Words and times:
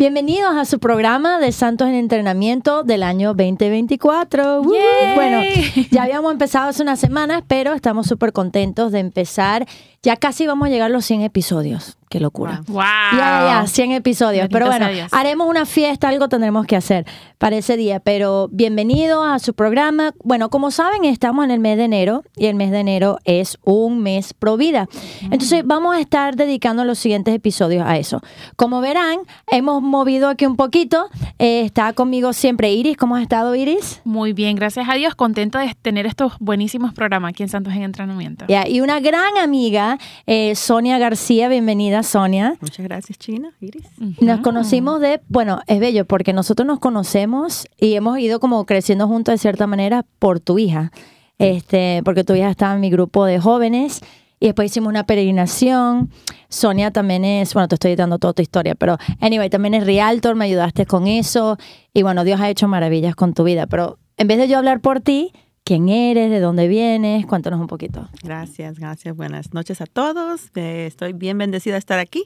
Bienvenidos 0.00 0.56
a 0.56 0.64
su 0.64 0.78
programa 0.78 1.38
de 1.40 1.52
Santos 1.52 1.86
en 1.88 1.94
Entrenamiento 1.94 2.84
del 2.84 3.02
año 3.02 3.34
2024. 3.34 4.62
Uh, 4.62 4.74
bueno, 5.14 5.42
ya 5.90 6.04
habíamos 6.04 6.32
empezado 6.32 6.70
hace 6.70 6.82
unas 6.82 6.98
semanas, 6.98 7.42
pero 7.46 7.74
estamos 7.74 8.06
súper 8.06 8.32
contentos 8.32 8.92
de 8.92 9.00
empezar. 9.00 9.68
Ya 10.02 10.16
casi 10.16 10.46
vamos 10.46 10.68
a 10.68 10.70
llegar 10.70 10.86
a 10.86 10.88
los 10.94 11.04
100 11.04 11.20
episodios. 11.20 11.98
Qué 12.10 12.18
locura. 12.18 12.62
Wow. 12.66 12.82
Ya, 13.12 13.62
ya, 13.62 13.66
100 13.68 13.92
episodios. 13.92 14.48
Bendito 14.48 14.52
pero 14.52 14.66
bueno, 14.66 15.08
haremos 15.12 15.48
una 15.48 15.64
fiesta, 15.64 16.08
algo 16.08 16.28
tendremos 16.28 16.66
que 16.66 16.74
hacer 16.74 17.06
para 17.38 17.54
ese 17.54 17.76
día. 17.76 18.00
Pero 18.00 18.48
bienvenidos 18.50 19.24
a 19.24 19.38
su 19.38 19.54
programa. 19.54 20.12
Bueno, 20.24 20.50
como 20.50 20.72
saben, 20.72 21.04
estamos 21.04 21.44
en 21.44 21.52
el 21.52 21.60
mes 21.60 21.76
de 21.76 21.84
enero 21.84 22.24
y 22.36 22.46
el 22.46 22.56
mes 22.56 22.72
de 22.72 22.80
enero 22.80 23.18
es 23.24 23.58
un 23.62 24.00
mes 24.00 24.34
pro 24.34 24.56
vida. 24.56 24.88
Entonces, 25.22 25.62
vamos 25.64 25.94
a 25.94 26.00
estar 26.00 26.34
dedicando 26.34 26.84
los 26.84 26.98
siguientes 26.98 27.32
episodios 27.32 27.86
a 27.86 27.96
eso. 27.96 28.20
Como 28.56 28.80
verán, 28.80 29.20
hemos 29.46 29.80
movido 29.80 30.28
aquí 30.28 30.46
un 30.46 30.56
poquito. 30.56 31.08
Eh, 31.38 31.62
está 31.64 31.92
conmigo 31.92 32.32
siempre 32.32 32.72
Iris. 32.72 32.96
¿Cómo 32.96 33.14
has 33.14 33.22
estado, 33.22 33.54
Iris? 33.54 34.00
Muy 34.02 34.32
bien, 34.32 34.56
gracias 34.56 34.88
a 34.88 34.94
Dios. 34.94 35.14
Contenta 35.14 35.60
de 35.60 35.76
tener 35.80 36.06
estos 36.06 36.32
buenísimos 36.40 36.92
programas 36.92 37.30
aquí 37.30 37.44
en 37.44 37.50
Santos 37.50 37.72
en 37.72 37.82
Entrenamiento. 37.82 38.46
Ya, 38.48 38.66
y 38.66 38.80
una 38.80 38.98
gran 38.98 39.38
amiga, 39.38 39.96
eh, 40.26 40.56
Sonia 40.56 40.98
García. 40.98 41.48
Bienvenida, 41.48 41.99
Sonia. 42.02 42.56
Muchas 42.60 42.84
gracias, 42.84 43.18
China, 43.18 43.52
Iris. 43.60 43.86
Nos 44.20 44.40
conocimos 44.40 45.00
de, 45.00 45.20
bueno, 45.28 45.60
es 45.66 45.80
bello 45.80 46.04
porque 46.04 46.32
nosotros 46.32 46.66
nos 46.66 46.78
conocemos 46.78 47.66
y 47.78 47.94
hemos 47.94 48.18
ido 48.18 48.40
como 48.40 48.64
creciendo 48.66 49.06
juntos 49.06 49.34
de 49.34 49.38
cierta 49.38 49.66
manera 49.66 50.04
por 50.18 50.40
tu 50.40 50.58
hija. 50.58 50.92
Este, 51.38 52.02
porque 52.04 52.22
tu 52.22 52.34
hija 52.34 52.50
estaba 52.50 52.74
en 52.74 52.80
mi 52.80 52.90
grupo 52.90 53.24
de 53.24 53.40
jóvenes 53.40 54.02
y 54.40 54.46
después 54.46 54.70
hicimos 54.70 54.88
una 54.88 55.04
peregrinación. 55.04 56.10
Sonia 56.48 56.90
también 56.90 57.24
es, 57.24 57.54
bueno, 57.54 57.68
te 57.68 57.76
estoy 57.76 57.94
dando 57.96 58.18
toda 58.18 58.32
tu 58.32 58.42
historia, 58.42 58.74
pero 58.74 58.98
anyway, 59.20 59.48
también 59.48 59.74
es 59.74 59.86
realtor, 59.86 60.34
me 60.34 60.46
ayudaste 60.46 60.86
con 60.86 61.06
eso 61.06 61.56
y 61.94 62.02
bueno, 62.02 62.24
Dios 62.24 62.40
ha 62.40 62.48
hecho 62.50 62.68
maravillas 62.68 63.14
con 63.14 63.34
tu 63.34 63.44
vida, 63.44 63.66
pero 63.66 63.98
en 64.16 64.28
vez 64.28 64.38
de 64.38 64.48
yo 64.48 64.58
hablar 64.58 64.80
por 64.80 65.00
ti, 65.00 65.32
¿quién 65.64 65.88
eres? 65.88 66.30
¿De 66.30 66.40
dónde 66.40 66.68
vienes? 66.68 67.26
Cuéntanos 67.26 67.60
un 67.60 67.66
poquito. 67.66 68.08
Gracias, 68.22 68.78
gracias. 68.78 69.16
Buenas 69.16 69.52
noches 69.54 69.80
a 69.80 69.86
todos. 69.86 70.50
Eh, 70.54 70.86
estoy 70.86 71.12
bien 71.12 71.38
bendecida 71.38 71.74
de 71.74 71.78
estar 71.78 71.98
aquí. 71.98 72.24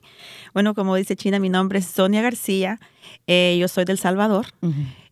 Bueno, 0.55 0.75
como 0.75 0.97
dice 0.97 1.17
China, 1.17 1.39
mi 1.39 1.49
nombre 1.51 1.79
es 1.79 1.87
Sonia 1.87 2.23
García. 2.23 2.79
Eh, 3.27 3.57
yo 3.61 3.69
soy 3.69 3.85
del 3.85 3.99
Salvador. 3.99 4.47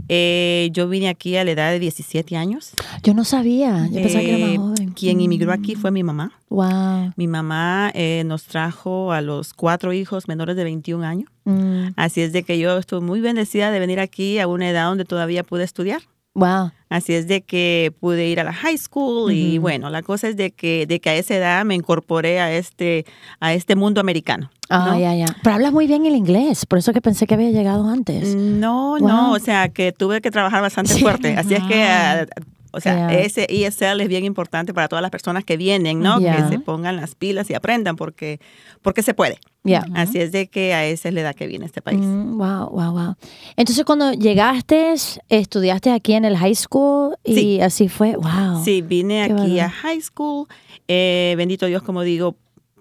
Eh, 0.08 0.70
yo 0.72 0.88
vine 0.88 1.08
aquí 1.08 1.36
a 1.36 1.44
la 1.44 1.52
edad 1.52 1.70
de 1.70 1.78
17 1.78 2.36
años. 2.36 2.72
Yo 3.04 3.14
no 3.14 3.24
sabía, 3.24 3.86
yo 3.88 4.00
pensaba 4.02 4.20
que 4.24 4.28
era 4.36 4.46
Eh, 4.46 4.58
más 4.58 4.68
joven. 4.78 4.92
Quien 4.92 5.20
inmigró 5.20 5.52
aquí 5.52 5.74
fue 5.76 5.90
mi 5.90 6.02
mamá. 6.02 6.32
Wow. 6.48 7.12
Mi 7.16 7.28
mamá 7.28 7.90
eh, 7.94 8.22
nos 8.26 8.44
trajo 8.44 9.12
a 9.12 9.20
los 9.20 9.54
cuatro 9.54 9.92
hijos 9.92 10.26
menores 10.26 10.56
de 10.56 10.64
21 10.64 11.04
años. 11.04 11.30
Mm, 11.44 11.88
Así 11.96 12.20
es 12.22 12.32
de 12.32 12.42
que 12.42 12.58
yo 12.58 12.76
estuve 12.78 13.00
muy 13.00 13.20
bendecida 13.20 13.70
de 13.70 13.78
venir 13.78 14.00
aquí 14.00 14.38
a 14.38 14.48
una 14.48 14.68
edad 14.68 14.86
donde 14.86 15.04
todavía 15.04 15.44
pude 15.44 15.64
estudiar. 15.64 16.02
Wow. 16.34 16.70
Así 16.88 17.14
es 17.14 17.26
de 17.26 17.40
que 17.42 17.90
pude 18.00 18.26
ir 18.28 18.38
a 18.38 18.44
la 18.44 18.52
high 18.52 18.76
school 18.76 19.32
y 19.32 19.56
bueno, 19.56 19.88
la 19.88 20.02
cosa 20.02 20.28
es 20.28 20.36
de 20.36 20.50
que, 20.50 20.86
de 20.86 21.00
que 21.00 21.08
a 21.08 21.14
esa 21.14 21.34
edad 21.36 21.64
me 21.64 21.74
incorporé 21.74 22.38
a 22.38 22.52
este, 22.52 23.06
a 23.40 23.54
este 23.54 23.76
mundo 23.76 24.00
americano. 24.02 24.50
Ah, 24.68 24.98
ya, 25.00 25.14
ya. 25.14 25.26
Pero 25.42 25.54
hablas 25.54 25.72
muy 25.72 25.86
bien 25.86 26.04
el 26.04 26.14
inglés, 26.14 26.66
por 26.66 26.78
eso 26.78 26.92
que 26.92 27.00
pensé 27.00 27.26
que 27.26 27.32
había 27.34 27.50
llegado 27.50 27.88
antes. 27.88 28.34
No, 28.36 28.96
Wow. 28.98 29.08
no, 29.08 29.32
o 29.32 29.38
sea 29.38 29.70
que 29.70 29.92
tuve 29.92 30.20
que 30.20 30.30
trabajar 30.30 30.60
bastante 30.60 30.92
Sí. 30.94 31.00
fuerte. 31.00 31.34
Así 31.36 31.54
es 31.54 31.62
que, 31.64 31.82
ah, 31.84 32.26
o 32.72 32.80
sea, 32.80 33.12
ese 33.12 33.46
ESL 33.48 34.00
es 34.00 34.08
bien 34.08 34.24
importante 34.24 34.72
para 34.74 34.88
todas 34.88 35.02
las 35.02 35.10
personas 35.10 35.44
que 35.44 35.56
vienen, 35.56 36.00
¿no? 36.00 36.18
Que 36.18 36.34
se 36.50 36.58
pongan 36.58 36.96
las 36.96 37.14
pilas 37.14 37.48
y 37.50 37.54
aprendan 37.54 37.96
porque, 37.96 38.40
porque 38.80 39.02
se 39.02 39.14
puede. 39.14 39.38
Ya. 39.64 39.84
Así 39.94 40.18
es 40.18 40.32
de 40.32 40.48
que 40.48 40.74
a 40.74 40.84
esa 40.86 41.08
es 41.08 41.14
la 41.14 41.20
edad 41.20 41.34
que 41.36 41.46
viene 41.46 41.66
este 41.66 41.82
país. 41.82 42.00
Mm, 42.00 42.36
wow, 42.38 42.68
wow, 42.70 42.90
wow. 42.92 43.14
Entonces, 43.56 43.84
cuando 43.84 44.12
llegaste, 44.12 44.94
estudiaste 45.28 45.90
aquí 45.92 46.14
en 46.14 46.24
el 46.24 46.36
high 46.36 46.54
school 46.54 47.14
y 47.22 47.34
Sí. 47.34 47.60
así 47.60 47.88
fue. 47.88 48.16
Wow. 48.16 48.64
Sí, 48.64 48.82
vine 48.82 49.26
Qué 49.28 49.32
aquí 49.32 49.60
a 49.60 49.70
high 49.70 50.00
school. 50.00 50.46
Eh, 50.88 51.34
bendito 51.36 51.66
Dios, 51.66 51.82
como 51.82 52.02
digo, 52.02 52.36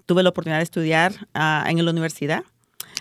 tuve 0.07 0.23
la 0.23 0.29
oportunidad 0.29 0.57
de 0.59 0.63
estudiar 0.63 1.13
ah, 1.33 1.65
en 1.69 1.83
la 1.85 1.91
universidad. 1.91 2.43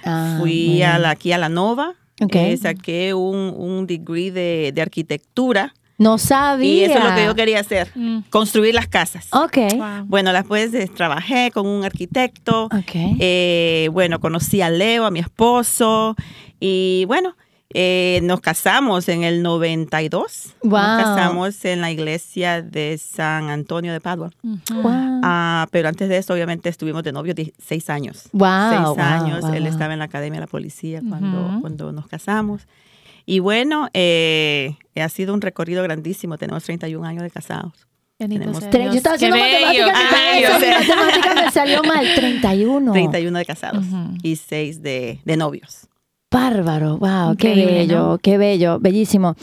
Ah, 0.04 0.36
Fui 0.40 0.82
a 0.82 0.98
la, 0.98 1.10
aquí 1.10 1.32
a 1.32 1.38
la 1.38 1.48
Nova. 1.48 1.94
Ok. 2.22 2.34
eh, 2.36 2.56
saqué 2.58 3.14
un, 3.14 3.54
un 3.56 3.86
degree 3.86 4.30
de, 4.30 4.72
de 4.74 4.82
arquitectura. 4.82 5.72
No 6.00 6.16
sabía. 6.19 6.72
Y 6.75 6.84
eso 6.84 6.99
es 6.99 7.05
lo 7.05 7.15
que 7.15 7.25
yo 7.27 7.34
quería 7.34 7.61
hacer, 7.61 7.93
Mm. 7.94 8.21
construir 8.31 8.75
las 8.75 8.88
casas. 8.88 9.28
Ok. 9.33 9.59
Wow. 9.77 10.05
Bueno, 10.06 10.33
después 10.33 10.72
eh, 10.75 10.91
trabajé 10.94 11.50
con 11.53 11.66
un 11.66 11.84
arquitecto. 11.84 12.65
Ok. 12.65 12.94
Eh, 13.21 13.88
bueno, 13.93 14.19
conocí 14.19 14.62
a 14.62 14.71
Leo, 14.71 15.05
a 15.05 15.11
mi 15.11 15.21
esposo. 15.21 16.16
Y 16.59 17.05
bueno, 17.06 17.37
eh, 17.75 18.21
nos 18.22 18.41
casamos 18.41 19.09
en 19.11 19.25
el 19.25 19.43
92. 19.43 20.55
Wow. 20.62 20.71
Nos 20.81 21.03
casamos 21.05 21.65
en 21.66 21.81
la 21.83 21.91
iglesia 21.91 22.62
de 22.62 22.97
San 22.99 23.50
Antonio 23.50 23.93
de 23.93 24.00
Padua. 24.00 24.31
Wow. 24.43 25.21
Ah, 25.22 25.67
pero 25.71 25.88
antes 25.91 26.09
de 26.09 26.17
eso, 26.17 26.32
obviamente, 26.32 26.69
estuvimos 26.71 27.03
de 27.05 27.12
novios 27.12 27.37
16 27.37 27.91
años. 27.91 28.25
Wow, 28.32 28.71
Seis 28.71 28.81
wow, 28.82 28.97
años. 28.99 29.41
wow, 29.43 29.53
Él 29.53 29.67
estaba 29.67 29.93
en 29.93 29.99
la 29.99 30.06
Academia 30.06 30.41
de 30.41 30.47
la 30.47 30.50
Policía 30.50 31.03
cuando, 31.06 31.61
cuando 31.61 31.93
nos 31.93 32.06
casamos. 32.09 32.62
Y 33.30 33.38
bueno, 33.38 33.88
eh, 33.94 34.74
ha 34.96 35.08
sido 35.08 35.32
un 35.34 35.41
recorrido 35.41 35.84
grandísimo. 35.84 36.36
Tenemos 36.36 36.64
31 36.64 37.06
años 37.06 37.22
de 37.22 37.30
casados. 37.30 37.72
Tenemos 38.18 38.58
sea 38.58 38.70
Tre- 38.72 38.80
Dios. 38.82 38.92
Yo 38.94 38.96
estaba 38.98 39.16
Qué 39.18 39.26
haciendo 39.26 39.36
bello. 39.36 39.86
matemáticas, 39.86 40.60
sé. 40.60 40.70
matemáticas 40.96 41.34
me 41.36 41.50
salió 41.52 41.82
mal. 41.84 42.06
31. 42.16 42.92
31 42.92 43.38
de 43.38 43.44
casados 43.44 43.86
Ujú. 43.86 44.14
y 44.24 44.34
6 44.34 44.82
de, 44.82 45.20
de 45.24 45.36
novios. 45.36 45.86
Bárbaro, 46.30 46.98
wow, 46.98 47.36
qué 47.36 47.50
Increíble, 47.50 47.72
bello, 47.72 47.98
¿no? 48.00 48.19
qué 48.19 48.36
bello, 48.36 48.78
bellísimo. 48.80 49.36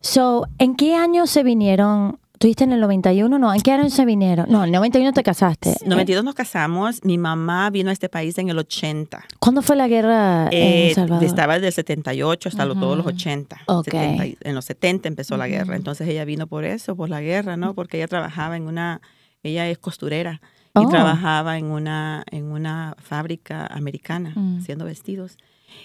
So, 0.00 0.46
¿en 0.58 0.76
qué 0.76 0.94
año 0.94 1.26
se 1.26 1.42
vinieron? 1.42 2.18
¿Tuviste 2.42 2.64
en 2.64 2.72
el 2.72 2.80
91? 2.80 3.38
No, 3.38 3.54
¿en 3.54 3.60
qué 3.60 3.70
año 3.70 3.88
se 3.88 4.04
vinieron? 4.04 4.46
No, 4.50 4.58
en 4.64 4.64
el 4.64 4.72
91 4.72 5.12
te 5.12 5.22
casaste. 5.22 5.76
En 5.80 5.88
92 5.90 6.24
nos 6.24 6.34
casamos. 6.34 7.04
Mi 7.04 7.16
mamá 7.16 7.70
vino 7.70 7.90
a 7.90 7.92
este 7.92 8.08
país 8.08 8.36
en 8.38 8.48
el 8.48 8.58
80. 8.58 9.22
¿Cuándo 9.38 9.62
fue 9.62 9.76
la 9.76 9.86
guerra 9.86 10.48
en 10.48 10.52
Eh, 10.52 10.88
El 10.88 10.94
Salvador? 10.96 11.22
estaba 11.22 11.54
desde 11.54 11.68
el 11.68 11.72
78 11.72 12.48
hasta 12.48 12.64
lo- 12.66 12.74
todos 12.74 12.96
los 12.96 13.06
80. 13.06 13.60
Ok. 13.66 13.84
70 13.84 14.26
y- 14.26 14.36
en 14.40 14.56
los 14.56 14.64
70 14.64 15.06
empezó 15.06 15.36
la 15.36 15.46
guerra. 15.46 15.76
Entonces 15.76 16.08
ella 16.08 16.24
vino 16.24 16.48
por 16.48 16.64
eso, 16.64 16.96
por 16.96 17.08
la 17.08 17.20
guerra, 17.20 17.56
¿no? 17.56 17.74
Porque 17.74 17.98
ella 17.98 18.08
trabajaba 18.08 18.56
en 18.56 18.64
una, 18.66 19.00
ella 19.44 19.68
es 19.68 19.78
costurera 19.78 20.40
y 20.74 20.80
Oh. 20.80 20.88
trabajaba 20.88 21.58
en 21.58 21.66
una, 21.66 22.24
en 22.32 22.46
una 22.46 22.96
fábrica 22.98 23.68
americana 23.68 24.32
Mm. 24.34 24.58
haciendo 24.58 24.84
vestidos. 24.84 25.36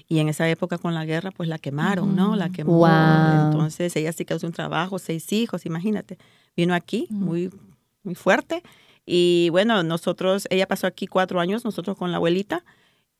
Y 0.10 0.18
en 0.18 0.28
esa 0.28 0.50
época 0.50 0.80
con 0.80 0.96
la 0.96 1.06
guerra, 1.06 1.30
pues 1.30 1.48
la 1.48 1.60
quemaron, 1.60 2.16
¿no? 2.16 2.36
La 2.36 2.50
quemó. 2.50 2.78
Wow. 2.80 3.52
Entonces 3.52 3.96
ella 3.96 4.12
sí 4.12 4.26
quedó 4.26 4.40
sin 4.40 4.52
trabajo, 4.54 4.98
seis 4.98 5.32
hijos, 5.32 5.68
imagínate. 5.68 6.18
Vino 6.58 6.74
aquí 6.74 7.08
muy, 7.10 7.52
muy 8.04 8.16
fuerte. 8.16 8.64
Y 9.06 9.50
bueno, 9.52 9.84
nosotros, 9.84 10.48
ella 10.50 10.68
pasó 10.68 10.88
aquí 10.88 11.08
cuatro 11.08 11.40
años, 11.40 11.64
nosotros 11.64 11.96
con 11.96 12.12
la 12.12 12.18
abuelita, 12.18 12.66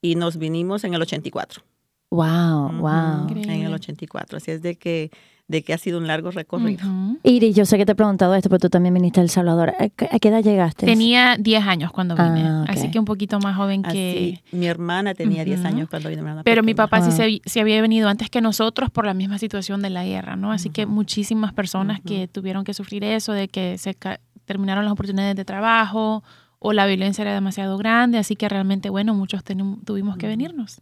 y 0.02 0.16
nos 0.16 0.38
vinimos 0.38 0.84
en 0.84 0.94
el 0.96 1.02
84. 1.02 1.64
Wow, 2.10 2.72
wow. 2.80 3.24
Increíble. 3.24 3.54
En 3.54 3.62
el 3.64 3.74
84. 3.74 4.38
Así 4.38 4.52
es 4.52 4.62
de 4.62 4.76
que, 4.76 5.12
de 5.48 5.64
que 5.64 5.74
ha 5.74 5.78
sido 5.78 5.98
un 5.98 6.08
largo 6.08 6.30
recorrido. 6.32 6.86
Ujú. 6.86 7.20
Iris, 7.24 7.56
yo 7.56 7.66
sé 7.66 7.78
que 7.78 7.86
te 7.86 7.94
he 7.94 7.96
preguntado 7.96 8.36
esto, 8.36 8.50
pero 8.50 8.60
tú 8.60 8.70
también 8.70 8.94
viniste 8.94 9.22
a 9.22 9.24
El 9.24 9.30
Salvador. 9.30 9.74
¿A 9.80 10.20
qué 10.20 10.28
edad 10.28 10.44
llegaste? 10.44 10.86
Tenía 10.86 11.38
10 11.38 11.64
años 11.66 11.92
cuando 11.94 12.16
vine, 12.16 12.44
Ah, 12.46 12.64
ok. 12.64 12.70
así 12.70 12.92
que 12.92 13.00
un 13.00 13.06
poquito 13.06 13.40
más 13.40 13.56
joven 13.56 13.82
que... 13.82 14.40
Así, 14.44 14.56
mi 14.56 14.66
hermana 14.68 15.14
tenía 15.14 15.46
10 15.46 15.60
Ujú. 15.60 15.68
años 15.70 15.90
cuando 15.90 16.10
vino. 16.10 16.22
mi 16.22 16.28
hermana 16.30 16.44
Pero 16.44 16.64
mi 16.64 16.74
papá 16.74 17.02
sí 17.02 17.08
Wow. 17.10 17.18
se, 17.18 17.42
se 17.50 17.62
había 17.62 17.82
venido 17.82 18.10
antes 18.10 18.30
que 18.30 18.42
nosotros 18.42 18.90
por 18.92 19.06
la 19.06 19.14
misma 19.14 19.38
situación 19.38 19.82
de 19.82 19.90
la 19.90 20.04
guerra, 20.04 20.36
¿no? 20.36 20.52
Así 20.52 20.70
que 20.70 20.86
muchísimas 20.86 21.54
personas 21.54 22.02
que 22.06 22.28
tuvieron 22.28 22.66
que 22.66 22.74
sufrir 22.74 23.06
eso, 23.06 23.32
de 23.32 23.48
que 23.48 23.78
se 23.78 23.96
ca- 23.96 24.20
terminaron 24.46 24.84
las 24.84 24.92
oportunidades 24.92 25.36
de 25.38 25.46
trabajo 25.46 26.24
o 26.60 26.74
la 26.74 26.86
violencia 26.88 27.22
era 27.22 27.34
demasiado 27.34 27.78
grande, 27.78 28.18
así 28.18 28.36
que 28.36 28.50
realmente, 28.50 28.90
bueno, 28.90 29.14
muchos 29.14 29.44
tuvimos 29.86 30.18
que 30.18 30.28
venirnos. 30.28 30.82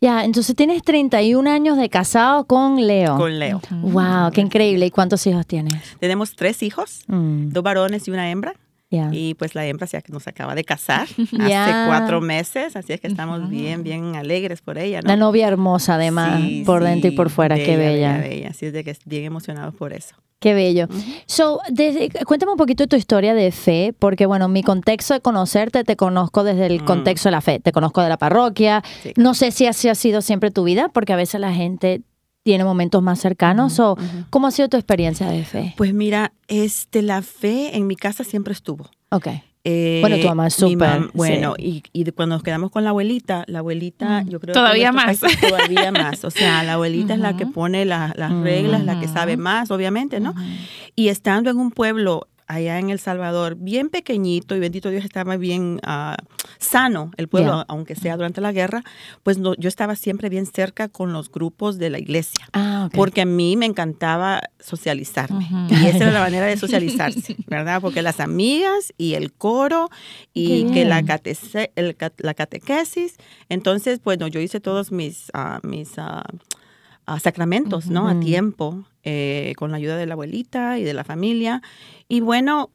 Ya, 0.00 0.24
entonces 0.24 0.54
tienes 0.54 0.82
31 0.82 1.50
años 1.50 1.78
de 1.78 1.88
casado 1.88 2.44
con 2.44 2.86
Leo. 2.86 3.16
Con 3.16 3.38
Leo. 3.38 3.60
Wow, 3.70 4.30
qué 4.32 4.42
increíble. 4.42 4.86
¿Y 4.86 4.90
cuántos 4.90 5.26
hijos 5.26 5.46
tienes? 5.46 5.74
Tenemos 5.98 6.34
tres 6.36 6.62
hijos, 6.62 7.00
Mm, 7.06 7.48
dos 7.50 7.62
varones 7.62 8.06
y 8.06 8.10
una 8.10 8.30
hembra. 8.30 8.54
Ya. 8.96 9.08
Y 9.12 9.34
pues 9.34 9.54
la 9.54 9.64
hembra 9.66 9.86
se- 9.86 10.02
nos 10.08 10.26
acaba 10.26 10.54
de 10.54 10.64
casar 10.64 11.06
hace 11.18 11.86
cuatro 11.88 12.20
meses, 12.20 12.74
así 12.76 12.92
es 12.92 13.00
que 13.00 13.06
estamos 13.06 13.48
bien, 13.48 13.82
bien 13.82 14.16
alegres 14.16 14.62
por 14.62 14.78
ella, 14.78 15.00
¿no? 15.02 15.08
La 15.08 15.16
novia 15.16 15.46
hermosa, 15.48 15.94
además, 15.94 16.40
Sí, 16.40 16.62
por 16.66 16.82
dentro 16.82 17.10
y 17.10 17.14
por 17.14 17.30
fuera. 17.30 17.56
qué 17.56 17.76
bella. 17.76 18.18
bella. 18.18 18.48
Así 18.50 18.66
es 18.66 18.72
de 18.72 18.84
que 18.84 18.96
bien 19.04 19.24
emocionados 19.24 19.74
por 19.74 19.92
eso. 19.92 20.16
Qué 20.38 20.52
bello. 20.52 20.86
So, 21.26 21.60
desde, 21.70 22.10
cuéntame 22.26 22.52
un 22.52 22.58
poquito 22.58 22.84
de 22.84 22.88
tu 22.88 22.96
historia 22.96 23.32
de 23.34 23.50
fe, 23.52 23.94
porque 23.98 24.26
bueno, 24.26 24.48
mi 24.48 24.62
contexto 24.62 25.14
de 25.14 25.20
conocerte, 25.20 25.82
te 25.82 25.96
conozco 25.96 26.44
desde 26.44 26.66
el 26.66 26.82
Mm. 26.82 26.84
contexto 26.84 27.28
de 27.28 27.32
la 27.32 27.40
fe, 27.40 27.58
te 27.58 27.72
conozco 27.72 28.02
de 28.02 28.10
la 28.10 28.18
parroquia. 28.18 28.82
Sí. 29.02 29.12
No 29.16 29.32
sé 29.32 29.50
si 29.50 29.66
así 29.66 29.88
ha 29.88 29.94
sido 29.94 30.20
siempre 30.20 30.50
tu 30.50 30.64
vida, 30.64 30.90
porque 30.92 31.14
a 31.14 31.16
veces 31.16 31.40
la 31.40 31.54
gente 31.54 32.02
tiene 32.46 32.62
momentos 32.62 33.02
más 33.02 33.18
cercanos. 33.18 33.80
o 33.80 33.98
¿Cómo 34.30 34.46
ha 34.46 34.50
sido 34.52 34.68
tu 34.68 34.76
experiencia 34.76 35.28
de 35.28 35.44
fe? 35.44 35.74
Pues 35.76 35.92
mira, 35.92 36.32
este, 36.46 37.02
la 37.02 37.20
fe 37.22 37.76
en 37.76 37.88
mi 37.88 37.96
casa 37.96 38.22
siempre 38.22 38.52
estuvo. 38.52 38.88
Ok. 39.10 39.26
Eh, 39.64 39.98
Bueno, 40.00 40.16
tu 40.20 40.28
mamá 40.28 40.46
es 40.46 40.54
súper, 40.54 40.76
mam- 41.00 41.10
Bueno, 41.12 41.54
sí. 41.58 41.82
y, 41.92 42.00
y 42.02 42.12
cuando 42.12 42.36
nos 42.36 42.44
quedamos 42.44 42.70
con 42.70 42.84
la 42.84 42.90
abuelita, 42.90 43.42
la 43.48 43.58
abuelita, 43.58 44.22
Mm. 44.22 44.28
yo 44.28 44.38
creo 44.38 44.54
Todavía 44.54 44.90
que 44.90 44.96
más. 44.96 45.20
todavía 45.40 45.90
más. 45.90 46.22
O 46.24 46.30
sea, 46.30 46.62
la 46.62 46.74
abuelita 46.74 47.14
es 47.14 47.18
la 47.20 47.36
que 47.36 47.46
pone 47.46 47.84
la- 47.84 48.12
las 48.16 48.30
reglas, 48.32 48.84
la 48.84 49.00
que 49.00 49.08
sabe 49.08 49.36
más, 49.36 49.72
obviamente, 49.72 50.20
¿no? 50.20 50.32
Y 50.94 51.08
estando 51.08 51.50
en 51.50 51.56
un 51.56 51.72
pueblo 51.72 52.28
allá 52.46 52.78
en 52.78 52.90
El 52.90 52.98
Salvador, 53.00 53.56
bien 53.56 53.88
pequeñito, 53.90 54.54
y 54.54 54.60
bendito 54.60 54.90
Dios 54.90 55.04
estaba 55.04 55.36
bien 55.36 55.80
ah, 55.82 56.16
sano 56.58 57.10
el 57.16 57.28
pueblo, 57.28 57.64
aunque 57.68 57.94
sea 57.96 58.16
durante 58.16 58.40
la 58.40 58.52
guerra, 58.52 58.82
pues 59.22 59.38
no, 59.38 59.54
yo 59.56 59.68
estaba 59.68 59.96
siempre 59.96 60.28
bien 60.28 60.46
cerca 60.46 60.88
con 60.88 61.12
los 61.12 61.30
grupos 61.30 61.78
de 61.78 61.90
la 61.90 61.98
iglesia. 61.98 62.46
Ah. 62.52 62.88
Porque 62.92 63.22
a 63.22 63.26
mí 63.26 63.56
me 63.56 63.66
encantaba 63.66 64.42
socializarme. 64.60 65.48
Y 65.70 65.86
esa 65.86 65.96
era 65.98 66.12
la 66.12 66.20
manera 66.28 66.46
de 66.46 66.56
socializarse, 66.56 67.36
¿verdad? 67.46 67.80
Porque 67.80 68.02
las 68.02 68.20
amigas 68.20 68.92
y 68.96 69.14
el 69.14 69.32
coro 69.32 69.88
y 70.32 70.64
Qué 70.66 70.72
que 70.72 70.84
la, 70.84 71.02
bien. 71.02 71.06
catece- 71.06 71.70
el 71.76 71.96
la 72.18 72.34
catequesis. 72.34 73.16
Entonces, 73.48 74.00
bueno, 74.02 74.28
yo 74.28 74.40
hice 74.40 74.60
todos 74.60 74.92
mis, 74.92 75.30
ah, 75.34 75.60
mis 75.62 75.98
ah, 77.06 77.18
sacramentos, 77.20 77.86
¿no? 77.88 78.08
A 78.08 78.18
tiempo, 78.20 78.84
eh, 79.02 79.54
con 79.56 79.70
la 79.70 79.76
ayuda 79.78 79.96
de 79.96 80.06
la 80.06 80.14
abuelita 80.14 80.78
y 80.78 80.84
de 80.84 80.94
la 80.94 81.04
familia. 81.04 81.62
Y 82.08 82.20
bueno, 82.20 82.70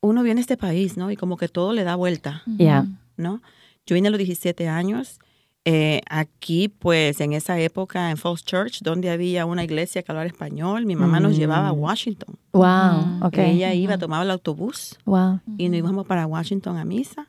uno 0.00 0.22
viene 0.22 0.40
a 0.40 0.42
este 0.42 0.56
país, 0.56 0.96
¿no? 0.96 1.10
Y 1.10 1.16
como 1.16 1.36
que 1.36 1.48
todo 1.48 1.72
le 1.72 1.84
da 1.84 1.94
vuelta. 1.96 2.42
Ya. 2.46 2.86
¿no? 3.16 3.42
Yo 3.86 3.94
vine 3.94 4.08
a 4.08 4.10
los 4.10 4.18
17 4.18 4.68
años. 4.68 5.18
eh, 5.64 6.00
aquí, 6.10 6.66
pues, 6.68 7.20
en 7.20 7.32
esa 7.34 7.56
época, 7.60 8.10
en 8.10 8.16
Falls 8.16 8.44
Church, 8.44 8.80
donde 8.82 9.10
había 9.10 9.46
una 9.46 9.62
iglesia 9.62 10.02
que 10.02 10.10
hablaba 10.10 10.26
español, 10.26 10.86
mi 10.86 10.96
mamá 10.96 11.20
nos 11.20 11.34
Mm. 11.36 11.38
llevaba 11.38 11.68
a 11.68 11.72
Washington. 11.72 12.34
Wow, 12.52 12.98
Ujú. 13.18 13.26
ok. 13.26 13.38
Ella 13.38 13.72
iba, 13.72 13.96
tomaba 13.96 14.24
el 14.24 14.32
autobús 14.32 14.98
Wow. 15.04 15.38
y 15.58 15.68
nos 15.68 15.78
íbamos 15.78 16.04
para 16.04 16.26
Washington 16.26 16.78
a 16.78 16.84
misa. 16.84 17.28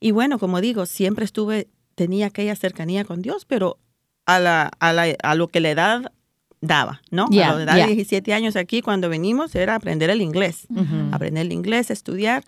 Y 0.00 0.10
bueno, 0.10 0.38
como 0.38 0.60
digo, 0.60 0.84
siempre 0.84 1.24
estuve, 1.24 1.68
tenía 1.94 2.26
aquella 2.26 2.54
cercanía 2.56 3.06
con 3.06 3.22
Dios, 3.22 3.46
pero 3.46 3.78
a, 4.26 4.38
la, 4.40 4.70
a, 4.80 4.92
la- 4.92 5.16
a 5.22 5.34
lo 5.34 5.48
que 5.48 5.60
la 5.60 5.70
edad 5.70 6.12
daba, 6.60 7.02
¿no? 7.10 7.26
Ya, 7.30 7.50
a 7.50 7.54
la 7.56 7.62
edad 7.64 7.76
ya. 7.76 7.86
de 7.86 7.94
17 7.94 8.32
años 8.32 8.54
aquí, 8.56 8.82
cuando 8.82 9.08
venimos, 9.08 9.54
era 9.54 9.74
aprender 9.74 10.10
el 10.10 10.20
inglés 10.22 10.66
aprender 11.12 11.46
el 11.46 11.52
inglés, 11.52 11.90
estudiar, 11.90 12.44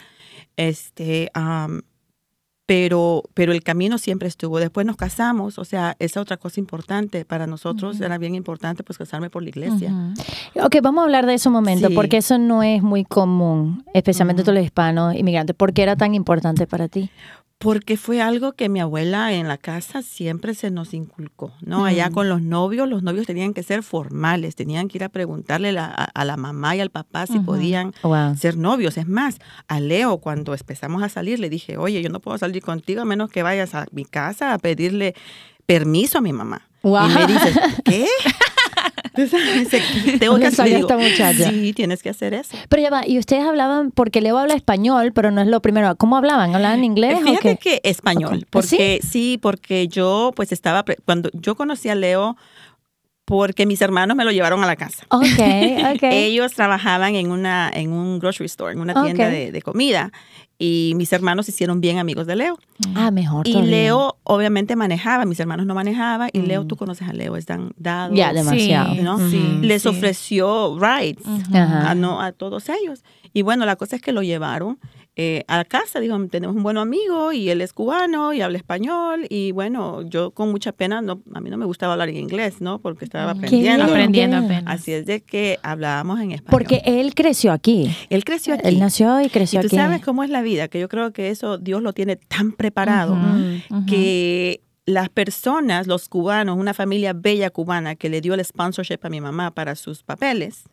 este, 0.56 1.30
pero, 2.66 3.24
pero 3.34 3.52
el 3.52 3.62
camino 3.62 3.98
siempre 3.98 4.26
estuvo. 4.26 4.58
Después 4.58 4.86
nos 4.86 4.96
casamos, 4.96 5.58
o 5.58 5.64
sea, 5.66 5.96
esa 5.98 6.20
otra 6.22 6.38
cosa 6.38 6.60
importante 6.60 7.26
para 7.26 7.46
nosotros 7.46 8.00
era 8.00 8.16
bien 8.16 8.34
importante, 8.34 8.82
pues 8.82 8.96
casarme 8.96 9.28
por 9.28 9.42
la 9.42 9.50
iglesia. 9.50 9.92
Ujú. 9.92 10.64
Ok, 10.66 10.76
vamos 10.82 11.02
a 11.02 11.04
hablar 11.04 11.26
de 11.26 11.34
eso 11.34 11.50
un 11.50 11.54
momento, 11.54 11.88
Sí. 11.88 11.94
porque 11.94 12.16
eso 12.18 12.38
no 12.38 12.62
es 12.62 12.82
muy 12.82 13.04
común, 13.04 13.84
especialmente 13.92 14.42
todos 14.44 14.54
los 14.54 14.64
hispanos 14.64 15.14
inmigrantes. 15.14 15.54
¿Por 15.54 15.74
qué 15.74 15.82
era 15.82 15.96
tan 15.96 16.14
importante 16.14 16.66
para 16.66 16.88
ti? 16.88 17.10
Porque 17.64 17.96
fue 17.96 18.20
algo 18.20 18.52
que 18.52 18.68
mi 18.68 18.78
abuela 18.78 19.32
en 19.32 19.48
la 19.48 19.56
casa 19.58 20.02
siempre 20.02 20.54
se 20.54 20.70
nos 20.70 20.92
inculcó, 20.94 21.52
¿no? 21.62 21.84
Allá 21.86 22.10
con 22.10 22.28
los 22.28 22.42
novios, 22.42 22.88
los 22.88 23.02
novios 23.02 23.26
tenían 23.26 23.54
que 23.54 23.62
ser 23.62 23.82
formales, 23.82 24.54
tenían 24.54 24.86
que 24.88 24.98
ir 24.98 25.04
a 25.04 25.08
preguntarle 25.08 25.72
la- 25.72 25.86
a, 25.86 26.04
a 26.04 26.24
la 26.26 26.36
mamá 26.36 26.76
y 26.76 26.80
al 26.80 26.90
papá 26.90 27.26
si 27.26 27.40
podían 27.40 27.92
Wow. 28.02 28.36
ser 28.36 28.56
novios. 28.58 28.98
Es 28.98 29.08
más, 29.08 29.38
a 29.66 29.80
Leo 29.80 30.18
cuando 30.18 30.52
empezamos 30.54 31.02
a 31.02 31.08
salir 31.08 31.40
le 31.40 31.48
dije, 31.48 31.78
oye, 31.78 32.02
yo 32.02 32.10
no 32.10 32.20
puedo 32.20 32.36
salir 32.38 32.62
contigo 32.62 33.00
a 33.00 33.04
menos 33.06 33.30
que 33.30 33.42
vayas 33.42 33.74
a 33.74 33.86
mi 33.92 34.04
casa 34.04 34.52
a 34.52 34.58
pedirle 34.58 35.14
permiso 35.66 36.18
a 36.18 36.20
mi 36.20 36.32
mamá. 36.34 36.68
Wow. 36.82 37.08
Y 37.08 37.14
me 37.14 37.26
dices, 37.26 37.56
¿qué? 37.84 38.06
Tengo 40.18 40.38
que 40.38 40.46
hacer 40.46 40.68
esta 40.68 40.96
muchacha. 40.96 41.50
Sí, 41.50 41.72
tienes 41.72 42.02
que 42.02 42.10
hacer 42.10 42.34
eso. 42.34 42.56
Pero 42.68 42.82
ya 42.82 42.90
va, 42.90 43.06
y 43.06 43.18
ustedes 43.18 43.44
hablaban, 43.44 43.90
porque 43.90 44.20
Leo 44.20 44.38
habla 44.38 44.54
español, 44.54 45.12
pero 45.12 45.30
no 45.30 45.40
es 45.40 45.46
lo 45.46 45.60
primero. 45.62 45.94
¿Cómo 45.96 46.16
hablaban? 46.16 46.54
¿Hablaban 46.54 46.84
inglés 46.84 47.18
o 47.20 47.24
Fíjate 47.24 47.56
qué? 47.56 47.80
que 47.80 47.88
español, 47.88 48.46
porque 48.50 49.00
¿Sí? 49.02 49.38
porque 49.40 49.88
yo 49.88 50.32
pues 50.34 50.52
estaba, 50.52 50.84
cuando 51.04 51.30
yo 51.32 51.54
conocí 51.54 51.88
a 51.88 51.94
Leo, 51.94 52.36
porque 53.24 53.64
mis 53.64 53.80
hermanos 53.80 54.16
me 54.16 54.24
lo 54.24 54.32
llevaron 54.32 54.62
a 54.62 54.66
la 54.66 54.76
casa. 54.76 55.06
Ok, 55.08 55.24
ok. 55.24 56.02
Ellos 56.02 56.52
trabajaban 56.52 57.14
en 57.14 57.30
una 57.30 57.70
en 57.72 57.90
un 57.92 58.18
grocery 58.18 58.46
store, 58.46 58.72
en 58.74 58.80
una 58.80 59.02
tienda 59.02 59.28
de 59.28 59.62
comida, 59.62 60.12
y 60.58 60.92
mis 60.96 61.12
hermanos 61.12 61.46
se 61.46 61.52
hicieron 61.52 61.80
bien 61.80 61.98
amigos 61.98 62.26
de 62.26 62.36
Leo. 62.36 62.58
ah, 62.94 63.10
mejor 63.10 63.46
Y 63.48 63.52
todavía. 63.52 63.70
Leo 63.70 64.16
obviamente 64.22 64.76
manejaba, 64.76 65.24
mis 65.24 65.40
hermanos 65.40 65.66
no 65.66 65.74
manejaban, 65.74 66.30
y 66.32 66.40
Leo, 66.40 66.64
Mm. 66.64 66.68
tú 66.68 66.76
conoces 66.76 67.08
a 67.08 67.12
Leo, 67.12 67.36
es 67.36 67.46
tan 67.46 67.72
dado. 67.76 68.14
Ya, 68.14 68.32
demasiado. 68.32 68.94
Sí, 68.94 69.00
¿no? 69.02 69.18
sí, 69.30 69.58
Les 69.62 69.82
sí. 69.82 69.88
ofreció 69.88 70.78
rides 70.78 71.18
Ujú. 71.26 71.56
Ajá. 71.56 71.90
a, 71.90 71.94
no, 71.94 72.20
a 72.20 72.32
todos 72.32 72.68
ellos. 72.68 73.02
Y 73.32 73.42
bueno, 73.42 73.66
la 73.66 73.76
cosa 73.76 73.96
es 73.96 74.02
que 74.02 74.12
lo 74.12 74.22
llevaron 74.22 74.78
eh, 75.16 75.44
a 75.46 75.64
casa, 75.64 76.00
dijo, 76.00 76.18
tenemos 76.26 76.56
un 76.56 76.62
buen 76.62 76.76
amigo 76.76 77.32
y 77.32 77.48
él 77.50 77.60
es 77.60 77.72
cubano 77.72 78.32
y 78.32 78.40
habla 78.40 78.58
español. 78.58 79.26
Y 79.28 79.52
bueno, 79.52 80.02
yo 80.02 80.32
con 80.32 80.50
mucha 80.50 80.72
pena, 80.72 81.02
no, 81.02 81.22
a 81.34 81.40
mí 81.40 81.50
no 81.50 81.56
me 81.56 81.64
gustaba 81.64 81.92
hablar 81.92 82.08
en 82.08 82.16
inglés, 82.16 82.60
¿no? 82.60 82.80
Porque 82.80 83.04
estaba 83.04 83.32
aprendiendo. 83.32 83.84
Aprendiendo 83.84 84.36
apenas. 84.38 84.64
Así 84.66 84.92
es 84.92 85.06
de 85.06 85.20
que 85.20 85.58
hablábamos 85.62 86.20
en 86.20 86.32
español. 86.32 86.50
Porque 86.50 86.82
él 86.84 87.14
creció 87.14 87.52
aquí. 87.52 87.94
él 88.10 88.24
creció 88.24 88.54
aquí. 88.54 88.66
Él 88.66 88.78
nació 88.78 89.20
y 89.20 89.24
y 89.24 89.30
creció 89.30 89.60
tú 89.60 89.68
aquí. 89.68 89.76
sabes 89.76 90.02
cómo 90.02 90.22
es 90.22 90.30
la 90.30 90.42
vida, 90.42 90.68
que 90.68 90.80
yo 90.80 90.88
creo 90.88 91.12
que 91.12 91.30
eso 91.30 91.58
Dios 91.58 91.82
lo 91.82 91.92
tiene 91.92 92.16
tan 92.16 92.52
preparado 92.52 93.16
que 93.86 94.60
las 94.86 95.08
personas, 95.08 95.86
los 95.86 96.08
cubanos, 96.08 96.58
una 96.58 96.74
familia 96.74 97.12
bella 97.14 97.50
cubana 97.50 97.94
que 97.94 98.08
le 98.08 98.20
dio 98.20 98.34
el 98.34 98.44
sponsorship 98.44 98.98
a 99.02 99.08
mi 99.08 99.20
mamá 99.20 99.52
para 99.52 99.76
sus 99.76 100.02
papeles, 100.02 100.64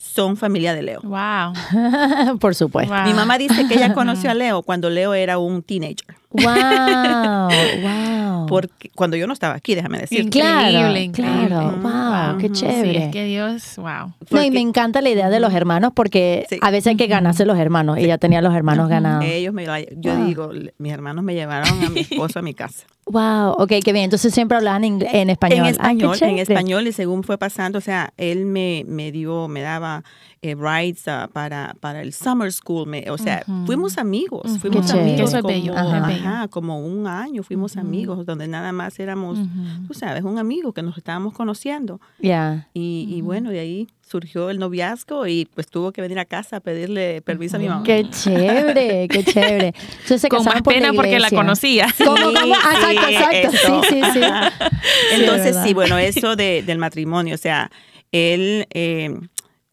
son 0.00 0.36
familia 0.38 0.74
de 0.74 0.82
Leo. 0.82 1.00
Wow. 1.02 2.38
Por 2.40 2.54
supuesto. 2.54 2.92
Wow. 2.92 3.04
Mi 3.04 3.12
mamá 3.12 3.36
dice 3.36 3.68
que 3.68 3.74
ella 3.74 3.92
conoció 3.92 4.30
a 4.30 4.34
Leo 4.42 4.62
cuando 4.62 4.88
Leo 4.88 5.12
era 5.14 5.38
un 5.38 5.62
teenager. 5.62 6.16
Wow, 6.32 7.48
wow. 7.82 8.46
Porque 8.46 8.90
cuando 8.94 9.16
yo 9.16 9.26
no 9.26 9.32
estaba 9.32 9.54
aquí, 9.54 9.74
déjame 9.74 9.98
decir. 9.98 10.28
Claro, 10.30 10.68
Increíble, 10.70 11.02
increíble. 11.02 11.46
claro. 11.48 11.76
Wow, 11.82 12.38
qué 12.38 12.46
Ujú. 12.46 12.54
Sí, 12.54 12.60
chévere. 12.62 12.90
Sí, 12.92 12.96
es 12.98 13.12
que 13.12 13.24
Dios, 13.24 13.76
wow. 13.76 14.12
No, 14.30 14.42
y 14.42 14.50
me 14.50 14.60
encanta 14.60 15.00
la 15.00 15.10
idea 15.10 15.28
de 15.30 15.40
los 15.40 15.52
hermanos 15.52 15.92
porque 15.94 16.46
Sí. 16.48 16.58
a 16.60 16.70
veces 16.70 16.88
hay 16.88 16.96
que 16.96 17.06
ganarse 17.06 17.44
los 17.46 17.58
hermanos. 17.58 17.98
Y 17.98 18.04
ella 18.04 18.18
tenía 18.18 18.42
los 18.42 18.54
hermanos 18.54 18.84
Ujú. 18.84 18.90
ganados. 18.90 19.24
ellos 19.24 19.52
me, 19.54 19.64
yo 19.64 20.14
Wow. 20.16 20.26
digo, 20.26 20.50
mis 20.78 20.92
hermanos 20.92 21.24
me 21.24 21.34
llevaron 21.34 21.82
a 21.84 21.90
mi 21.90 22.00
esposo 22.00 22.38
a 22.38 22.42
mi 22.42 22.54
casa. 22.54 22.84
Wow, 23.06 23.54
ok, 23.58 23.72
qué 23.84 23.92
bien. 23.92 24.04
Entonces 24.04 24.32
siempre 24.32 24.56
hablaban 24.56 24.84
en, 24.84 25.02
en 25.04 25.30
español. 25.30 25.58
En 25.58 25.64
qué 25.64 25.70
español, 25.72 26.16
en 26.20 26.38
español 26.38 26.86
y 26.86 26.92
según 26.92 27.24
fue 27.24 27.38
pasando, 27.38 27.78
o 27.78 27.80
sea, 27.80 28.12
él 28.16 28.44
me, 28.46 28.84
me 28.86 29.10
dio, 29.10 29.48
me 29.48 29.62
daba 29.62 30.04
eh, 30.42 30.54
rides 30.54 31.06
ah, 31.06 31.28
para, 31.30 31.74
para 31.80 32.00
el 32.00 32.14
summer 32.14 32.50
school, 32.50 32.86
me- 32.88 33.10
o 33.10 33.18
sea, 33.18 33.42
Ujú. 33.46 33.66
fuimos 33.66 33.98
amigos, 33.98 34.42
Ujú. 34.46 34.58
fuimos 34.58 34.90
Qué 34.90 34.98
amigos 34.98 35.28
Eso 35.28 35.36
es 35.36 35.42
como, 35.42 35.54
bello, 35.54 35.76
Ajá. 35.76 36.06
bello. 36.06 36.28
ajá, 36.28 36.48
como 36.48 36.80
un 36.80 37.06
año 37.06 37.42
fuimos 37.42 37.72
Ujú. 37.72 37.80
amigos, 37.80 38.24
donde 38.24 38.48
nada 38.48 38.72
más 38.72 38.98
éramos, 38.98 39.38
tú 39.86 39.92
sabes, 39.92 40.22
un 40.24 40.38
amigo 40.38 40.72
que 40.72 40.80
nos 40.82 40.96
estábamos 40.96 41.34
conociendo. 41.34 42.00
Ya. 42.20 42.68
Y, 42.72 43.06
y 43.10 43.20
bueno, 43.20 43.50
de 43.50 43.58
ahí 43.60 43.88
surgió 44.00 44.48
el 44.48 44.58
noviazgo 44.58 45.26
y 45.26 45.46
pues 45.54 45.68
tuvo 45.68 45.92
que 45.92 46.00
venir 46.00 46.18
a 46.18 46.24
casa 46.24 46.56
a 46.56 46.60
pedirle 46.60 47.20
permiso 47.20 47.56
a 47.56 47.58
mi 47.60 47.68
mamá. 47.68 47.84
Qué 47.84 48.08
chévere, 48.10 49.08
qué 49.08 49.22
chévere. 49.22 49.74
Entonces 49.92 50.22
se 50.22 50.28
Con 50.30 50.44
más 50.46 50.62
por 50.62 50.72
pena 50.72 50.92
porque 50.94 51.18
la 51.20 51.30
conocía. 51.30 51.86
¿Cómo, 51.98 52.16
cómo? 52.16 52.54
Ah, 52.64 52.76
Sí, 52.88 52.96
Exacto, 52.96 53.36
exacto. 53.36 53.56
eso. 53.56 53.82
Sí, 53.90 54.00
sí, 54.00 54.02
sí. 54.14 54.20
Sí, 54.20 55.14
Entonces, 55.20 55.44
¿verdad? 55.44 55.64
sí, 55.66 55.74
bueno, 55.74 55.98
eso 55.98 56.34
de, 56.34 56.62
del 56.62 56.78
matrimonio, 56.78 57.34
o 57.34 57.38
sea, 57.38 57.70
él 58.10 58.66
eh, 58.70 59.14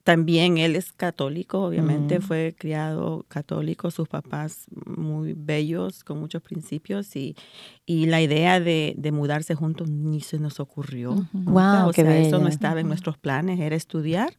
también, 0.08 0.58
él 0.58 0.78
es 0.78 0.94
católico, 0.94 1.62
obviamente, 1.64 2.20
Mm. 2.20 2.22
fue 2.22 2.56
criado 2.58 3.26
católico, 3.28 3.92
sus 3.92 4.08
papás 4.08 4.66
muy 4.86 5.34
bellos, 5.36 6.06
con 6.06 6.18
muchos 6.18 6.42
principios, 6.42 7.14
y, 7.18 7.36
y 7.86 8.06
la 8.06 8.22
idea 8.22 8.62
de, 8.62 8.94
de 8.98 9.12
mudarse 9.12 9.54
juntos 9.54 9.90
ni 9.90 10.22
se 10.22 10.40
nos 10.40 10.62
ocurrió. 10.62 11.28
Wow, 11.34 11.90
o 11.90 11.92
qué 11.92 12.04
sea, 12.04 12.18
eso 12.20 12.40
no 12.40 12.48
estaba 12.48 12.80
en 12.80 12.88
nuestros 12.88 13.18
planes, 13.18 13.60
era 13.60 13.76
estudiar, 13.76 14.32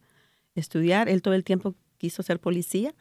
estudiar. 0.55 1.07
Él 1.07 1.21
todo 1.21 1.35
el 1.35 1.43
tiempo 1.43 1.75
quiso 1.99 2.23
ser 2.23 2.39
policía 2.39 2.95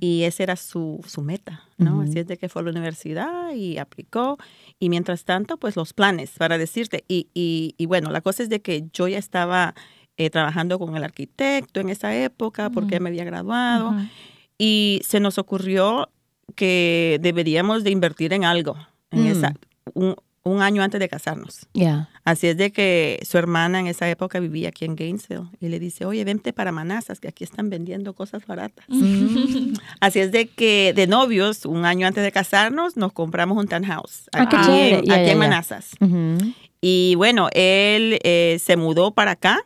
y 0.00 0.24
esa 0.24 0.42
era 0.42 0.56
su, 0.56 1.00
su 1.06 1.22
meta, 1.22 1.62
¿no? 1.78 2.02
Así 2.02 2.18
es 2.18 2.26
de 2.26 2.36
que 2.36 2.48
fue 2.50 2.60
a 2.60 2.64
la 2.66 2.72
universidad 2.72 3.54
y 3.54 3.78
aplicó. 3.78 4.36
Y 4.78 4.90
mientras 4.90 5.24
tanto, 5.24 5.56
pues 5.56 5.76
los 5.76 5.94
planes, 5.94 6.32
para 6.36 6.58
decirte. 6.58 7.04
Y, 7.08 7.28
y, 7.32 7.74
y 7.78 7.86
bueno, 7.86 8.10
la 8.10 8.20
cosa 8.20 8.42
es 8.42 8.48
de 8.50 8.60
que 8.60 8.84
yo 8.92 9.08
ya 9.08 9.18
estaba 9.18 9.74
eh, 10.16 10.30
trabajando 10.30 10.78
con 10.78 10.96
el 10.96 11.04
arquitecto 11.04 11.80
en 11.80 11.88
esa 11.88 12.14
época 12.14 12.70
porque 12.70 12.96
Ujú. 12.96 13.04
me 13.04 13.10
había 13.10 13.24
graduado. 13.24 13.90
Ujú. 13.90 14.00
Y 14.58 15.00
se 15.04 15.20
nos 15.20 15.38
ocurrió 15.38 16.08
que 16.54 17.18
deberíamos 17.22 17.84
de 17.84 17.90
invertir 17.90 18.32
en 18.32 18.44
algo, 18.44 18.76
en 19.10 19.24
Mm. 19.24 19.26
esa, 19.26 19.54
un, 19.94 20.14
un 20.44 20.60
año 20.60 20.82
antes 20.82 21.00
de 21.00 21.08
casarnos. 21.08 21.66
Ya. 21.72 22.08
Así 22.24 22.46
es 22.48 22.56
de 22.56 22.72
que 22.72 23.20
su 23.28 23.38
hermana 23.38 23.80
en 23.80 23.86
esa 23.86 24.08
época 24.10 24.38
vivía 24.40 24.68
aquí 24.68 24.84
en 24.84 24.96
Gainesville 24.96 25.44
y 25.60 25.68
le 25.68 25.78
dice, 25.78 26.04
oye, 26.04 26.24
vente 26.24 26.52
para 26.52 26.72
Manassas, 26.72 27.20
que 27.20 27.28
aquí 27.28 27.44
están 27.44 27.70
vendiendo 27.70 28.12
cosas 28.14 28.44
baratas. 28.46 28.84
Mm. 28.88 29.72
Así 30.00 30.18
es 30.20 30.30
de 30.32 30.46
que 30.48 30.92
de 30.94 31.06
novios, 31.06 31.64
un 31.64 31.84
año 31.84 32.06
antes 32.06 32.22
de 32.22 32.32
casarnos, 32.32 32.96
nos 32.96 33.12
compramos 33.12 33.56
un 33.56 33.66
townhouse 33.68 34.28
Ah, 34.32 34.42
aquí, 34.42 34.56
en- 34.70 34.90
Ya, 34.90 34.98
aquí 34.98 35.08
ya, 35.08 35.20
en 35.22 35.26
ya. 35.28 35.36
Manassas. 35.36 35.90
Ujú. 36.00 36.52
Y 36.80 37.14
bueno, 37.16 37.48
él 37.52 38.18
eh, 38.24 38.58
se 38.60 38.76
mudó 38.76 39.12
para 39.12 39.32
acá 39.32 39.64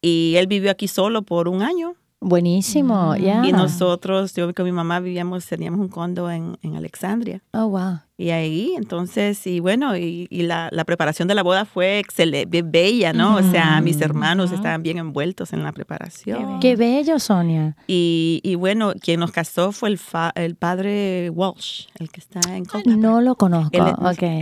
y 0.00 0.34
él 0.36 0.46
vivió 0.46 0.70
aquí 0.70 0.88
solo 0.88 1.22
por 1.22 1.48
un 1.48 1.62
año 1.62 1.94
Buenísimo, 2.20 3.14
ya. 3.14 3.46
Y 3.46 3.52
nosotros, 3.52 4.34
yo 4.34 4.52
con 4.52 4.64
mi 4.64 4.72
mamá 4.72 4.98
vivíamos, 4.98 5.46
teníamos 5.46 5.80
un 5.80 5.88
condo 5.88 6.30
en, 6.30 6.58
en 6.62 6.74
Alexandria. 6.74 7.42
Oh, 7.52 7.68
wow. 7.68 8.00
Y 8.20 8.30
ahí, 8.30 8.74
entonces, 8.76 9.46
y 9.46 9.60
bueno, 9.60 9.96
y, 9.96 10.26
y 10.28 10.42
la, 10.42 10.68
la 10.72 10.84
preparación 10.84 11.28
de 11.28 11.36
la 11.36 11.44
boda 11.44 11.64
fue 11.64 12.00
excelente, 12.00 12.62
bella, 12.62 13.12
¿no? 13.12 13.36
O 13.36 13.42
sea, 13.52 13.80
mis 13.80 14.00
hermanos 14.00 14.50
estaban 14.50 14.82
bien 14.82 14.98
envueltos 14.98 15.52
en 15.52 15.62
la 15.62 15.70
preparación. 15.70 16.58
Qué 16.58 16.74
bello, 16.74 17.20
Sonia. 17.20 17.76
Y, 17.86 18.40
y 18.42 18.56
bueno, 18.56 18.92
quien 19.00 19.20
nos 19.20 19.30
casó 19.30 19.70
fue 19.70 19.90
el, 19.90 19.98
fa- 19.98 20.32
el 20.34 20.56
padre 20.56 21.30
Walsh, 21.30 21.86
el 22.00 22.10
que 22.10 22.18
está 22.18 22.40
en 22.56 22.64
Culpeper. 22.64 22.98
No 22.98 23.20
lo 23.20 23.36
conozco. 23.36 23.70
Él, 23.72 23.84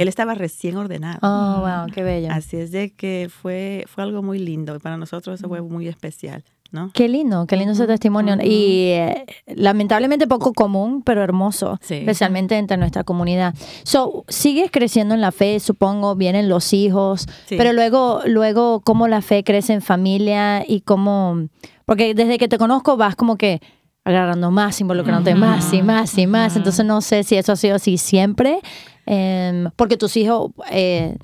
él 0.01 0.09
estaba 0.09 0.35
recién 0.35 0.77
ordenado. 0.77 1.19
oh, 1.21 1.61
wow, 1.61 1.93
qué 1.93 2.03
bello. 2.03 2.29
Así 2.33 2.57
es 2.57 2.71
de 2.73 2.95
que 2.95 3.29
fue, 3.31 3.85
fue 3.89 4.05
algo 4.05 4.23
muy 4.23 4.39
lindo 4.39 4.75
y 4.75 4.79
para 4.79 4.97
nosotros 4.97 5.39
eso 5.39 5.49
fue 5.49 5.61
muy 5.61 5.87
especial, 5.87 6.43
¿no? 6.73 6.91
Qué 6.93 7.09
lindo, 7.09 7.47
qué 7.47 7.57
lindo 7.57 7.73
ese 7.73 7.87
testimonio. 7.87 8.37
Y 8.43 8.91
eh, 8.91 9.27
lamentablemente 9.47 10.27
poco 10.27 10.53
común, 10.53 11.03
pero 11.03 11.23
hermoso, 11.23 11.79
Sí. 11.83 11.95
especialmente 11.95 12.57
entre 12.57 12.77
nuestra 12.77 13.05
comunidad. 13.05 13.55
So, 13.85 14.25
sigues 14.29 14.71
creciendo 14.71 15.15
en 15.15 15.21
la 15.21 15.33
fe, 15.33 15.61
supongo, 15.61 16.15
vienen 16.17 16.49
los 16.49 16.73
hijos, 16.73 17.27
Sí. 17.47 17.57
pero 17.57 17.73
luego, 17.73 18.21
luego, 18.27 18.81
cómo 18.81 19.09
la 19.09 19.23
fe 19.23 19.45
crece 19.45 19.73
en 19.73 19.83
familia 19.83 20.65
y 20.67 20.81
cómo, 20.81 21.49
porque 21.85 22.15
desde 22.15 22.39
que 22.39 22.49
te 22.49 22.59
conozco 22.59 22.97
vas 22.97 23.17
como 23.17 23.37
que 23.37 23.61
agarrando 24.05 24.51
más, 24.53 24.81
involucrándote 24.81 25.35
más 25.35 25.73
y 25.73 25.83
más 25.83 26.17
y 26.17 26.27
más. 26.29 26.55
Entonces 26.57 26.87
no 26.87 27.01
sé 27.01 27.25
si 27.25 27.37
eso 27.37 27.53
ha 27.53 27.57
sido 27.57 27.75
así 27.77 27.99
siempre, 27.99 28.61
em, 29.05 29.69
porque 29.77 29.97
tus 29.97 30.17
hijos, 30.17 30.53
eh, 30.71 31.17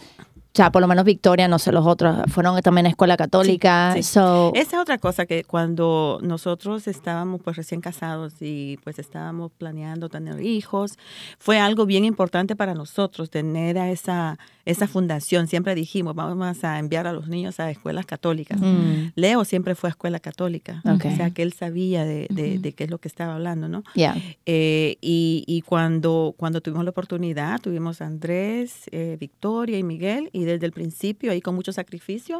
o 0.54 0.54
sea, 0.54 0.70
por 0.70 0.82
lo 0.82 0.88
menos 0.88 1.04
Victoria, 1.06 1.48
no 1.48 1.58
sé, 1.58 1.72
los 1.72 1.86
otros 1.86 2.18
fueron 2.28 2.60
también 2.60 2.84
a 2.86 2.90
escuela 2.90 3.16
católica. 3.16 3.92
sí. 3.94 4.02
So, 4.02 4.52
Esa 4.54 4.76
es 4.76 4.82
otra 4.82 4.98
cosa 4.98 5.24
que 5.24 5.44
cuando 5.44 6.18
nosotros 6.22 6.86
estábamos 6.88 7.40
pues 7.42 7.56
recién 7.56 7.80
casados 7.80 8.34
y 8.40 8.78
pues 8.84 8.98
estábamos 8.98 9.50
planeando 9.56 10.10
tener 10.10 10.42
hijos, 10.42 10.98
fue 11.38 11.58
algo 11.58 11.86
bien 11.86 12.04
importante 12.04 12.54
para 12.54 12.74
nosotros 12.74 13.30
tener 13.30 13.78
a 13.78 13.90
esa, 13.90 14.38
esa 14.66 14.86
fundación. 14.86 15.46
Siempre 15.46 15.74
dijimos, 15.74 16.14
vamos 16.14 16.62
a 16.64 16.78
enviar 16.78 17.06
a 17.06 17.12
los 17.14 17.28
niños 17.28 17.58
a 17.58 17.70
escuelas 17.70 18.04
católicas. 18.04 18.60
mm, 18.60 19.12
Leo 19.14 19.44
siempre 19.46 19.74
fue 19.74 19.88
a 19.88 19.92
escuela 19.92 20.20
católica, 20.20 20.82
Ok. 20.84 21.06
o 21.06 21.16
sea 21.16 21.30
que 21.30 21.42
él 21.42 21.54
sabía 21.54 22.04
de, 22.04 22.26
de- 22.28 22.58
de 22.58 22.72
qué 22.74 22.84
es 22.84 22.90
lo 22.90 22.98
que 22.98 23.08
estaba 23.08 23.34
hablando, 23.36 23.68
¿no? 23.68 23.82
yeah. 23.94 24.14
Eh, 24.44 24.96
y 25.00 25.44
y 25.46 25.62
cuando, 25.62 26.34
cuando 26.36 26.60
tuvimos 26.60 26.84
la 26.84 26.90
oportunidad, 26.90 27.60
tuvimos 27.60 28.00
a 28.02 28.06
Andrés, 28.06 28.82
eh, 28.92 29.16
Victoria 29.18 29.78
y 29.78 29.82
Miguel, 29.82 30.28
y 30.32 30.41
desde 30.44 30.66
el 30.66 30.72
principio, 30.72 31.32
ahí 31.32 31.40
con 31.40 31.54
mucho 31.54 31.72
sacrificio, 31.72 32.38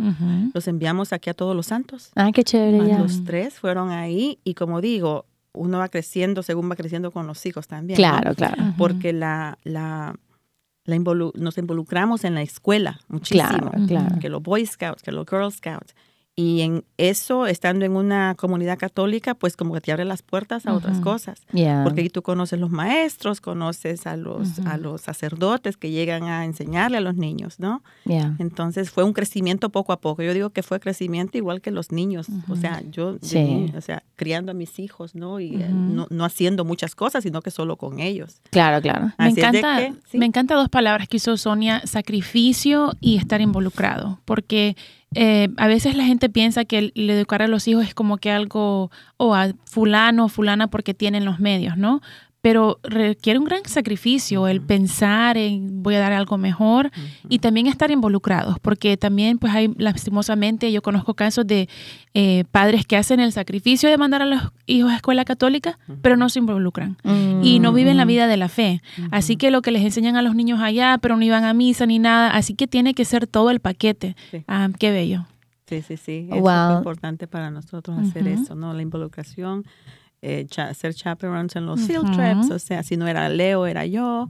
los 0.54 0.68
enviamos 0.68 1.12
aquí 1.12 1.30
a 1.30 1.34
todos 1.34 1.54
los 1.56 1.66
santos. 1.66 2.10
Ah, 2.14 2.30
qué 2.32 2.44
chévere, 2.44 2.86
ya. 2.88 2.98
Los 2.98 3.24
tres 3.24 3.54
fueron 3.58 3.90
ahí, 3.90 4.38
y 4.44 4.54
como 4.54 4.80
digo, 4.80 5.26
uno 5.54 5.78
va 5.78 5.88
creciendo 5.88 6.42
según 6.42 6.70
va 6.70 6.76
creciendo 6.76 7.10
con 7.10 7.26
los 7.26 7.44
hijos 7.46 7.68
también. 7.68 7.96
¿no? 7.96 8.08
Claro, 8.08 8.34
claro. 8.34 8.74
Porque 8.78 9.12
la, 9.12 9.58
la, 9.64 10.14
la 10.84 10.96
involu- 10.96 11.34
nos 11.34 11.58
involucramos 11.58 12.24
en 12.24 12.34
la 12.34 12.42
escuela 12.42 13.00
muchísimo. 13.08 13.48
Claro, 13.48 13.72
claro. 13.86 14.18
Que 14.20 14.28
los 14.28 14.42
Boy 14.42 14.64
Scouts, 14.66 15.02
que 15.02 15.12
los 15.12 15.26
Girl 15.28 15.52
Scouts. 15.52 15.94
Y 16.34 16.62
en 16.62 16.84
eso, 16.96 17.46
estando 17.46 17.84
en 17.84 17.92
una 17.94 18.34
comunidad 18.36 18.78
católica, 18.78 19.34
pues 19.34 19.54
como 19.54 19.74
que 19.74 19.82
te 19.82 19.92
abre 19.92 20.06
las 20.06 20.22
puertas 20.22 20.64
a 20.66 20.72
otras 20.72 20.94
Ujú. 20.96 21.04
cosas. 21.04 21.42
Yeah. 21.52 21.82
Porque 21.84 22.00
ahí 22.00 22.08
tú 22.08 22.22
conoces 22.22 22.58
los 22.58 22.70
maestros, 22.70 23.42
conoces 23.42 24.06
a 24.06 24.16
los, 24.16 24.58
a 24.60 24.78
los 24.78 25.02
sacerdotes 25.02 25.76
que 25.76 25.90
llegan 25.90 26.22
a 26.24 26.46
enseñarle 26.46 26.96
a 26.96 27.00
los 27.02 27.16
niños, 27.16 27.60
¿no? 27.60 27.82
Yeah. 28.06 28.34
Entonces 28.38 28.90
fue 28.90 29.04
un 29.04 29.12
crecimiento 29.12 29.68
poco 29.68 29.92
a 29.92 30.00
poco. 30.00 30.22
Yo 30.22 30.32
digo 30.32 30.48
que 30.50 30.62
fue 30.62 30.80
crecimiento 30.80 31.36
igual 31.36 31.60
que 31.60 31.70
los 31.70 31.92
niños. 31.92 32.28
O 32.48 32.56
sea, 32.56 32.80
yo, 32.90 33.18
Sí. 33.20 33.70
o 33.76 33.80
sea, 33.82 34.02
criando 34.16 34.52
a 34.52 34.54
mis 34.54 34.78
hijos, 34.78 35.14
¿no? 35.14 35.38
Y 35.38 35.56
eh, 35.56 35.68
no, 35.70 36.06
no 36.08 36.24
haciendo 36.24 36.64
muchas 36.64 36.94
cosas, 36.94 37.24
sino 37.24 37.42
que 37.42 37.50
solo 37.50 37.76
con 37.76 38.00
ellos. 38.00 38.40
Claro, 38.50 38.80
claro. 38.80 39.12
Me 39.18 39.26
Así 39.26 39.38
encanta, 39.40 39.76
que, 39.80 39.94
sí. 40.10 40.16
me 40.16 40.24
encanta 40.24 40.54
dos 40.54 40.70
palabras 40.70 41.08
que 41.08 41.18
hizo 41.18 41.36
Sonia, 41.36 41.82
sacrificio 41.86 42.92
y 43.00 43.16
estar 43.18 43.42
involucrado, 43.42 44.18
porque 44.24 44.76
eh, 45.14 45.48
a 45.56 45.66
veces 45.66 45.96
la 45.96 46.04
gente 46.04 46.28
piensa 46.28 46.64
que 46.64 46.78
el, 46.78 46.92
el 46.94 47.10
educar 47.10 47.42
a 47.42 47.48
los 47.48 47.66
hijos 47.68 47.86
es 47.86 47.94
como 47.94 48.18
que 48.18 48.30
algo, 48.30 48.90
o 49.16 49.34
a 49.34 49.52
fulano 49.64 50.26
o 50.26 50.28
fulana 50.28 50.68
porque 50.68 50.94
tienen 50.94 51.24
los 51.24 51.40
medios, 51.40 51.76
¿no? 51.76 52.00
Pero 52.42 52.80
requiere 52.82 53.38
un 53.38 53.44
gran 53.44 53.64
sacrificio 53.66 54.48
el 54.48 54.60
pensar 54.60 55.36
en 55.36 55.82
voy 55.82 55.94
a 55.94 56.00
dar 56.00 56.12
algo 56.12 56.38
mejor 56.38 56.90
y 57.28 57.38
también 57.38 57.68
estar 57.68 57.92
involucrados, 57.92 58.58
porque 58.60 58.96
también 58.96 59.38
pues 59.38 59.54
hay 59.54 59.72
lastimosamente, 59.78 60.72
yo 60.72 60.82
conozco 60.82 61.14
casos 61.14 61.46
de 61.46 61.68
eh, 62.14 62.44
padres 62.50 62.84
que 62.84 62.96
hacen 62.96 63.20
el 63.20 63.32
sacrificio 63.32 63.88
de 63.88 63.96
mandar 63.96 64.22
a 64.22 64.26
los 64.26 64.42
hijos 64.66 64.90
a 64.90 64.96
escuela 64.96 65.24
católica, 65.24 65.78
pero 66.02 66.16
no 66.16 66.28
se 66.28 66.40
involucran 66.40 66.96
y 67.42 67.60
no 67.60 67.72
viven 67.72 67.96
la 67.96 68.04
vida 68.04 68.26
de 68.26 68.36
la 68.36 68.48
fe. 68.48 68.82
Así 69.12 69.36
que 69.36 69.52
lo 69.52 69.62
que 69.62 69.70
les 69.70 69.82
enseñan 69.84 70.16
a 70.16 70.22
los 70.22 70.34
niños 70.34 70.60
allá, 70.60 70.98
pero 71.00 71.16
no 71.16 71.22
iban 71.24 71.44
a 71.44 71.54
misa 71.54 71.86
ni 71.86 72.00
nada, 72.00 72.30
así 72.30 72.54
que 72.54 72.66
tiene 72.66 72.92
que 72.94 73.04
ser 73.04 73.28
todo 73.28 73.50
el 73.50 73.60
paquete. 73.60 74.16
Sí. 74.32 74.42
Ah, 74.48 74.68
qué 74.78 74.90
bello. 74.90 75.26
Sí, 75.68 75.80
sí, 75.82 75.96
sí. 75.96 76.28
Eso 76.30 76.40
Wow. 76.40 76.78
importante 76.78 77.26
para 77.28 77.50
nosotros 77.50 77.96
hacer 77.98 78.26
eso, 78.28 78.54
¿no? 78.54 78.74
La 78.74 78.82
involucración, 78.82 79.64
eh, 80.22 80.46
cha- 80.48 80.68
hacer 80.68 80.94
chaperones 80.94 81.54
en 81.56 81.66
los 81.66 81.80
field 81.80 82.10
trips, 82.12 82.50
o 82.50 82.58
sea, 82.58 82.82
si 82.82 82.96
no 82.96 83.06
era 83.08 83.28
Leo, 83.28 83.66
era 83.66 83.84
yo. 83.86 84.28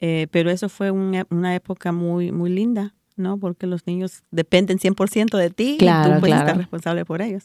Eh, 0.00 0.26
pero 0.30 0.50
eso 0.50 0.68
fue 0.68 0.90
un- 0.90 1.24
una 1.30 1.54
época 1.54 1.92
muy, 1.92 2.32
muy 2.32 2.50
linda, 2.50 2.94
¿no? 3.16 3.38
Porque 3.38 3.66
los 3.66 3.86
niños 3.86 4.22
dependen 4.30 4.78
100% 4.78 5.38
de 5.38 5.50
ti 5.50 5.74
y 5.74 5.78
Claro, 5.78 6.14
tú 6.14 6.20
puedes 6.20 6.34
claro. 6.34 6.46
estar 6.48 6.56
responsable 6.58 7.04
por 7.04 7.22
ellos. 7.22 7.44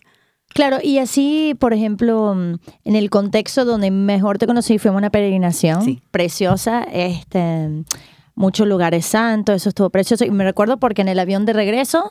Claro, 0.51 0.77
y 0.83 0.97
así, 0.97 1.55
por 1.59 1.73
ejemplo, 1.73 2.33
mm, 2.35 2.55
en 2.85 2.95
el 2.95 3.09
contexto 3.11 3.65
donde 3.65 3.91
mejor 3.91 4.39
te 4.39 4.47
conocí, 4.47 4.79
fue 4.79 4.89
una 4.91 5.11
peregrinación 5.11 5.83
Sí. 5.83 6.01
preciosa, 6.09 6.83
este, 6.91 7.83
muchos 8.33 8.67
lugares 8.67 9.05
santos, 9.05 9.57
eso 9.57 9.69
estuvo 9.69 9.89
precioso. 9.91 10.25
Y 10.25 10.31
me 10.31 10.43
recuerdo 10.43 10.77
porque 10.79 11.01
en 11.03 11.07
el 11.09 11.19
avión 11.19 11.45
de 11.45 11.53
regreso 11.53 12.09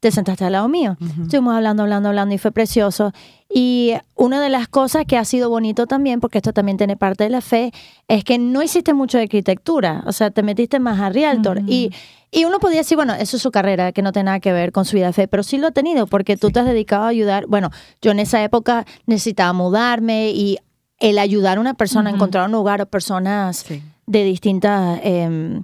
te 0.00 0.10
sentaste 0.10 0.44
al 0.46 0.52
lado 0.52 0.68
mío. 0.68 0.96
Estuvimos 1.22 1.54
hablando, 1.54 1.82
hablando, 1.82 2.08
hablando 2.08 2.34
y 2.34 2.38
fue 2.38 2.52
precioso. 2.52 3.12
Y 3.52 3.92
una 4.14 4.40
de 4.40 4.48
las 4.48 4.66
cosas 4.66 5.04
que 5.06 5.18
ha 5.18 5.24
sido 5.24 5.50
bonito 5.50 5.86
también, 5.86 6.20
porque 6.20 6.38
esto 6.38 6.52
también 6.52 6.78
tiene 6.78 6.96
parte 6.96 7.24
de 7.24 7.30
la 7.30 7.40
fe, 7.42 7.72
es 8.08 8.24
que 8.24 8.38
no 8.38 8.62
hiciste 8.62 8.94
mucho 8.94 9.18
de 9.18 9.24
arquitectura, 9.24 10.02
o 10.06 10.12
sea, 10.12 10.30
te 10.30 10.42
metiste 10.42 10.78
más 10.80 11.00
a 11.00 11.10
Realtor. 11.10 11.60
Y, 11.66 11.90
y 12.30 12.44
uno 12.46 12.60
podía 12.60 12.78
decir, 12.78 12.96
bueno, 12.96 13.12
eso 13.12 13.36
es 13.36 13.42
su 13.42 13.50
carrera, 13.50 13.92
que 13.92 14.00
no 14.02 14.12
tiene 14.12 14.26
nada 14.26 14.40
que 14.40 14.52
ver 14.52 14.72
con 14.72 14.84
su 14.86 14.96
vida 14.96 15.08
de 15.08 15.12
fe, 15.12 15.28
pero 15.28 15.42
sí 15.42 15.58
lo 15.58 15.66
ha 15.66 15.70
tenido, 15.72 16.06
porque 16.06 16.36
tú 16.36 16.50
te 16.50 16.60
has 16.60 16.66
dedicado 16.66 17.04
a 17.04 17.08
ayudar. 17.08 17.46
Bueno, 17.46 17.70
yo 18.00 18.12
en 18.12 18.20
esa 18.20 18.42
época 18.42 18.86
necesitaba 19.06 19.52
mudarme 19.52 20.30
y 20.30 20.58
el 20.98 21.18
ayudar 21.18 21.58
a 21.58 21.60
una 21.60 21.74
persona 21.74 22.08
a 22.08 22.12
encontrar 22.14 22.46
un 22.46 22.52
lugar 22.52 22.80
o 22.80 22.86
personas 22.86 23.58
Sí. 23.66 23.82
de 24.06 24.24
distintas, 24.24 25.00
em, 25.02 25.62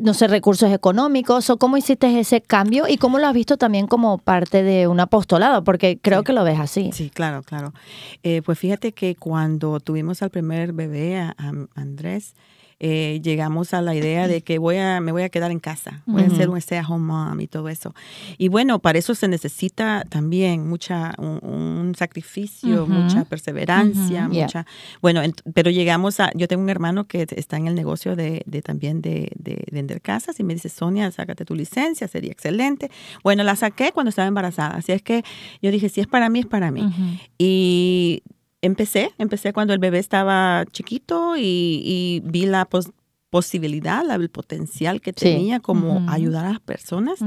no 0.00 0.14
sé, 0.14 0.26
recursos 0.28 0.70
económicos, 0.72 1.48
o 1.50 1.56
cómo 1.58 1.76
hiciste 1.76 2.18
ese 2.18 2.40
cambio 2.40 2.86
y 2.88 2.96
cómo 2.96 3.18
lo 3.18 3.26
has 3.26 3.34
visto 3.34 3.56
también 3.56 3.86
como 3.86 4.18
parte 4.18 4.62
de 4.62 4.86
un 4.88 5.00
apostolado, 5.00 5.64
porque 5.64 5.98
creo 6.00 6.20
Sí. 6.20 6.24
que 6.24 6.32
lo 6.32 6.44
ves 6.44 6.58
así. 6.60 6.90
Sí, 6.92 7.10
claro, 7.10 7.42
claro. 7.42 7.72
Eh, 8.22 8.42
pues 8.44 8.58
fíjate 8.58 8.92
que 8.92 9.14
cuando 9.16 9.80
tuvimos 9.80 10.22
al 10.22 10.30
primer 10.30 10.72
bebé, 10.72 11.18
a, 11.18 11.34
a 11.38 11.52
Andrés, 11.74 12.34
eh, 12.84 13.20
llegamos 13.22 13.74
a 13.74 13.80
la 13.80 13.94
idea 13.94 14.26
de 14.26 14.42
que 14.42 14.58
voy 14.58 14.76
a, 14.76 15.00
me 15.00 15.12
voy 15.12 15.22
a 15.22 15.28
quedar 15.28 15.52
en 15.52 15.60
casa, 15.60 16.02
voy 16.04 16.24
a 16.24 16.26
Ujú. 16.26 16.36
ser 16.36 16.50
un 16.50 16.56
stay 16.58 16.78
at 16.78 16.84
home 16.88 17.04
mom 17.06 17.40
y 17.40 17.46
todo 17.46 17.68
eso. 17.68 17.94
Y 18.38 18.48
bueno, 18.48 18.80
para 18.80 18.98
eso 18.98 19.14
se 19.14 19.28
necesita 19.28 20.04
también 20.08 20.68
mucha, 20.68 21.14
un, 21.18 21.38
un 21.44 21.94
sacrificio, 21.94 22.82
Ujú. 22.82 22.92
mucha 22.92 23.24
perseverancia, 23.24 24.24
Ujú. 24.26 24.32
Yeah. 24.34 24.42
mucha, 24.46 24.66
bueno, 25.00 25.22
ent- 25.22 25.42
pero 25.54 25.70
llegamos 25.70 26.18
a, 26.18 26.32
yo 26.34 26.48
tengo 26.48 26.62
un 26.62 26.70
hermano 26.70 27.04
que 27.06 27.24
está 27.36 27.56
en 27.56 27.68
el 27.68 27.76
negocio 27.76 28.16
de, 28.16 28.42
de 28.46 28.62
también 28.62 29.00
de, 29.00 29.30
de 29.38 29.64
vender 29.70 30.00
casas 30.00 30.40
y 30.40 30.42
me 30.42 30.54
dice, 30.54 30.68
Sonia, 30.68 31.08
sácate 31.12 31.44
tu 31.44 31.54
licencia, 31.54 32.08
sería 32.08 32.32
excelente. 32.32 32.90
Bueno, 33.22 33.44
la 33.44 33.54
saqué 33.54 33.92
cuando 33.92 34.10
estaba 34.10 34.26
embarazada, 34.26 34.74
así 34.76 34.90
es 34.90 35.02
que 35.02 35.22
yo 35.62 35.70
dije, 35.70 35.88
si 35.88 36.00
es 36.00 36.08
para 36.08 36.28
mí, 36.28 36.40
es 36.40 36.46
para 36.46 36.72
mí. 36.72 36.84
Y 37.38 38.22
empecé, 38.62 39.10
empecé 39.18 39.52
cuando 39.52 39.72
el 39.74 39.78
bebé 39.78 39.98
estaba 39.98 40.64
chiquito 40.72 41.36
y, 41.36 41.42
y 41.84 42.22
vi 42.24 42.46
la 42.46 42.64
pos- 42.64 42.90
posibilidad, 43.30 44.04
la- 44.06 44.14
el 44.16 44.28
potencial 44.30 45.00
que 45.00 45.10
Sí. 45.10 45.24
tenía 45.24 45.60
como 45.60 46.08
ayudar 46.10 46.44
a 46.46 46.50
las 46.52 46.60
personas 46.60 47.18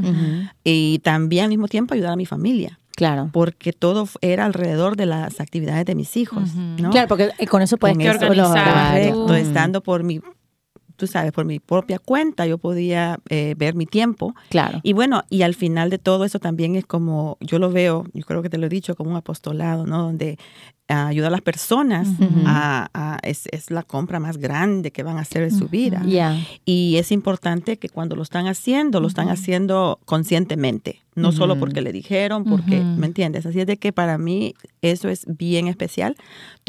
y 0.63 1.00
también 1.00 1.44
al 1.46 1.50
mismo 1.50 1.68
tiempo 1.68 1.94
ayudar 1.94 2.13
a 2.13 2.15
mi 2.15 2.25
familia, 2.25 2.80
Claro. 2.96 3.30
porque 3.34 3.74
todo 3.74 4.08
era 4.22 4.46
alrededor 4.46 4.96
de 4.98 5.08
las 5.08 5.39
actividades 5.42 5.86
de 5.86 5.96
mis 5.96 6.15
hijos. 6.15 6.54
¿no? 6.56 6.92
Claro, 6.92 7.08
porque 7.08 7.32
con 7.50 7.62
eso 7.62 7.77
puedes 7.77 7.98
Con 7.98 8.06
eso. 8.06 8.25
organizar. 8.27 8.89
Correcto, 9.13 9.34
estando 9.36 9.82
por 9.82 10.04
mi, 10.04 10.22
tú 10.96 11.08
sabes, 11.08 11.32
por 11.32 11.44
mi 11.44 11.60
propia 11.60 11.98
cuenta, 11.98 12.46
yo 12.46 12.58
podía 12.60 13.20
eh, 13.30 13.56
ver 13.58 13.74
mi 13.75 13.86
tiempo 13.88 14.36
Claro. 14.50 14.80
y 14.84 14.94
bueno, 14.94 15.24
y 15.30 15.42
al 15.42 15.56
final 15.56 15.89
de 15.89 15.98
todo 15.98 16.24
eso 16.24 16.38
también 16.39 16.75
es 16.75 16.86
como, 16.86 17.38
yo 17.42 17.58
lo 17.60 17.72
veo, 17.72 18.06
yo 18.13 18.24
creo 18.25 18.42
que 18.44 18.50
te 18.50 18.58
lo 18.60 18.68
he 18.68 18.70
dicho, 18.70 18.96
como 18.96 19.10
un 19.10 19.18
apostolado, 19.18 19.86
¿no? 19.88 20.04
Donde 20.04 20.38
a 20.88 21.08
ayudar 21.08 21.30
a 21.30 21.32
las 21.32 21.42
personas 21.42 22.08
a, 22.46 22.89
a- 22.94 23.18
es, 23.24 23.48
es 23.51 23.72
la 23.72 23.82
compra 23.84 24.20
más 24.20 24.38
grande 24.38 24.92
que 24.92 25.01
van 25.01 25.18
a 25.18 25.22
hacer 25.22 25.42
en 25.44 25.51
su 25.58 25.68
vida. 25.68 26.04
Y 26.65 26.98
es 26.98 27.12
importante 27.12 27.77
que 27.77 27.89
cuando 27.89 28.15
lo 28.15 28.22
están 28.22 28.46
haciendo, 28.48 29.00
lo 29.00 29.08
están 29.08 29.30
haciendo 29.30 30.00
conscientemente, 30.06 31.01
no 31.15 31.32
solo 31.32 31.58
porque 31.58 31.82
le 31.82 31.92
dijeron, 31.94 32.44
porque. 32.44 32.82
¿me 32.84 33.08
entiendes? 33.08 33.46
Así 33.46 33.60
es 33.62 33.68
de 33.68 33.77
que 33.77 33.94
para 33.94 34.18
mí 34.18 34.54
eso 34.82 35.10
es 35.10 35.25
bien 35.27 35.68
especial. 35.68 36.15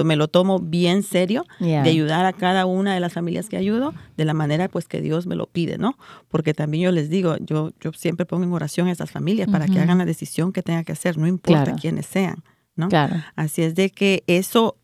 Me 0.04 0.16
lo 0.16 0.28
tomo 0.28 0.60
bien 0.60 1.02
serio 1.02 1.44
de 1.82 1.90
ayudar 1.90 2.24
a 2.26 2.32
cada 2.32 2.64
una 2.66 2.94
de 2.94 3.00
las 3.00 3.12
familias 3.12 3.48
que 3.48 3.56
ayudo 3.56 3.92
de 4.16 4.24
la 4.24 4.34
manera 4.34 4.68
pues 4.68 4.86
que 4.88 5.00
Dios 5.00 5.26
me 5.26 5.34
lo 5.36 5.46
pide, 5.46 5.78
¿no? 5.78 5.98
Porque 6.28 6.54
también 6.54 6.84
yo 6.84 6.92
les 6.92 7.10
digo, 7.10 7.36
yo, 7.40 7.72
yo 7.80 7.92
siempre 7.92 8.24
pongo 8.24 8.44
en 8.44 8.52
oración 8.52 8.86
a 8.88 8.92
estas 8.92 9.10
familias 9.10 9.48
para 9.50 9.66
que 9.66 9.78
hagan 9.80 9.98
la 9.98 10.04
decisión 10.04 10.52
que 10.52 10.62
tengan 10.62 10.84
que 10.84 10.92
hacer, 10.92 11.18
no 11.18 11.26
importa 11.26 11.64
Claro. 11.64 11.78
quiénes 11.80 12.06
sean, 12.06 12.42
¿no? 12.76 12.88
Claro. 12.88 13.16
Así 13.34 13.62
es 13.62 13.74
de 13.74 13.90
que 13.90 14.22
eso 14.26 14.76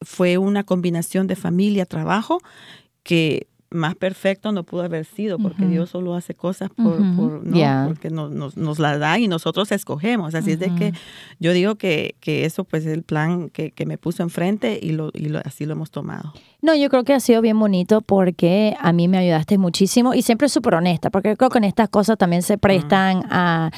fue 0.00 0.38
una 0.38 0.64
combinación 0.64 1.26
de 1.26 1.36
familia, 1.36 1.84
trabajo, 1.84 2.40
que 3.02 3.46
más 3.72 3.94
perfecto 3.94 4.50
no 4.50 4.64
pudo 4.64 4.82
haber 4.82 5.04
sido, 5.04 5.38
porque 5.38 5.62
Ujú. 5.62 5.70
Dios 5.70 5.90
solo 5.90 6.16
hace 6.16 6.34
cosas 6.34 6.70
por, 6.70 7.00
Ujú. 7.00 7.16
por- 7.16 7.46
¿no? 7.46 7.56
Ya. 7.56 7.84
porque 7.86 8.10
nos, 8.10 8.32
nos, 8.32 8.56
nos 8.56 8.80
la 8.80 8.98
da 8.98 9.16
y 9.20 9.28
nosotros 9.28 9.70
escogemos. 9.70 10.34
Así 10.34 10.50
es 10.52 10.58
de 10.58 10.74
que 10.74 10.92
yo 11.38 11.52
digo 11.52 11.76
que, 11.76 12.16
que 12.18 12.44
eso 12.46 12.64
pues 12.64 12.84
es 12.84 12.92
el 12.92 13.04
plan 13.04 13.48
que, 13.48 13.70
que 13.70 13.86
me 13.86 13.96
puso 13.96 14.24
enfrente 14.24 14.80
y, 14.82 14.90
lo, 14.90 15.10
y 15.14 15.28
lo- 15.28 15.38
así 15.44 15.66
lo 15.66 15.74
hemos 15.74 15.92
tomado. 15.92 16.32
No, 16.62 16.74
yo 16.74 16.90
creo 16.90 17.04
que 17.04 17.14
ha 17.14 17.20
sido 17.20 17.42
bien 17.42 17.60
bonito 17.60 18.00
porque 18.00 18.74
a 18.80 18.92
mí 18.92 19.06
me 19.06 19.18
ayudaste 19.18 19.56
muchísimo 19.56 20.14
y 20.14 20.22
siempre 20.22 20.48
súper 20.48 20.74
honesta, 20.74 21.10
porque 21.10 21.36
creo 21.36 21.48
que 21.50 21.58
en 21.58 21.64
estas 21.64 21.88
cosas 21.90 22.18
también 22.18 22.42
se 22.42 22.58
prestan 22.58 23.22
a 23.30 23.70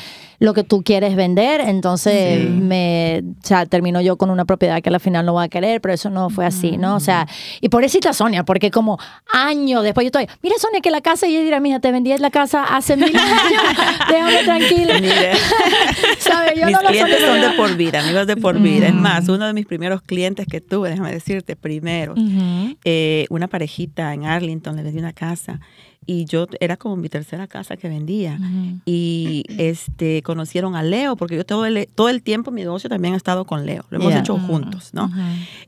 lo 0.43 0.55
que 0.55 0.65
tú 0.65 0.83
quieres 0.83 1.15
vender, 1.15 1.61
entonces 1.61 2.41
Sí. 2.43 2.49
me, 2.49 3.23
o 3.43 3.47
sea, 3.47 3.65
termino 3.67 4.01
yo 4.01 4.17
con 4.17 4.29
una 4.31 4.45
propiedad 4.45 4.83
que 4.83 4.89
al 4.91 4.99
final 5.01 5.25
no 5.25 5.33
voy 5.35 5.45
a 5.45 5.49
querer, 5.49 5.81
pero 5.81 5.95
eso 5.95 6.11
no 6.11 6.31
fue 6.31 6.45
así, 6.45 6.77
¿no? 6.79 6.97
O 6.97 7.01
sea, 7.01 7.27
y 7.61 7.69
pobrecita 7.69 8.13
Sonia, 8.13 8.45
porque 8.45 8.71
como 8.71 8.99
años 9.33 9.85
después 9.85 10.05
yo 10.05 10.09
estoy, 10.09 10.27
mira 10.43 10.57
Sonia, 10.59 10.81
que 10.81 10.91
la 10.91 11.01
casa, 11.01 11.27
y 11.29 11.37
ella 11.37 11.45
dirá, 11.45 11.61
mija, 11.61 11.79
te 11.79 11.93
vendí 11.93 12.13
la 12.19 12.31
casa 12.31 12.65
hace 12.65 12.97
mil 12.97 13.17
años, 13.17 13.63
déjame 14.09 14.45
tranquila. 14.45 14.99
Mis 16.67 16.73
no 16.73 16.89
clientes 16.89 17.21
son 17.21 17.41
de 17.41 17.51
por 17.57 17.77
vida, 17.77 18.01
amigos 18.01 18.27
de 18.27 18.37
por 18.37 18.59
vida. 18.59 18.89
Es 18.89 18.95
Mm. 18.95 19.01
más, 19.01 19.29
uno 19.29 19.47
de 19.47 19.53
mis 19.53 19.67
primeros 19.67 20.03
clientes 20.03 20.47
que 20.51 20.61
tuve, 20.61 20.91
déjame 20.91 21.13
decirte, 21.13 21.57
primero, 21.57 22.15
eh, 22.85 23.27
una 23.31 23.49
parejita 23.49 24.13
en 24.15 24.25
Arlington 24.27 24.77
le 24.77 24.83
vendí 24.83 24.99
una 24.99 25.13
casa 25.13 25.61
y 26.05 26.25
yo 26.25 26.47
era 26.61 26.77
como 26.77 26.97
mi 26.97 27.09
tercera 27.09 27.47
casa 27.47 27.77
que 27.77 27.89
vendía. 27.89 28.39
Y 28.85 29.45
este 29.59 30.23
conocieron 30.23 30.75
a 30.75 30.83
Leo, 30.83 31.17
porque 31.17 31.37
yo 31.37 31.45
todo 31.47 31.67
el, 31.67 31.89
todo 31.95 32.09
el 32.09 32.23
tiempo 32.23 32.51
mi 32.51 32.63
negocio 32.63 32.91
también 32.91 33.15
ha 33.15 33.17
estado 33.17 33.45
con 33.45 33.67
Leo. 33.67 33.85
Lo 33.91 33.99
hemos 33.99 34.11
Yeah. 34.13 34.21
hecho 34.21 34.39
juntos, 34.39 34.91
¿no? 34.93 35.11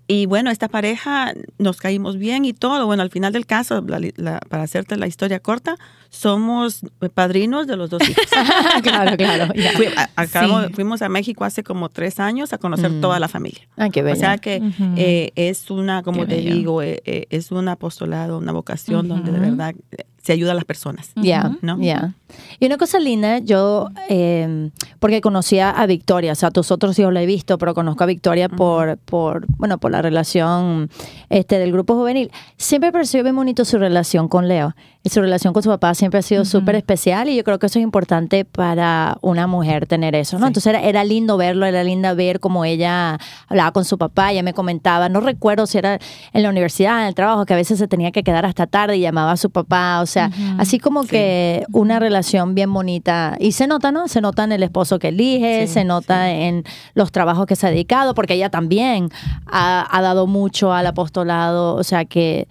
Y 0.06 0.26
bueno, 0.26 0.50
esta 0.50 0.68
pareja 0.68 1.32
nos 1.58 1.76
caímos 1.78 2.18
bien 2.18 2.44
y 2.44 2.52
todo. 2.52 2.86
Bueno, 2.86 3.02
al 3.02 3.10
final 3.10 3.32
del 3.32 3.46
caso, 3.46 3.80
la- 3.86 4.00
la- 4.16 4.40
para 4.48 4.62
hacerte 4.64 4.96
la 4.96 5.06
historia 5.06 5.40
corta, 5.40 5.76
somos 6.18 6.80
padrinos 7.12 7.66
de 7.66 7.76
los 7.76 7.90
dos 7.90 8.08
hijos. 8.08 8.24
claro, 8.82 9.16
claro. 9.16 9.52
ya. 9.54 9.72
Fui- 9.72 9.86
a- 9.96 10.10
acabamos- 10.16 10.66
Sí. 10.68 10.72
Fuimos 10.74 11.02
a 11.02 11.08
México 11.08 11.44
hace 11.44 11.62
como 11.64 11.88
tres 11.88 12.20
años 12.20 12.52
a 12.52 12.58
conocer 12.58 12.90
Mm. 12.90 13.00
toda 13.00 13.18
la 13.18 13.28
familia. 13.28 13.62
Ay, 13.76 13.90
qué 13.90 14.00
O 14.02 14.04
bello. 14.04 14.16
sea 14.16 14.38
que 14.38 14.62
eh, 14.96 15.32
es 15.34 15.70
una, 15.70 16.02
como 16.02 16.20
Qué 16.22 16.26
te 16.26 16.36
bello. 16.36 16.54
digo, 16.54 16.82
eh, 16.82 17.02
eh, 17.04 17.26
es 17.30 17.50
un 17.50 17.68
apostolado, 17.68 18.38
una 18.38 18.52
vocación 18.52 19.08
donde 19.08 19.32
de 19.32 19.40
verdad 19.40 19.74
se 20.22 20.32
ayuda 20.32 20.52
a 20.52 20.54
las 20.54 20.64
personas. 20.64 21.12
Ya, 21.16 21.54
ya. 21.80 22.14
Y 22.58 22.64
una 22.64 22.78
cosa 22.78 22.98
linda, 22.98 23.38
yo, 23.40 23.88
eh, 24.08 24.70
porque 24.98 25.20
conocía 25.20 25.68
a 25.70 25.84
Victoria, 25.86 26.32
o 26.32 26.34
sea, 26.34 26.48
a 26.48 26.52
tus 26.52 26.70
otros 26.70 26.98
hijos 26.98 27.12
la 27.12 27.22
he 27.22 27.26
visto, 27.26 27.58
pero 27.58 27.74
conozco 27.74 28.04
a 28.04 28.06
Victoria 28.06 28.48
por, 28.48 28.96
por, 28.98 29.44
bueno, 29.58 29.76
por 29.76 29.90
la 29.90 30.00
relación 30.00 30.88
este, 31.28 31.58
del 31.58 31.72
grupo 31.72 31.94
juvenil. 31.94 32.30
Siempre 32.56 32.90
pareció 32.90 33.22
bien 33.22 33.36
bonito 33.36 33.66
su 33.66 33.76
relación 33.78 34.28
con 34.28 34.48
Leo. 34.48 34.74
Y 35.06 35.10
su 35.10 35.20
relación 35.20 35.52
con 35.52 35.62
su 35.62 35.68
papá 35.68 35.94
siempre 36.04 36.18
ha 36.18 36.22
sido 36.22 36.42
Ujú. 36.42 36.50
súper 36.50 36.74
especial 36.76 37.30
y 37.30 37.36
yo 37.36 37.44
creo 37.44 37.58
que 37.58 37.64
eso 37.66 37.78
es 37.78 37.82
importante 37.82 38.44
para 38.44 39.16
una 39.22 39.46
mujer 39.46 39.86
tener 39.86 40.14
eso, 40.14 40.38
¿no? 40.38 40.46
Sí. 40.46 40.48
Entonces 40.48 40.66
era, 40.74 40.82
era 40.82 41.02
lindo 41.02 41.38
verlo, 41.38 41.64
era 41.64 41.82
linda 41.82 42.12
ver 42.12 42.40
cómo 42.40 42.66
ella 42.66 43.18
hablaba 43.48 43.72
con 43.72 43.86
su 43.86 43.96
papá, 43.96 44.30
ella 44.32 44.42
me 44.42 44.52
comentaba, 44.52 45.08
no 45.08 45.20
recuerdo 45.20 45.66
si 45.66 45.78
era 45.78 45.98
en 46.34 46.42
la 46.42 46.50
universidad, 46.50 47.00
en 47.00 47.06
el 47.06 47.14
trabajo, 47.14 47.46
que 47.46 47.54
a 47.54 47.56
veces 47.56 47.78
se 47.78 47.88
tenía 47.88 48.10
que 48.12 48.22
quedar 48.22 48.44
hasta 48.44 48.66
tarde 48.66 48.98
y 48.98 49.00
llamaba 49.00 49.32
a 49.32 49.36
su 49.38 49.48
papá, 49.50 50.00
o 50.02 50.06
sea, 50.06 50.30
así 50.58 50.78
como 50.78 51.04
Sí. 51.04 51.08
que 51.08 51.64
una 51.72 51.98
relación 51.98 52.54
bien 52.54 52.70
bonita. 52.72 53.36
Y 53.40 53.52
se 53.52 53.66
nota, 53.66 53.90
¿no? 53.92 54.06
Se 54.08 54.20
nota 54.20 54.44
en 54.44 54.52
el 54.52 54.62
esposo 54.62 54.98
que 54.98 55.08
elige, 55.08 55.66
Sí, 55.66 55.72
se 55.72 55.84
nota 55.84 56.30
en 56.30 56.64
los 56.94 57.12
trabajos 57.12 57.46
que 57.46 57.56
se 57.56 57.66
ha 57.66 57.70
dedicado, 57.70 58.14
porque 58.14 58.34
ella 58.34 58.50
también 58.50 59.08
ha, 59.46 59.86
ha 59.90 60.02
dado 60.02 60.26
mucho 60.26 60.72
al 60.74 60.86
apostolado, 60.86 61.76
o 61.76 61.82
sea 61.84 62.04
que... 62.04 62.46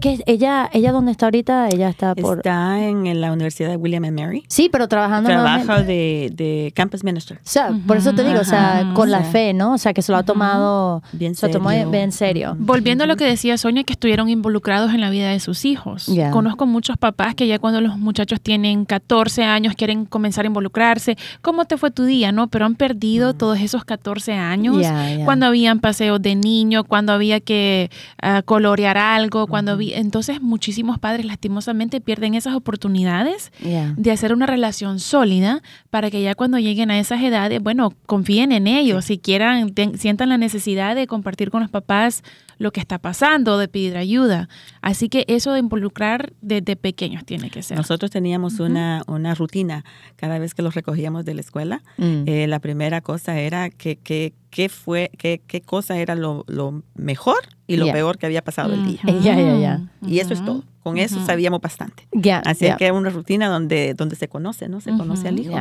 que 0.00 0.18
ella, 0.26 0.70
¿Ella 0.72 0.92
dónde 0.92 1.12
está 1.12 1.26
ahorita? 1.26 1.68
Ella 1.68 1.88
está 1.88 2.14
por... 2.14 2.38
Está 2.38 2.82
en, 2.82 3.20
la 3.20 3.32
Universidad 3.32 3.70
de 3.70 3.76
William 3.76 4.04
and 4.04 4.18
Mary. 4.18 4.44
Sí, 4.48 4.68
pero 4.70 4.88
trabajando 4.88 5.28
Trabaja 5.28 5.82
de, 5.82 6.30
de 6.34 6.72
campus 6.74 7.04
minister. 7.04 7.38
O 7.38 7.40
sea, 7.42 7.72
por 7.86 7.96
eso 7.96 8.14
te 8.14 8.24
digo, 8.24 8.40
o 8.40 8.44
sea, 8.44 8.80
Ajá, 8.80 8.94
con 8.94 9.10
la 9.10 9.22
fe, 9.22 9.52
¿no? 9.52 9.74
O 9.74 9.78
sea, 9.78 9.92
que 9.92 10.02
se 10.02 10.12
lo 10.12 10.18
ha 10.18 10.22
tomado, 10.22 11.02
Bien 11.12 11.34
se 11.34 11.46
lo 11.46 11.52
tomó 11.52 11.70
serio. 11.70 11.90
bien 11.90 12.04
en 12.04 12.12
serio. 12.12 12.56
Volviendo 12.58 13.04
a 13.04 13.06
lo 13.06 13.16
que 13.16 13.24
decía 13.24 13.58
Sonia, 13.58 13.84
que 13.84 13.92
estuvieron 13.92 14.28
involucrados 14.28 14.92
en 14.94 15.00
la 15.00 15.10
vida 15.10 15.30
de 15.30 15.40
sus 15.40 15.64
hijos. 15.64 16.06
Ya. 16.06 16.30
Conozco 16.30 16.66
muchos 16.66 16.96
papás 16.96 17.34
que 17.34 17.46
ya 17.46 17.58
cuando 17.58 17.80
los 17.80 17.98
muchachos 17.98 18.40
tienen 18.40 18.84
14 18.84 19.44
años 19.44 19.74
quieren 19.76 20.06
comenzar 20.06 20.44
a 20.44 20.48
involucrarse. 20.48 21.16
¿Cómo 21.42 21.64
te 21.64 21.76
fue 21.76 21.90
tu 21.90 22.04
día, 22.04 22.32
no? 22.32 22.48
Pero 22.48 22.64
han 22.64 22.76
perdido 22.76 23.34
todos 23.34 23.58
esos 23.60 23.84
14 23.84 24.32
años. 24.34 24.80
Ya, 24.80 25.16
ya. 25.16 25.24
Cuando 25.24 25.46
habían 25.46 25.80
paseos 25.80 26.20
de 26.22 26.34
niño, 26.34 26.84
cuando 26.84 27.12
había 27.12 27.40
que 27.40 27.90
ah, 28.22 28.42
colorear 28.42 28.96
algo, 28.96 29.46
cuando 29.46 29.65
Entonces 29.80 30.40
muchísimos 30.40 30.98
padres 30.98 31.26
lastimosamente 31.26 32.00
pierden 32.00 32.34
esas 32.34 32.54
oportunidades 32.54 33.52
de 33.96 34.10
hacer 34.10 34.32
una 34.32 34.46
relación 34.46 35.00
sólida 35.00 35.62
para 35.90 36.10
que 36.10 36.22
ya 36.22 36.34
cuando 36.34 36.58
lleguen 36.58 36.90
a 36.90 36.98
esas 36.98 37.22
edades, 37.22 37.62
bueno, 37.62 37.92
confíen 38.06 38.52
en 38.52 38.66
ellos, 38.66 39.06
si 39.06 39.18
quieran, 39.18 39.74
sientan 39.96 40.28
la 40.28 40.38
necesidad 40.38 40.94
de 40.94 41.06
compartir 41.06 41.50
con 41.50 41.62
los 41.62 41.70
papás 41.70 42.22
lo 42.58 42.70
que 42.72 42.80
está 42.80 42.98
pasando, 42.98 43.58
de 43.58 43.68
pedir 43.68 43.96
ayuda. 43.96 44.48
Así 44.80 45.08
que 45.08 45.24
eso 45.28 45.52
de 45.52 45.58
involucrar 45.60 46.32
desde 46.40 46.76
pequeños 46.76 47.24
tiene 47.24 47.50
que 47.50 47.62
ser. 47.62 47.76
Nosotros 47.76 48.10
teníamos 48.10 48.60
una, 48.60 49.02
una 49.06 49.34
rutina 49.34 49.84
cada 50.16 50.38
vez 50.38 50.54
que 50.54 50.62
los 50.62 50.74
recogíamos 50.74 51.24
de 51.24 51.34
la 51.34 51.40
escuela. 51.42 51.82
Mm. 51.98 52.22
Eh, 52.26 52.46
la 52.46 52.58
primera 52.60 53.00
cosa 53.02 53.38
era 53.38 53.68
que, 53.70 53.96
que, 53.96 54.32
qué 54.50 54.68
fue, 54.68 55.10
qué, 55.18 55.42
qué 55.46 55.60
cosa 55.60 55.98
era 55.98 56.14
lo, 56.14 56.44
lo 56.46 56.82
mejor 56.94 57.36
y 57.66 57.76
lo 57.76 57.86
Ya. 57.86 57.92
peor 57.92 58.16
que 58.16 58.26
había 58.26 58.42
pasado 58.42 58.72
el 58.72 58.86
día. 58.86 59.00
Ya, 59.22 59.36
ya, 59.36 59.56
ya. 59.58 59.80
Y 60.06 60.20
eso 60.20 60.32
es 60.32 60.44
todo. 60.44 60.64
Con 60.82 60.98
eso 60.98 61.16
Ujú. 61.16 61.26
sabíamos 61.26 61.60
bastante. 61.60 62.06
Ya, 62.12 62.38
Así 62.38 62.64
ya. 62.64 62.72
es 62.72 62.76
que 62.78 62.86
es 62.86 62.92
una 62.92 63.10
rutina 63.10 63.48
donde, 63.48 63.92
donde 63.94 64.14
se 64.16 64.28
conoce, 64.28 64.68
¿no? 64.68 64.80
Se 64.80 64.90
Ujú. 64.90 65.00
conoce 65.00 65.28
al 65.28 65.38
hijo. 65.38 65.58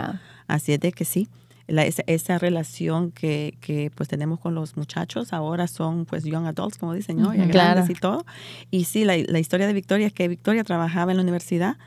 Así 0.48 0.72
es 0.74 0.80
de 0.80 0.92
que 0.92 1.04
sí. 1.04 1.28
La- 1.68 1.86
esa, 1.86 2.04
esa 2.08 2.38
relación 2.38 3.12
que, 3.12 3.58
que 3.60 3.92
pues 3.96 4.08
tenemos 4.08 4.40
con 4.40 4.54
los 4.56 4.78
muchachos 4.78 5.34
ahora 5.34 5.68
son 5.68 6.06
pues 6.06 6.24
young 6.24 6.46
adults, 6.46 6.78
como 6.78 6.94
dicen, 6.94 7.18
¿no? 7.18 7.34
Ya 7.34 7.44
Ujú. 7.44 7.52
grandes 7.52 7.86
Claro. 7.86 7.92
y 7.92 7.96
todo. 7.96 8.26
Y 8.72 8.84
sí, 8.86 9.04
la, 9.04 9.18
la 9.18 9.40
historia 9.40 9.66
de 9.68 9.74
Victoria 9.74 10.08
es 10.08 10.14
que 10.14 10.28
Victoria 10.28 10.64
trabajaba 10.64 11.12
en 11.12 11.18
la 11.18 11.24
universidad 11.24 11.78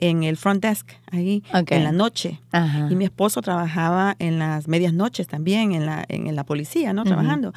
en 0.00 0.22
el 0.22 0.36
front 0.36 0.62
desk, 0.62 0.90
ahí 1.10 1.42
en 1.52 1.82
la 1.84 1.90
noche. 1.92 2.40
Ajá. 2.52 2.86
Y 2.90 2.94
mi 2.94 3.04
esposo 3.04 3.42
trabajaba 3.42 4.14
en 4.20 4.38
las 4.38 4.68
medias 4.68 4.92
noches 4.92 5.26
también, 5.26 5.72
en 5.72 5.86
la, 5.86 6.04
en, 6.08 6.28
en 6.28 6.36
la 6.36 6.44
policía, 6.44 6.92
¿no? 6.92 7.02
Trabajando. 7.04 7.52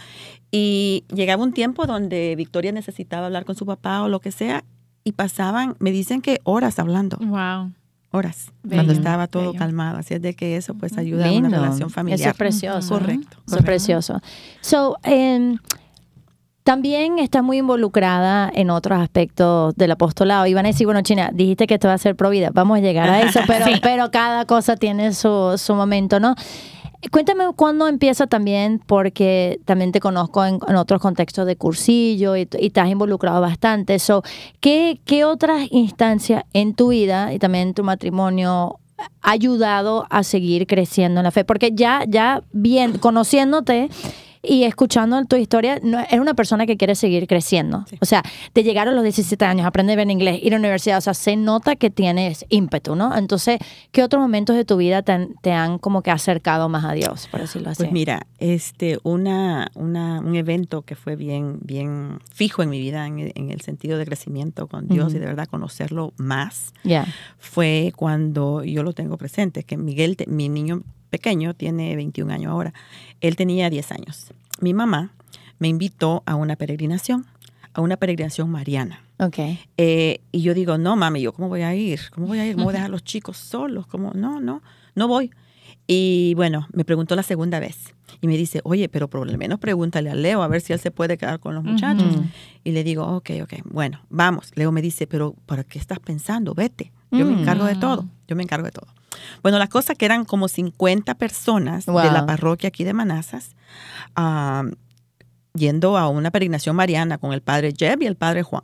Y 0.50 1.04
llegaba 1.14 1.44
un 1.44 1.54
tiempo 1.54 1.86
donde 1.86 2.36
Victoria 2.36 2.72
necesitaba 2.72 3.28
hablar 3.28 3.46
con 3.46 3.56
su 3.56 3.66
papá 3.66 4.02
o 4.02 4.10
lo 4.10 4.20
que 4.22 4.32
sea, 4.32 4.64
y 5.04 5.14
pasaban, 5.14 5.76
me 5.80 5.92
dicen 5.92 6.22
que 6.22 6.40
horas 6.44 6.78
hablando, 6.80 7.18
Wow. 7.18 7.74
Horas, 8.12 8.52
Bello, 8.64 8.76
cuando 8.84 8.94
estaba 8.94 9.28
todo 9.28 9.48
bello. 9.48 9.60
calmado. 9.60 9.98
Así 9.98 10.14
es 10.14 10.22
de 10.22 10.34
que 10.34 10.58
eso 10.58 10.74
pues 10.74 10.98
ayuda 10.98 11.28
a 11.28 11.32
una 11.32 11.50
relación 11.50 11.90
familiar. 11.90 12.20
Eso 12.20 12.30
es 12.30 12.36
precioso. 12.38 12.90
Correcto. 13.00 13.38
Eso 13.48 13.58
es 13.58 13.64
precioso. 13.64 14.22
So, 14.62 14.98
em, 15.04 15.58
también 16.64 17.18
está 17.18 17.42
muy 17.42 17.58
involucrada 17.58 18.52
en 18.54 18.70
otros 18.70 19.00
aspectos 19.00 19.76
del 19.76 19.92
apostolado. 19.92 20.46
Iban 20.46 20.66
a 20.66 20.70
decir, 20.70 20.86
bueno, 20.86 21.02
China, 21.02 21.32
dijiste 21.34 21.66
que 21.66 21.74
esto 21.74 21.88
va 21.88 21.96
a 21.96 21.98
ser 21.98 22.16
pro 22.16 22.30
vida. 22.30 22.52
Vamos 22.54 22.78
a 22.78 22.82
llegar 22.82 23.10
a 23.10 23.22
eso, 23.22 23.40
pero, 23.48 23.66
Sí. 23.66 23.80
pero 23.82 24.12
cada 24.12 24.46
cosa 24.46 24.76
tiene 24.76 25.14
su, 25.14 25.56
su 25.58 25.74
momento, 25.74 26.20
¿no? 26.20 26.36
Cuéntame 27.10 27.46
cuándo 27.56 27.88
empieza 27.88 28.28
también, 28.28 28.80
porque 28.86 29.60
también 29.66 29.92
te 29.92 30.00
conozco 30.00 30.46
en, 30.46 30.60
otros 30.76 31.02
contextos 31.02 31.48
de 31.48 31.56
cursillo 31.56 32.36
y, 32.36 32.48
y 32.60 32.70
te 32.70 32.80
has 32.80 32.90
involucrado 32.90 33.42
bastante. 33.42 33.98
So, 33.98 34.24
¿qué, 34.60 35.02
¿Qué 35.06 35.26
otras 35.26 35.68
instancias 35.72 36.44
en 36.54 36.76
tu 36.76 36.90
vida 36.90 37.34
y 37.34 37.40
también 37.40 37.70
en 37.70 37.74
tu 37.74 37.84
matrimonio 37.84 38.78
ha 39.22 39.32
ayudado 39.32 40.06
a 40.12 40.22
seguir 40.24 40.68
creciendo 40.68 41.22
en 41.22 41.24
la 41.24 41.32
fe? 41.32 41.44
Porque 41.44 41.72
ya, 41.74 42.04
ya 42.08 42.44
bien, 42.52 43.00
conociéndote 43.00 43.90
y 44.44 44.64
escuchando 44.64 45.24
tu 45.26 45.36
historia, 45.36 45.80
no, 45.84 46.00
eres 46.00 46.20
una 46.20 46.34
persona 46.34 46.66
que 46.66 46.76
quiere 46.78 46.96
seguir 46.96 47.28
creciendo. 47.28 47.86
O 48.00 48.06
sea, 48.06 48.24
de 48.56 48.64
llegar 48.64 48.88
a 48.88 48.92
los 48.92 49.04
17 49.04 49.46
años, 49.46 49.66
aprender 49.68 49.96
bien 49.98 50.10
inglés, 50.10 50.40
ir 50.42 50.54
a 50.54 50.58
la 50.58 50.60
universidad, 50.62 50.98
o 50.98 51.02
sea, 51.02 51.14
se 51.14 51.36
nota 51.36 51.76
que 51.76 51.90
tienes 51.90 52.46
ímpetu, 52.50 52.96
¿no? 52.96 53.16
Entonces, 53.16 53.60
¿qué 53.92 54.04
otros 54.04 54.22
momentos 54.22 54.56
de 54.56 54.66
tu 54.66 54.78
vida 54.78 55.02
te 55.04 55.12
han, 55.12 55.36
te 55.42 55.52
han 55.52 55.78
como 55.78 56.02
que 56.02 56.12
acercado 56.12 56.70
más 56.70 56.86
a 56.86 56.94
Dios, 56.94 57.28
por 57.30 57.42
decirlo 57.42 57.70
así? 57.70 57.84
Pues 57.84 57.92
mira, 57.92 58.26
este, 58.40 58.98
una, 59.04 59.70
una, 59.76 60.20
un 60.22 60.36
evento 60.36 60.82
que 60.82 60.96
fue 60.96 61.16
bien, 61.16 61.60
bien 61.62 62.20
fijo 62.34 62.64
en 62.64 62.70
mi 62.70 62.80
vida, 62.80 63.06
en, 63.06 63.32
en 63.36 63.52
el 63.52 63.62
sentido 63.62 63.98
de 63.98 64.06
crecimiento 64.06 64.68
con 64.68 64.88
Dios 64.88 65.14
y 65.14 65.20
de 65.20 65.26
verdad 65.26 65.48
conocerlo 65.48 66.14
más, 66.18 66.74
fue 67.38 67.94
cuando 67.96 68.64
yo 68.64 68.84
lo 68.84 68.94
tengo 68.94 69.18
presente, 69.18 69.64
que 69.64 69.78
Miguel, 69.78 70.18
te- 70.18 70.26
mi 70.28 70.50
niño 70.50 70.82
pequeño, 71.10 71.54
tiene 71.54 71.96
21 71.96 72.32
años 72.34 72.52
ahora, 72.52 72.74
él 73.22 73.36
tenía 73.36 73.70
10 73.70 73.92
años. 73.92 74.28
Mi 74.60 74.74
mamá 74.74 75.14
me 75.60 75.68
invitó 75.68 76.24
a 76.26 76.36
una 76.36 76.56
peregrinación, 76.56 77.26
a 77.74 77.82
una 77.82 77.98
peregrinación 77.98 78.50
mariana. 78.50 79.02
Ok. 79.20 79.38
Eh, 79.78 80.22
y 80.32 80.42
yo 80.42 80.54
digo, 80.54 80.78
no, 80.78 80.96
mami, 80.96 81.22
¿yo 81.22 81.32
cómo 81.34 81.48
voy 81.48 81.62
a 81.62 81.74
ir? 81.76 82.00
¿Cómo 82.14 82.28
voy 82.28 82.40
a 82.40 82.46
ir? 82.48 82.54
¿Cómo 82.56 82.66
voy 82.66 82.72
a 82.72 82.78
dejar 82.78 82.90
a 82.90 82.92
los 82.92 83.04
chicos 83.04 83.38
solos? 83.38 83.86
¿Cómo? 83.88 84.12
No, 84.14 84.40
no, 84.42 84.62
no 84.96 85.08
voy. 85.08 85.32
Y 85.88 86.34
bueno, 86.36 86.68
me 86.74 86.84
preguntó 86.86 87.16
la 87.16 87.24
segunda 87.24 87.60
vez 87.60 87.94
y 88.22 88.28
me 88.28 88.38
dice, 88.38 88.62
oye, 88.64 88.88
pero 88.90 89.10
por 89.10 89.30
lo 89.30 89.38
menos 89.38 89.60
pregúntale 89.60 90.10
a 90.10 90.16
Leo 90.16 90.42
a 90.42 90.48
ver 90.48 90.62
si 90.62 90.74
él 90.74 90.80
se 90.80 90.92
puede 90.92 91.18
quedar 91.18 91.40
con 91.40 91.54
los 91.56 91.64
muchachos. 91.64 92.16
Y 92.64 92.72
le 92.72 92.84
digo, 92.84 93.06
ok, 93.06 93.30
ok, 93.44 93.54
bueno, 93.66 94.02
vamos. 94.10 94.52
Leo 94.56 94.72
me 94.72 94.82
dice, 94.82 95.08
pero 95.08 95.34
¿para 95.46 95.64
qué 95.64 95.80
estás 95.80 96.00
pensando? 96.00 96.54
Vete. 96.54 96.92
Yo 97.12 97.26
me 97.26 97.36
Mm. 97.36 97.40
encargo 97.40 97.66
de 97.66 97.76
todo. 97.76 98.06
Yo 98.28 98.36
me 98.36 98.44
encargo 98.44 98.66
de 98.66 98.72
todo. 98.72 98.88
Bueno, 99.44 99.58
la 99.60 99.68
cosa 99.68 99.96
que 99.96 100.06
eran 100.06 100.26
como 100.26 100.48
50 100.48 101.16
personas 101.16 101.86
de 101.86 101.94
la 102.12 102.26
parroquia 102.26 102.70
aquí 102.70 102.84
de 102.84 102.94
Manazas, 102.94 103.56
yendo 105.54 105.98
a 105.98 106.08
una 106.10 106.32
peregrinación 106.32 106.76
mariana 106.76 107.18
con 107.18 107.34
el 107.34 107.42
padre 107.42 107.74
Jeb 107.78 108.02
y 108.04 108.06
el 108.06 108.16
padre 108.16 108.44
Juan. 108.44 108.64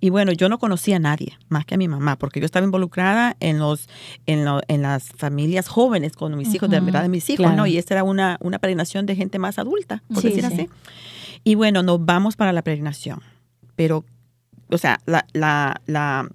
Y 0.00 0.10
bueno, 0.10 0.32
yo 0.32 0.48
no 0.48 0.58
conocía 0.58 0.96
a 0.96 1.00
nadie 1.00 1.36
más 1.48 1.64
que 1.66 1.74
a 1.74 1.78
mi 1.78 1.88
mamá, 1.88 2.16
porque 2.16 2.40
yo 2.40 2.46
estaba 2.46 2.64
involucrada 2.64 3.36
en 3.40 3.58
los 3.58 3.88
en, 4.26 4.44
lo- 4.44 4.60
en 4.68 4.82
las 4.82 5.08
familias 5.16 5.68
jóvenes 5.68 6.12
con 6.14 6.36
mis 6.36 6.54
hijos, 6.54 6.70
de 6.70 6.78
la 6.78 6.84
verdad 6.84 7.02
de 7.02 7.08
mis 7.08 7.28
hijos, 7.28 7.44
claro. 7.44 7.56
¿no? 7.56 7.66
Y 7.66 7.76
esta 7.78 7.94
era 7.94 8.04
una, 8.04 8.38
una 8.40 8.58
peregrinación 8.58 9.06
de 9.06 9.16
gente 9.16 9.38
más 9.38 9.58
adulta, 9.58 10.02
por 10.12 10.22
Sí, 10.22 10.28
decir 10.28 10.44
sí. 10.46 10.52
así. 10.54 10.68
Y 11.44 11.54
bueno, 11.56 11.82
nos 11.82 12.04
vamos 12.04 12.36
para 12.36 12.52
la 12.52 12.62
peregrinación. 12.62 13.20
Pero, 13.76 14.04
o 14.70 14.78
sea, 14.78 15.00
la, 15.04 15.26
la, 15.32 15.80
la, 15.86 16.28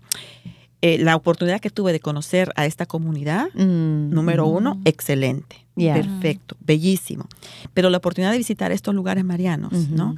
eh, 0.85 0.97
la 0.99 1.15
oportunidad 1.15 1.61
que 1.61 1.69
tuve 1.69 1.93
de 1.93 2.01
conocer 2.01 2.51
a 2.57 2.65
esta 2.65 2.85
comunidad, 2.85 3.47
Mm. 3.55 4.09
número 4.09 4.45
uno, 4.47 4.79
excelente, 4.83 5.65
Yeah. 5.77 5.93
perfecto, 5.95 6.57
bellísimo. 6.59 7.25
Pero 7.73 7.89
la 7.89 7.97
oportunidad 7.99 8.33
de 8.33 8.37
visitar 8.37 8.71
estos 8.73 8.93
lugares 8.93 9.23
marianos. 9.23 9.71
¿no? 9.89 10.15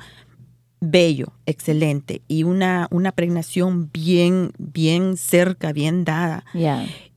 Bello, 0.81 1.27
excelente. 1.45 2.21
Y 2.27 2.43
una, 2.43 2.87
una 2.89 3.11
pregnación 3.11 3.89
bien, 3.93 4.51
bien 4.57 5.17
cerca, 5.17 5.71
bien 5.71 6.03
dada. 6.03 6.43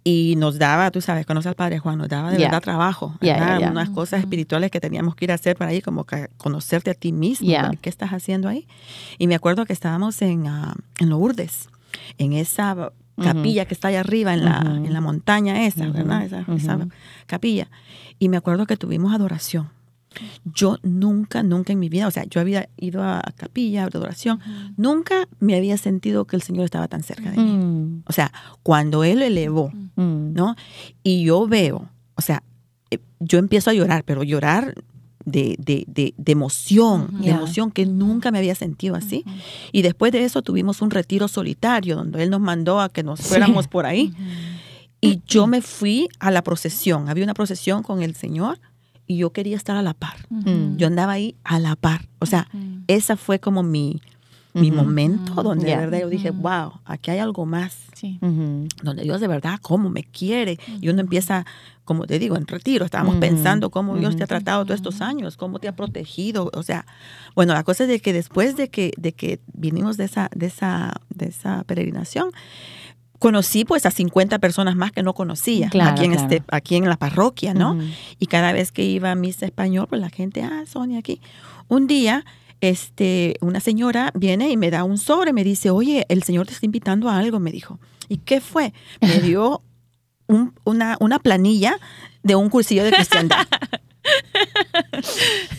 Y 0.05 0.35
nos 0.37 0.59
daba, 0.59 0.91
tú 0.91 1.01
sabes, 1.01 1.25
conoce 1.27 1.49
al 1.49 1.55
Padre 1.55 1.79
Juan, 1.79 1.97
nos 1.99 2.09
daba 2.09 2.31
de 2.31 2.39
Ya. 2.39 2.47
verdad 2.47 2.63
trabajo, 2.63 3.17
ya, 3.21 3.59
ya. 3.59 3.71
unas 3.71 3.89
cosas 3.91 4.21
espirituales 4.21 4.71
que 4.71 4.81
teníamos 4.81 5.15
que 5.17 5.25
ir 5.25 5.33
a 5.33 5.35
hacer 5.35 5.57
para 5.57 5.71
ahí, 5.71 5.81
como 5.83 6.05
que 6.05 6.29
conocerte 6.37 6.91
a 6.91 6.95
ti 6.95 7.13
mismo. 7.13 7.49
¿qué 7.81 7.89
estás 7.91 8.11
haciendo 8.11 8.49
ahí? 8.49 8.67
Y 9.19 9.27
me 9.27 9.35
acuerdo 9.35 9.65
que 9.67 9.73
estábamos 9.73 10.21
en, 10.23 10.47
ah, 10.47 10.75
en 11.01 11.09
Lourdes, 11.11 11.69
en 12.19 12.33
esa 12.35 12.93
capilla 13.19 13.65
que 13.67 13.75
está 13.75 13.89
allá 13.89 14.01
arriba, 14.01 14.35
en 14.35 14.45
la, 14.45 14.61
en 14.61 14.93
la 14.93 15.01
montaña 15.01 15.67
esa, 15.67 15.89
¿verdad? 15.89 16.25
Esa, 16.25 16.79
capilla. 17.27 17.69
Y 18.19 18.29
me 18.29 18.37
acuerdo 18.37 18.67
que 18.67 18.77
tuvimos 18.77 19.13
adoración. 19.15 19.71
Yo 20.45 20.79
nunca, 20.83 21.43
nunca 21.43 21.73
en 21.73 21.79
mi 21.79 21.89
vida, 21.89 22.07
o 22.07 22.11
sea, 22.11 22.25
yo 22.25 22.41
había 22.41 22.69
ido 22.77 23.05
a 23.05 23.23
capilla, 23.37 23.85
a 23.85 23.87
adoración, 23.87 24.41
nunca 24.77 25.29
me 25.39 25.55
había 25.55 25.77
sentido 25.77 26.25
que 26.25 26.35
el 26.35 26.43
Señor 26.43 26.65
estaba 26.65 26.89
tan 26.89 27.03
cerca 27.03 27.31
de 27.31 27.37
mí. 27.37 27.53
Mm. 27.53 28.03
O 28.07 28.13
sea, 28.13 28.33
cuando 28.63 29.05
Él 29.05 29.23
elevó. 29.23 29.71
¿no? 29.97 30.55
Y 31.03 31.25
yo 31.25 31.47
veo, 31.47 31.89
o 32.15 32.23
sea, 32.23 32.43
eh, 32.91 32.99
yo 33.21 33.39
empiezo 33.39 33.71
a 33.71 33.75
llorar, 33.75 34.05
pero 34.05 34.23
llorar 34.23 34.75
de, 35.31 35.57
de, 35.59 35.85
de, 35.87 36.15
de 36.17 36.33
emoción, 36.33 37.21
de 37.21 37.31
emoción 37.31 37.71
que 37.71 37.87
nunca 37.87 38.31
me 38.31 38.39
había 38.39 38.55
sentido 38.55 38.95
así. 38.95 39.25
Y 39.73 39.83
después 39.83 40.13
de 40.13 40.25
eso 40.25 40.43
tuvimos 40.43 40.81
un 40.83 40.91
retiro 40.91 41.29
solitario 41.29 41.97
donde 41.97 42.23
Él 42.23 42.31
nos 42.31 42.41
mandó 42.41 42.81
a 42.81 42.89
que 42.89 43.03
nos 43.03 43.21
Sí. 43.21 43.27
fuéramos 43.29 43.69
por 43.69 43.87
ahí. 43.87 44.13
Y 45.01 45.21
yo 45.27 45.47
me 45.47 45.63
fui 45.63 46.09
a 46.19 46.31
la 46.31 46.43
procesión. 46.43 47.09
Había 47.09 47.25
una 47.25 47.35
procesión 47.35 47.83
con 47.83 48.03
el 48.03 48.15
Señor 48.17 48.59
y 49.07 49.17
yo 49.19 49.31
quería 49.33 49.57
estar 49.57 49.77
a 49.77 49.83
la 49.83 49.95
par. 49.95 50.17
Yo 50.77 50.87
andaba 50.87 51.13
ahí 51.13 51.37
a 51.45 51.59
la 51.61 51.77
par. 51.77 52.09
O 52.19 52.27
sea, 52.27 52.49
esa 52.89 53.17
fue 53.17 53.39
como 53.39 53.63
mi, 53.63 54.01
mi 54.55 54.71
Ujú. 54.71 54.83
momento 54.83 55.33
Ujú. 55.33 55.43
donde 55.43 55.67
de 55.67 55.77
verdad 55.77 56.01
yo 56.01 56.09
dije, 56.09 56.31
wow, 56.31 56.73
aquí 56.85 57.11
hay 57.11 57.19
algo 57.19 57.45
más 57.47 57.77
Sí. 57.95 58.19
Donde 58.21 59.03
Dios 59.03 59.21
de 59.21 59.27
verdad 59.27 59.59
cómo 59.61 59.91
me 59.91 60.05
quiere 60.05 60.57
y 60.81 60.89
uno 60.89 61.01
empieza 61.01 61.45
como 61.85 62.07
te 62.07 62.19
digo 62.21 62.37
en 62.37 62.47
retiro 62.47 62.85
estábamos 62.85 63.17
pensando 63.17 63.71
cómo 63.71 63.97
Dios 63.97 64.15
te 64.15 64.23
ha 64.23 64.27
tratado 64.29 64.65
todos 64.65 64.77
estos 64.79 65.01
años 65.01 65.37
cómo 65.37 65.59
te 65.59 65.67
ha 65.67 65.75
protegido 65.75 66.49
o 66.55 66.63
sea 66.63 66.87
bueno 67.35 67.55
la 67.55 67.65
cosa 67.65 67.85
es 67.85 67.89
de 67.89 67.99
que 68.01 68.13
después 68.13 68.57
de 68.57 68.69
que 68.69 68.93
de 68.97 69.13
que 69.15 69.41
vinimos 69.53 69.97
de 69.97 70.05
esa 70.05 70.31
de 70.35 70.47
esa 70.47 70.93
de 71.13 71.27
esa 71.27 71.65
peregrinación 71.65 72.31
conocí 73.19 73.65
pues 73.65 73.85
a 73.85 73.91
50 73.91 74.39
personas 74.39 74.77
más 74.77 74.93
que 74.93 75.03
no 75.03 75.13
conocía 75.15 75.69
Claro, 75.71 75.91
aquí 75.91 76.05
en 76.05 76.13
claro. 76.13 76.29
este 76.29 76.43
aquí 76.53 76.77
en 76.77 76.89
la 76.89 76.97
parroquia 76.97 77.53
no 77.55 77.73
Ujú. 77.73 77.83
y 78.21 78.27
cada 78.27 78.53
vez 78.53 78.71
que 78.71 78.85
iba 78.85 79.11
a 79.11 79.15
misa 79.17 79.45
español, 79.47 79.87
pues 79.89 80.01
la 80.01 80.11
gente, 80.11 80.43
ah, 80.43 80.63
Sonia 80.69 81.01
aquí. 81.01 81.21
Un 81.67 81.87
día, 81.89 82.25
este, 82.61 83.37
una 83.41 83.61
señora 83.61 84.11
viene 84.15 84.51
y 84.51 84.57
me 84.57 84.71
da 84.71 84.85
un 84.85 84.99
sobre, 84.99 85.33
me 85.33 85.45
dice, 85.45 85.71
oye, 85.71 86.07
el 86.09 86.23
Señor 86.23 86.47
te 86.47 86.53
está 86.55 86.67
invitando 86.67 87.09
a 87.09 87.19
algo, 87.19 87.39
me 87.41 87.53
dijo. 87.53 87.79
¿Y 88.09 88.19
qué 88.19 88.41
fue? 88.41 88.73
Me 89.01 89.21
dio 89.21 89.63
un- 90.27 90.55
una, 90.65 90.97
una 91.01 91.19
planilla 91.19 91.79
de 92.23 92.35
un 92.35 92.49
cursillo 92.51 92.85
de 92.85 92.93
cristiandad. 92.93 93.47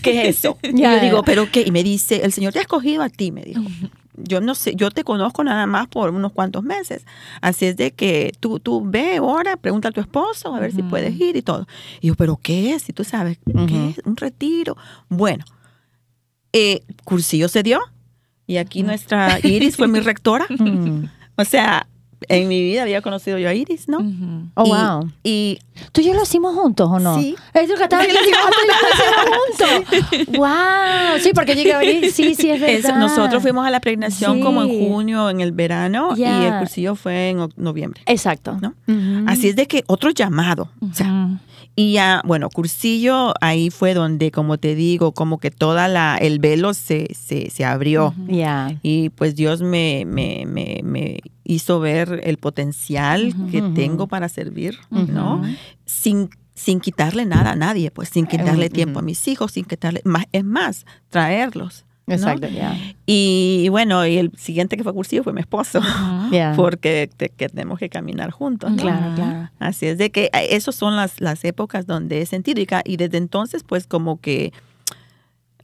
¿Qué 0.01 0.23
es 0.29 0.37
eso? 0.39 0.57
Y 0.63 0.81
yo 0.81 0.99
digo, 1.01 1.23
¿pero 1.23 1.49
qué? 1.51 1.63
Y 1.65 1.71
me 1.71 1.83
dice, 1.83 2.21
el 2.23 2.31
Señor 2.33 2.53
te 2.53 2.59
ha 2.59 2.63
escogido 2.63 3.03
a 3.03 3.09
ti, 3.09 3.31
me 3.31 3.43
dijo. 3.43 3.61
Yo 4.21 4.41
no 4.41 4.53
sé, 4.53 4.75
yo 4.75 4.91
te 4.91 5.05
conozco 5.05 5.43
nada 5.45 5.65
más 5.65 5.87
por 5.87 6.09
unos 6.09 6.33
cuantos 6.33 6.61
meses. 6.63 7.05
Así 7.41 7.65
es 7.67 7.77
de 7.77 7.91
que 7.91 8.33
tú, 8.41 8.59
tú 8.59 8.83
ve 8.85 9.17
ahora, 9.17 9.55
pregunta 9.55 9.89
a 9.89 9.91
tu 9.91 10.01
esposo 10.01 10.53
a 10.53 10.59
ver 10.59 10.73
si 10.73 10.83
puedes 10.83 11.17
ir 11.19 11.37
y 11.37 11.41
todo. 11.41 11.67
Y 12.01 12.07
yo, 12.07 12.15
¿pero 12.15 12.37
qué 12.41 12.73
es? 12.73 12.89
Y 12.89 12.93
tú 12.93 13.03
sabes, 13.05 13.37
¿qué 13.67 13.89
es? 13.91 14.01
Un 14.05 14.17
retiro. 14.17 14.75
Bueno, 15.07 15.45
eh, 16.53 16.81
cursillo 17.03 17.47
se 17.47 17.63
dio. 17.63 17.79
Y 18.47 18.57
aquí 18.57 18.83
nuestra 18.83 19.39
Iris 19.43 19.77
fue 19.77 19.87
mi 19.87 19.99
rectora. 20.01 20.45
Mm. 20.49 21.05
O 21.35 21.45
sea, 21.45 21.87
en 22.27 22.47
mi 22.49 22.61
vida 22.61 22.81
había 22.81 23.01
conocido 23.01 23.37
yo 23.37 23.47
a 23.47 23.53
Iris, 23.53 23.87
¿no? 23.87 23.99
Oh, 24.55 24.65
y, 24.65 24.69
wow. 24.69 25.11
Y 25.23 25.59
¿Tú 25.93 26.01
y 26.01 26.05
yo 26.05 26.13
lo 26.13 26.23
hicimos 26.23 26.53
juntos 26.55 26.89
o 26.91 26.99
no? 26.99 27.17
Sí. 27.19 27.35
Es 27.53 27.69
lo 27.69 27.75
que 27.77 27.83
estaba 27.83 28.03
diciendo. 28.03 28.27
Ah, 28.43 28.49
tú 28.51 28.57
y 28.65 28.67
yo 28.67 28.73
lo 28.81 29.83
hicimos 29.85 30.17
juntos. 30.17 30.27
Wow. 30.37 31.19
Sí, 31.21 31.31
porque 31.33 31.55
llegué 31.55 31.73
a 31.73 31.77
venir. 31.79 32.11
Sí, 32.11 32.35
sí, 32.35 32.49
es 32.49 32.61
es- 32.61 32.83
verdad. 32.83 32.99
nosotros 32.99 33.41
fuimos 33.41 33.65
a 33.65 33.69
la 33.71 33.79
pregnación 33.79 34.37
Sí. 34.37 34.41
como 34.43 34.63
en 34.63 34.89
junio, 34.89 35.29
en 35.29 35.39
el 35.41 35.51
verano, 35.53 36.13
y 36.17 36.23
el 36.23 36.57
cursillo 36.59 36.95
fue 36.95 37.29
en 37.29 37.49
noviembre. 37.55 38.01
Exacto. 38.05 38.57
¿no? 38.61 38.73
Así 39.27 39.49
es 39.49 39.55
de 39.55 39.67
que 39.67 39.83
otro 39.87 40.09
llamado. 40.09 40.69
O 40.81 40.93
sea. 40.93 41.39
Y 41.79 41.93
ya, 41.93 42.21
bueno, 42.25 42.49
cursillo, 42.49 43.33
ahí 43.39 43.69
fue 43.69 43.93
donde, 43.93 44.31
como 44.31 44.57
te 44.57 44.75
digo, 44.75 45.13
como 45.13 45.37
que 45.37 45.49
toda 45.49 45.87
la, 45.87 46.17
el 46.17 46.39
velo 46.39 46.73
se, 46.73 47.07
se, 47.15 47.49
se 47.49 47.63
abrió. 47.63 48.13
Y 48.83 49.11
pues 49.11 49.33
Dios 49.37 49.61
me, 49.61 50.03
me, 50.05 50.43
me, 50.45 50.81
me 50.83 51.19
hizo 51.45 51.79
ver 51.79 52.19
el 52.25 52.35
potencial 52.35 53.33
que 53.49 53.61
tengo 53.61 54.07
para 54.07 54.27
servir, 54.27 54.77
¿no? 54.89 55.41
Sin, 55.85 56.29
sin 56.53 56.81
quitarle 56.81 57.25
nada 57.25 57.51
a 57.51 57.55
nadie, 57.55 57.91
pues 57.91 58.09
sin 58.09 58.27
quitarle 58.27 58.69
tiempo 58.69 58.99
a 58.99 59.01
mis 59.01 59.25
hijos, 59.29 59.53
sin 59.53 59.63
quitarle, 59.63 60.01
más, 60.03 60.25
es 60.33 60.43
más, 60.43 60.85
traerlos. 61.07 61.85
¿No? 62.09 62.15
Exacto. 62.15 62.47
Ya. 62.47 62.77
Y, 63.05 63.67
bueno, 63.69 64.05
y 64.05 64.17
el 64.17 64.31
siguiente 64.37 64.77
que 64.77 64.83
fue 64.83 64.93
cursillo 64.93 65.23
fue 65.23 65.33
mi 65.33 65.39
esposo, 65.41 65.81
porque 66.55 67.09
te- 67.15 67.29
que 67.29 67.49
tenemos 67.49 67.79
que 67.79 67.89
caminar 67.89 68.31
juntos. 68.31 68.69
¿no? 68.71 68.77
Claro, 68.77 69.15
claro. 69.15 69.49
Así 69.59 69.85
es 69.87 69.97
de 69.97 70.09
que 70.11 70.25
eh, 70.25 70.47
esas 70.51 70.75
son 70.75 70.95
las, 70.95 71.19
las 71.21 71.43
épocas 71.45 71.85
donde 71.87 72.21
he 72.21 72.25
sentido 72.25 72.61
y, 72.85 72.97
desde 72.97 73.17
entonces 73.17 73.63
pues 73.63 73.87
como 73.87 74.19
que 74.19 74.51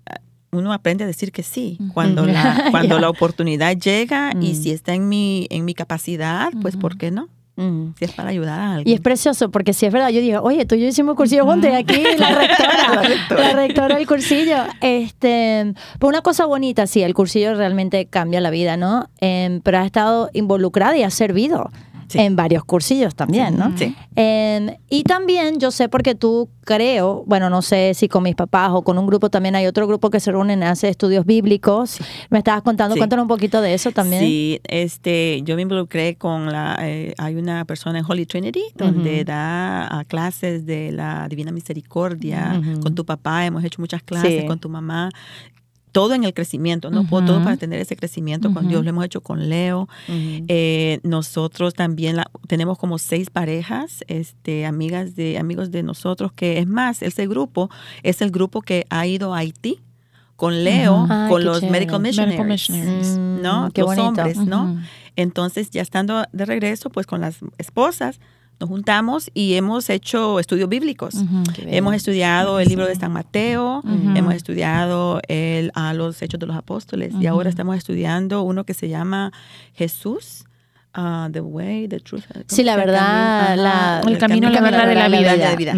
ah, 0.06 0.20
uno 0.52 0.72
aprende 0.74 1.04
a 1.04 1.08
decir 1.08 1.32
que 1.32 1.44
sí 1.44 1.78
cuando 1.94 2.26
la 2.28 2.68
cuando 2.72 3.00
la 3.00 3.10
oportunidad 3.10 3.76
llega 3.78 4.32
y 4.40 4.52
Mm. 4.54 4.56
si 4.56 4.72
está 4.72 4.94
en 4.94 5.10
mi 5.10 5.48
en 5.50 5.66
mi 5.66 5.74
capacidad 5.74 6.52
pues 6.62 6.76
por 6.78 6.98
qué 6.98 7.12
no 7.12 7.28
Mm. 7.58 7.94
si 7.98 8.06
es 8.06 8.12
para 8.12 8.30
ayudar 8.30 8.60
a 8.60 8.64
Y 8.64 8.68
es 8.72 8.78
alguien 8.80 9.02
precioso 9.04 9.50
porque 9.50 9.74
si 9.74 9.86
es 9.86 9.94
verdad, 9.94 10.10
yo 10.10 10.20
digo, 10.22 10.42
oye, 10.42 10.66
tú 10.66 10.76
y 10.76 10.82
yo 10.82 10.88
hicimos 10.88 11.16
cursillo 11.16 11.46
juntos 11.46 11.70
y 11.72 11.74
aquí 11.74 12.04
la 12.18 12.30
rectora, 12.36 12.96
La 12.96 13.02
rectora. 13.02 13.42
la 13.42 13.54
rectora 13.54 13.96
del 13.96 14.08
cursillo. 14.08 14.58
Este, 14.82 15.74
pues 16.00 16.10
una 16.10 16.22
cosa 16.22 16.46
bonita, 16.46 16.86
sí, 16.88 17.02
el 17.04 17.14
cursillo 17.14 17.54
realmente 17.56 18.06
cambia 18.08 18.42
la 18.42 18.50
vida, 18.50 18.76
¿no? 18.78 19.10
Em, 19.22 19.62
pero 19.62 19.78
has 19.80 19.86
estado 19.86 20.30
involucrada 20.34 20.98
y 20.98 21.04
has 21.04 21.14
servido 21.14 21.70
Sí. 22.08 22.20
en 22.20 22.36
varios 22.36 22.64
cursillos 22.66 23.16
también, 23.16 23.58
¿no? 23.58 23.76
Sí. 23.78 23.96
En- 24.16 24.78
y 24.90 25.04
también 25.04 25.60
yo 25.60 25.72
sé 25.72 25.90
porque 25.90 26.16
tú 26.16 26.50
creo, 26.64 27.24
bueno, 27.28 27.50
no 27.50 27.62
sé 27.62 27.94
si 27.94 28.08
con 28.08 28.24
mis 28.24 28.36
papás 28.36 28.72
o 28.74 28.84
con 28.84 28.98
un 28.98 29.06
grupo 29.08 29.30
también 29.30 29.56
hay 29.56 29.66
otro 29.68 29.88
grupo 29.88 30.10
que 30.10 30.20
se 30.20 30.32
reúnen, 30.32 30.64
hace 30.64 30.90
estudios 30.90 31.26
bíblicos. 31.26 32.00
Me 32.30 32.40
estabas 32.40 32.62
contando, 32.64 32.96
cuéntanos 32.96 33.24
un 33.24 33.28
poquito 33.30 33.62
de 33.62 33.74
eso 33.74 33.92
también. 33.92 34.22
Sí, 34.24 34.60
este, 34.64 35.42
yo 35.44 35.56
me 35.56 35.62
involucré 35.64 36.16
con 36.16 36.52
la, 36.52 36.78
eh, 36.82 37.14
hay 37.18 37.36
una 37.36 37.66
persona 37.66 38.00
en 38.00 38.06
Holy 38.08 38.26
Trinity 38.26 38.64
donde 38.76 39.24
da 39.26 40.04
clases 40.08 40.66
de 40.66 40.92
la 40.92 41.28
Divina 41.30 41.52
Misericordia 41.52 42.62
con 42.82 42.96
tu 42.96 43.06
papá, 43.06 43.46
hemos 43.46 43.64
hecho 43.64 43.82
muchas 43.82 44.02
clases 44.04 44.42
Sí. 44.42 44.48
con 44.48 44.60
tu 44.60 44.70
mamá. 44.70 45.10
Todo 45.96 46.14
en 46.14 46.26
el 46.26 46.34
crecimiento, 46.34 46.92
¿no? 46.92 47.02
Ujú. 47.04 47.26
Todo 47.26 47.42
para 47.42 47.56
tener 47.56 47.80
ese 47.80 47.96
crecimiento 47.96 48.50
con 48.54 48.64
Ujú. 48.66 48.68
Dios. 48.70 48.84
Lo 48.84 48.90
hemos 48.90 49.06
hecho 49.06 49.22
con 49.22 49.48
Leo. 49.48 49.88
Eh, 50.10 51.00
nosotros 51.04 51.74
también 51.74 52.18
la- 52.18 52.30
tenemos 52.48 52.78
como 52.78 52.98
seis 52.98 53.30
parejas, 53.30 54.04
este, 54.08 54.66
amigas 54.66 55.16
de 55.16 55.38
amigos 55.38 55.72
de 55.72 55.84
nosotros, 55.84 56.34
que 56.34 56.60
es 56.60 56.68
más, 56.68 57.02
ese 57.02 57.28
grupo 57.28 57.70
es 58.04 58.22
el 58.22 58.32
grupo 58.32 58.62
que 58.62 58.86
ha 58.90 59.08
ido 59.08 59.34
a 59.34 59.38
Haití 59.38 59.80
con 60.36 60.66
Leo. 60.66 61.08
Ay, 61.10 61.30
con 61.30 61.46
los 61.46 61.62
chévere. 61.62 61.72
medical 61.80 62.02
missionaries, 62.02 62.40
Medical 62.40 62.52
missionaries. 62.52 63.08
Mm, 63.18 63.42
¿no? 63.42 63.70
qué 63.74 63.82
los 63.82 63.96
bonito. 63.96 64.08
hombres, 64.10 64.38
¿no? 64.38 64.78
Entonces, 65.16 65.70
ya 65.70 65.82
estando 65.82 66.26
de 66.34 66.46
regreso, 66.46 66.90
pues 66.90 67.08
con 67.08 67.22
las 67.22 67.38
esposas, 67.58 68.20
nos 68.60 68.70
juntamos 68.70 69.30
y 69.34 69.56
hemos 69.56 69.90
hecho 69.90 70.40
estudios 70.40 70.70
bíblicos. 70.70 71.16
Hemos 71.66 71.96
estudiado 71.96 72.60
el 72.60 72.68
libro 72.68 72.88
de 72.88 72.96
San 72.96 73.12
Mateo, 73.12 73.84
hemos 74.16 74.34
estudiado 74.34 75.20
el, 75.28 75.72
a 75.76 75.94
los 75.94 76.22
Hechos 76.22 76.40
de 76.40 76.46
los 76.46 76.56
Apóstoles 76.56 77.14
y 77.20 77.28
ahora 77.28 77.50
estamos 77.50 77.78
estudiando 77.78 78.42
uno 78.44 78.64
que 78.64 78.74
se 78.74 78.90
llama 78.90 79.32
Jesús, 79.74 80.46
ah, 80.96 81.30
The 81.32 81.42
Way, 81.42 81.88
The 81.90 82.00
Truth. 82.00 82.24
¿cómo 82.32 82.46
Sí, 82.48 82.64
la 82.64 82.76
verdad, 82.78 83.56
la- 83.58 84.02
El 84.08 84.18
camino, 84.18 84.50
la 84.50 84.62
verdad 84.62 84.88
de 84.88 84.96
la 84.96 85.08
vida. 85.18 85.74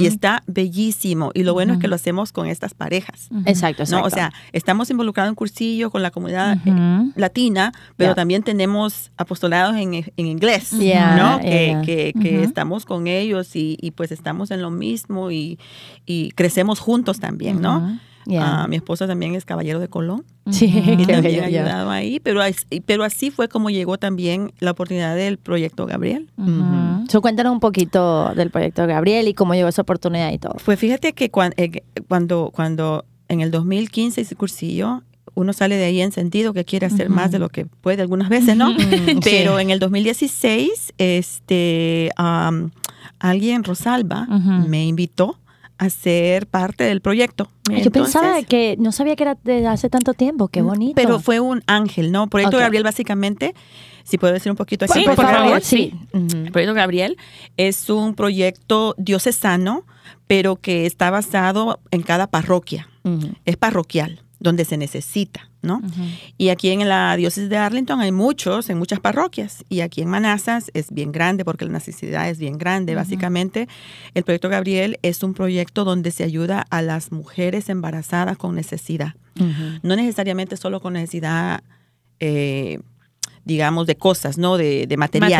Y 0.00 0.06
está 0.06 0.42
bellísimo. 0.46 1.30
Y 1.34 1.42
lo 1.42 1.52
bueno 1.52 1.74
es 1.74 1.78
que 1.78 1.88
lo 1.88 1.96
hacemos 1.96 2.32
con 2.32 2.46
estas 2.46 2.72
parejas. 2.74 3.28
Exacto, 3.46 3.82
exacto. 3.82 3.96
¿no? 4.00 4.04
O 4.04 4.10
sea, 4.10 4.32
estamos 4.52 4.88
involucrados 4.90 5.28
en 5.28 5.34
cursillo 5.34 5.90
con 5.90 6.02
la 6.02 6.10
comunidad 6.10 6.56
eh, 6.64 7.12
latina, 7.16 7.72
pero 7.96 8.14
también 8.14 8.42
tenemos 8.42 9.10
apostolados 9.16 9.76
en, 9.76 9.94
en 9.94 10.26
inglés, 10.26 10.70
Ya, 10.70 11.16
¿no? 11.16 11.40
Que, 11.40 11.76
que- 11.84 12.12
que 12.20 12.42
estamos 12.44 12.84
con 12.86 13.06
ellos 13.06 13.54
y, 13.56 13.76
y 13.80 13.90
pues 13.90 14.12
estamos 14.12 14.50
en 14.50 14.62
lo 14.62 14.70
mismo 14.70 15.30
y, 15.30 15.58
y 16.06 16.30
crecemos 16.32 16.78
juntos 16.80 17.18
también, 17.20 17.60
¿no? 17.60 17.98
Ujú. 18.30 18.34
Ya. 18.40 18.62
Ah, 18.62 18.68
mi 18.68 18.76
esposa 18.76 19.06
también 19.06 19.34
es 19.34 19.44
caballero 19.44 19.80
de 19.80 19.88
Colón 19.88 20.24
Sí, 20.50 20.66
y 20.66 21.04
también 21.06 21.44
ayudado 21.44 21.90
ahí, 21.90 22.20
pero, 22.20 22.40
pero 22.86 23.04
así 23.04 23.30
fue 23.30 23.48
como 23.48 23.70
llegó 23.70 23.98
también 23.98 24.52
la 24.60 24.70
oportunidad 24.72 25.14
del 25.16 25.36
proyecto 25.38 25.86
Gabriel. 25.86 26.30
Ujú. 26.36 26.50
Ujú. 26.50 27.06
So, 27.08 27.20
cuéntanos 27.22 27.52
un 27.52 27.60
poquito 27.60 28.32
del 28.34 28.50
proyecto 28.50 28.86
Gabriel 28.86 29.28
y 29.28 29.34
cómo 29.34 29.54
llegó 29.54 29.68
esa 29.68 29.82
oportunidad 29.82 30.32
y 30.32 30.38
todo. 30.38 30.56
Pues 30.64 30.78
fíjate 30.78 31.12
que 31.12 31.30
cuan- 31.30 31.54
eh, 31.56 31.82
cuando, 32.08 32.50
cuando 32.54 33.04
en 33.28 33.40
el 33.40 33.50
2015 33.50 34.20
hice 34.22 34.34
cursillo, 34.36 35.02
uno 35.34 35.52
sale 35.52 35.76
de 35.76 35.84
ahí 35.84 36.00
en 36.00 36.10
sentido 36.12 36.52
que 36.52 36.64
quiere 36.64 36.86
hacer 36.86 37.06
Ujú. 37.06 37.14
más 37.16 37.30
de 37.30 37.38
lo 37.38 37.48
que 37.48 37.64
puede 37.66 38.02
algunas 38.02 38.28
veces, 38.28 38.56
¿no? 38.56 38.70
Mm, 38.74 39.20
Pero 39.22 39.56
sí. 39.56 39.62
en 39.62 39.70
el 39.70 39.78
2016, 39.78 40.92
este, 40.98 42.10
am, 42.16 42.70
alguien, 43.18 43.64
Rosalba, 43.64 44.26
Ujú. 44.28 44.68
me 44.68 44.86
invitó 44.86 45.38
a 45.80 45.88
ser 45.88 46.46
parte 46.46 46.84
del 46.84 47.00
proyecto. 47.00 47.50
Yo 47.82 47.90
pensaba 47.90 48.42
que 48.42 48.76
no 48.78 48.92
sabía 48.92 49.16
que 49.16 49.22
era 49.22 49.38
de 49.42 49.66
hace 49.66 49.88
tanto 49.88 50.12
tiempo. 50.12 50.48
Qué 50.48 50.60
bonito. 50.60 50.92
Pero 50.94 51.20
fue 51.20 51.40
un 51.40 51.62
ángel, 51.66 52.12
¿no? 52.12 52.28
Proyecto. 52.28 52.58
Gabriel, 52.58 52.84
básicamente, 52.84 53.54
si 54.04 54.18
puedo 54.18 54.34
decir 54.34 54.52
un 54.52 54.56
poquito 54.56 54.84
aquí, 54.84 55.00
Sí, 55.00 55.06
por, 55.06 55.16
favor, 55.16 55.62
sí. 55.62 55.94
El 56.12 56.52
proyecto 56.52 56.74
Gabriel 56.74 57.16
es 57.56 57.88
un 57.88 58.14
proyecto 58.14 58.94
diocesano, 58.98 59.86
pero 60.26 60.56
que 60.56 60.84
está 60.84 61.08
basado 61.08 61.80
en 61.90 62.02
cada 62.02 62.26
parroquia. 62.26 62.86
Es 63.46 63.56
parroquial, 63.56 64.22
donde 64.40 64.64
se 64.64 64.78
necesita, 64.78 65.48
¿no? 65.62 65.82
Y 66.38 66.48
aquí 66.48 66.70
en 66.70 66.88
la 66.88 67.14
diócesis 67.16 67.50
de 67.50 67.58
Arlington 67.58 68.00
hay 68.00 68.10
muchos, 68.10 68.70
en 68.70 68.78
muchas 68.78 68.98
parroquias. 68.98 69.64
Y 69.68 69.80
aquí 69.82 70.00
en 70.00 70.08
Manassas 70.08 70.70
es 70.72 70.90
bien 70.90 71.12
grande 71.12 71.44
porque 71.44 71.66
la 71.66 71.72
necesidad 71.72 72.28
es 72.28 72.38
bien 72.38 72.56
grande. 72.56 72.94
Básicamente, 72.94 73.68
el 74.14 74.24
proyecto 74.24 74.48
Gabriel 74.48 74.98
es 75.02 75.22
un 75.22 75.34
proyecto 75.34 75.84
donde 75.84 76.10
se 76.10 76.24
ayuda 76.24 76.64
a 76.70 76.80
las 76.80 77.12
mujeres 77.12 77.68
embarazadas 77.68 78.38
con 78.38 78.54
necesidad. 78.54 79.14
No 79.82 79.94
necesariamente 79.94 80.56
solo 80.56 80.80
con 80.80 80.94
necesidad, 80.94 81.62
eh, 82.18 82.80
digamos, 83.44 83.86
de 83.86 83.96
cosas, 83.96 84.38
¿no? 84.38 84.56
De, 84.56 84.86
de 84.86 84.96
material. 84.96 85.30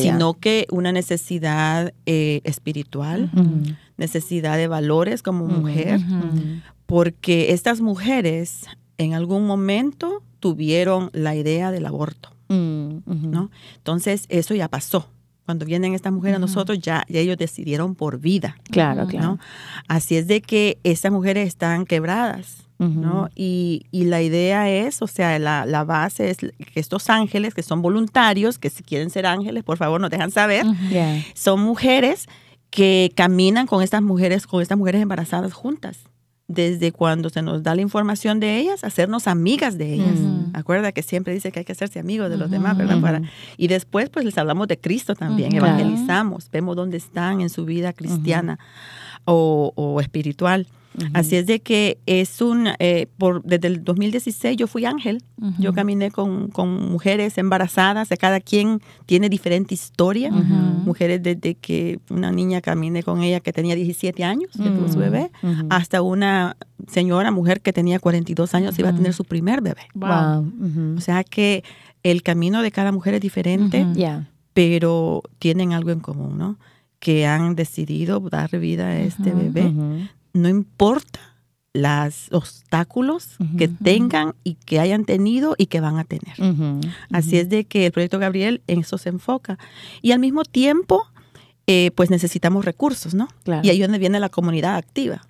Sino 0.00 0.34
que 0.34 0.66
una 0.70 0.92
necesidad 0.92 1.92
eh, 2.06 2.40
espiritual, 2.44 3.30
Ujú. 3.34 3.74
necesidad 3.96 4.56
de 4.56 4.66
valores 4.68 5.22
como 5.22 5.44
Ujú. 5.44 5.54
mujer, 5.60 6.00
porque 6.86 7.52
estas 7.52 7.80
mujeres 7.80 8.66
en 8.98 9.14
algún 9.14 9.46
momento 9.46 10.22
tuvieron 10.40 11.10
la 11.12 11.34
idea 11.34 11.70
del 11.70 11.86
aborto, 11.86 12.30
Mm. 12.48 12.98
¿no? 13.30 13.50
Entonces, 13.76 14.26
eso 14.28 14.54
ya 14.54 14.68
pasó. 14.68 15.08
Cuando 15.46 15.64
vienen 15.66 15.94
estas 15.94 16.12
mujeres 16.12 16.36
a 16.36 16.40
nosotros, 16.40 16.78
ya, 16.78 17.04
ya 17.08 17.20
ellos 17.20 17.36
decidieron 17.36 17.94
por 17.94 18.18
vida, 18.18 18.56
Claro, 18.70 19.06
claro. 19.06 19.38
Así 19.88 20.16
es 20.16 20.26
de 20.26 20.40
que 20.40 20.78
estas 20.84 21.10
mujeres 21.12 21.48
están 21.48 21.84
quebradas, 21.84 22.63
¿no? 23.00 23.28
Y, 23.34 23.86
y 23.90 24.04
la 24.04 24.20
idea 24.22 24.68
es, 24.70 25.02
o 25.02 25.06
sea, 25.06 25.38
la, 25.38 25.66
la 25.66 25.84
base 25.84 26.30
es 26.30 26.38
que 26.38 26.52
estos 26.80 27.08
ángeles, 27.10 27.54
que 27.54 27.62
son 27.62 27.82
voluntarios, 27.82 28.58
que 28.58 28.70
si 28.70 28.82
quieren 28.82 29.10
ser 29.10 29.26
ángeles, 29.26 29.62
por 29.64 29.76
favor, 29.78 30.00
nos 30.00 30.10
dejan 30.10 30.30
saber, 30.30 30.64
son 31.34 31.60
mujeres 31.60 32.26
que 32.70 33.12
caminan 33.14 33.66
con 33.66 33.82
estas 33.82 34.02
mujeres, 34.02 34.46
con 34.46 34.60
estas 34.62 34.76
mujeres 34.78 35.00
embarazadas 35.02 35.52
juntas. 35.52 35.98
Desde 36.46 36.92
cuando 36.92 37.30
se 37.30 37.40
nos 37.40 37.62
da 37.62 37.74
la 37.74 37.80
información 37.80 38.38
de 38.38 38.58
ellas, 38.58 38.84
hacernos 38.84 39.28
amigas 39.28 39.78
de 39.78 39.94
ellas. 39.94 40.18
Acuerda 40.52 40.92
que 40.92 41.00
siempre 41.02 41.32
dice 41.32 41.50
que 41.50 41.60
hay 41.60 41.64
que 41.64 41.72
hacerse 41.72 41.98
amigos 41.98 42.28
de 42.28 42.36
los 42.36 42.50
demás, 42.50 42.76
¿verdad? 42.76 43.00
Para- 43.00 43.22
y 43.56 43.68
después, 43.68 44.10
pues 44.10 44.26
les 44.26 44.36
hablamos 44.36 44.68
de 44.68 44.76
Cristo 44.78 45.14
también, 45.14 45.52
evangelizamos, 45.56 46.50
vemos 46.52 46.76
dónde 46.76 46.98
están 46.98 47.40
en 47.40 47.48
su 47.48 47.64
vida 47.64 47.94
cristiana 47.94 48.58
o, 49.24 49.72
o 49.74 50.00
espiritual. 50.02 50.66
Así 51.12 51.36
es 51.36 51.46
de 51.46 51.60
que 51.60 51.98
es 52.06 52.40
un, 52.40 52.68
eh, 52.78 53.06
por, 53.18 53.42
desde 53.42 53.68
el 53.68 53.84
2016 53.84 54.56
yo 54.56 54.66
fui 54.66 54.84
ángel, 54.84 55.22
yo 55.58 55.72
caminé 55.72 56.10
con, 56.10 56.48
con 56.48 56.90
mujeres 56.90 57.36
embarazadas, 57.38 58.08
de 58.08 58.16
cada 58.16 58.40
quien 58.40 58.80
tiene 59.06 59.28
diferente 59.28 59.74
historia. 59.74 60.30
Mujeres 60.30 61.22
desde 61.22 61.54
que 61.54 61.98
una 62.10 62.30
niña 62.30 62.60
caminé 62.60 63.02
con 63.02 63.22
ella 63.22 63.40
que 63.40 63.52
tenía 63.52 63.74
17 63.74 64.24
años, 64.24 64.50
que 64.52 64.70
tuvo 64.70 64.88
su 64.88 64.98
bebé, 64.98 65.30
hasta 65.70 66.02
una 66.02 66.56
señora, 66.88 67.30
mujer 67.30 67.60
que 67.60 67.72
tenía 67.72 67.98
42 67.98 68.54
años, 68.54 68.78
iba 68.78 68.90
a 68.90 68.94
tener 68.94 69.12
su 69.14 69.24
primer 69.24 69.62
bebé. 69.62 69.88
Wow. 69.94 70.96
O 70.96 71.00
sea 71.00 71.24
que 71.24 71.64
el 72.02 72.22
camino 72.22 72.62
de 72.62 72.70
cada 72.70 72.92
mujer 72.92 73.14
es 73.14 73.20
diferente. 73.20 73.86
Ya. 73.94 74.28
pero 74.54 75.22
tienen 75.40 75.72
algo 75.72 75.90
en 75.90 76.00
común, 76.00 76.38
¿no? 76.38 76.58
Que 77.00 77.26
han 77.26 77.56
decidido 77.56 78.20
dar 78.20 78.56
vida 78.58 78.86
a 78.86 79.00
este 79.00 79.32
bebé. 79.32 79.72
No 80.34 80.48
importa 80.48 81.20
los 81.74 82.28
obstáculos 82.30 83.36
que 83.58 83.66
tengan 83.66 84.34
y 84.44 84.54
que 84.54 84.78
hayan 84.78 85.04
tenido 85.04 85.56
y 85.58 85.66
que 85.66 85.80
van 85.80 85.98
a 85.98 86.04
tener. 86.04 86.34
Así 87.10 87.36
es 87.36 87.48
de 87.48 87.64
que 87.64 87.86
el 87.86 87.92
proyecto 87.92 88.20
Gabriel 88.20 88.62
en 88.68 88.80
eso 88.80 88.96
se 88.96 89.08
enfoca. 89.08 89.58
Y 90.00 90.12
al 90.12 90.20
mismo 90.20 90.44
tiempo, 90.44 91.04
eh, 91.66 91.90
pues 91.96 92.10
necesitamos 92.10 92.64
recursos, 92.64 93.14
¿no? 93.14 93.28
Claro. 93.42 93.62
Y 93.64 93.70
ahí 93.70 93.80
es 93.80 93.88
donde 93.88 93.98
viene 93.98 94.20
la 94.20 94.28
comunidad 94.28 94.76
activa. 94.76 95.22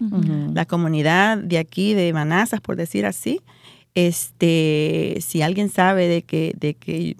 La 0.52 0.66
comunidad 0.66 1.38
de 1.38 1.58
aquí, 1.58 1.94
de 1.94 2.12
Manazas, 2.12 2.60
por 2.60 2.76
decir 2.76 3.06
así, 3.06 3.40
este, 3.94 5.18
si 5.20 5.40
alguien 5.40 5.70
sabe 5.70 6.08
de 6.08 6.22
que, 6.22 6.54
de 6.58 6.74
que 6.74 7.16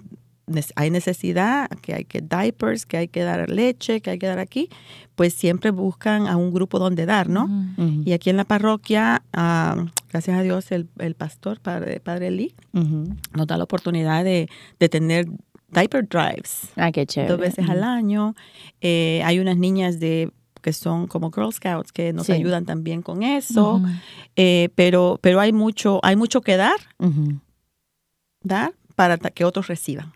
hay 0.75 0.91
necesidad, 0.91 1.69
que 1.81 1.93
hay 1.95 2.05
que 2.05 2.21
diapers, 2.21 2.85
que 2.85 2.97
hay 2.97 3.07
que 3.07 3.23
dar 3.23 3.49
leche, 3.49 4.01
que 4.01 4.11
hay 4.11 4.19
que 4.19 4.27
dar 4.27 4.37
aquí, 4.39 4.69
pues 5.15 5.33
siempre 5.33 5.71
buscan 5.71 6.27
a 6.27 6.37
un 6.37 6.53
grupo 6.53 6.77
donde 6.77 7.05
dar, 7.05 7.29
¿no? 7.29 7.49
Y 8.05 8.11
aquí 8.11 8.29
en 8.29 8.37
la 8.37 8.45
parroquia, 8.45 9.23
ah, 9.33 9.85
gracias 10.11 10.37
a 10.37 10.41
Dios, 10.43 10.71
el, 10.71 10.87
el 10.99 11.15
pastor, 11.15 11.59
padre, 11.59 11.99
padre 11.99 12.29
Lee, 12.31 12.53
nos 12.73 13.47
da 13.47 13.57
la 13.57 13.63
oportunidad 13.63 14.23
de, 14.23 14.47
de 14.79 14.89
tener 14.89 15.25
diaper 15.69 16.07
drives 16.07 16.69
Ah, 16.75 16.91
qué 16.91 17.05
chévere. 17.05 17.31
dos 17.31 17.39
veces 17.39 17.67
al 17.69 17.83
año. 17.83 18.35
Eh, 18.81 19.21
hay 19.25 19.39
unas 19.39 19.57
niñas 19.57 19.99
de 19.99 20.31
que 20.61 20.73
son 20.73 21.07
como 21.07 21.31
Girl 21.31 21.51
Scouts 21.53 21.91
que 21.91 22.13
nos 22.13 22.27
Sí. 22.27 22.31
ayudan 22.33 22.65
también 22.65 23.01
con 23.01 23.23
eso. 23.23 23.81
Eh, 24.35 24.69
pero, 24.75 25.19
pero 25.21 25.39
hay 25.39 25.51
mucho, 25.53 25.99
hay 26.03 26.15
mucho 26.15 26.41
que 26.41 26.55
dar, 26.57 26.77
dar 28.41 28.73
para 28.95 29.17
que 29.17 29.45
otros 29.45 29.67
reciban. 29.67 30.13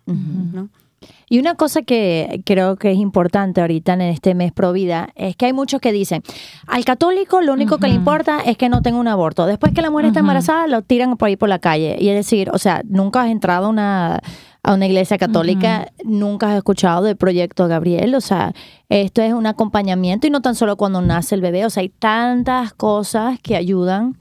Y 1.30 1.40
una 1.40 1.56
cosa 1.56 1.84
que 1.84 2.42
creo 2.46 2.76
que 2.76 2.92
es 2.92 2.98
importante 2.98 3.62
ahorita 3.62 3.94
en 3.94 4.02
este 4.02 4.34
mes 4.34 4.52
pro 4.52 4.74
vida 4.74 5.10
es 5.16 5.36
que 5.36 5.46
hay 5.46 5.54
muchos 5.54 5.80
que 5.80 5.92
dicen, 5.92 6.24
al 6.68 6.84
católico 6.86 7.42
lo 7.42 7.54
único 7.54 7.78
que 7.78 7.88
le 7.88 7.94
importa 7.94 8.40
es 8.42 8.58
que 8.58 8.70
no 8.70 8.82
tenga 8.82 8.98
un 9.00 9.08
aborto. 9.08 9.46
Después 9.46 9.74
que 9.74 9.82
la 9.82 9.92
mujer 9.92 10.08
está 10.08 10.20
embarazada, 10.20 10.68
lo 10.68 10.82
tiran 10.82 11.18
por 11.18 11.28
ahí 11.28 11.36
por 11.36 11.50
la 11.50 11.60
calle. 11.60 11.98
Y 12.00 12.10
es 12.10 12.16
decir, 12.16 12.50
o 12.52 12.58
sea, 12.58 12.82
nunca 12.86 13.22
has 13.22 13.30
entrado 13.30 13.68
a 13.68 13.70
una, 13.70 14.20
a 14.64 14.74
una 14.74 14.86
iglesia 14.88 15.18
católica, 15.18 15.92
nunca 16.04 16.52
has 16.52 16.58
escuchado 16.58 17.04
del 17.04 17.16
proyecto 17.16 17.68
Gabriel. 17.68 18.16
O 18.16 18.22
sea, 18.22 18.54
esto 18.90 19.22
es 19.22 19.32
un 19.32 19.46
acompañamiento 19.46 20.26
y 20.26 20.32
no 20.32 20.42
tan 20.42 20.56
solo 20.56 20.78
cuando 20.78 21.02
nace 21.02 21.36
el 21.36 21.42
bebé. 21.42 21.66
O 21.66 21.70
sea, 21.70 21.82
hay 21.82 21.90
tantas 21.90 22.74
cosas 22.74 23.40
que 23.42 23.56
ayudan 23.56 24.18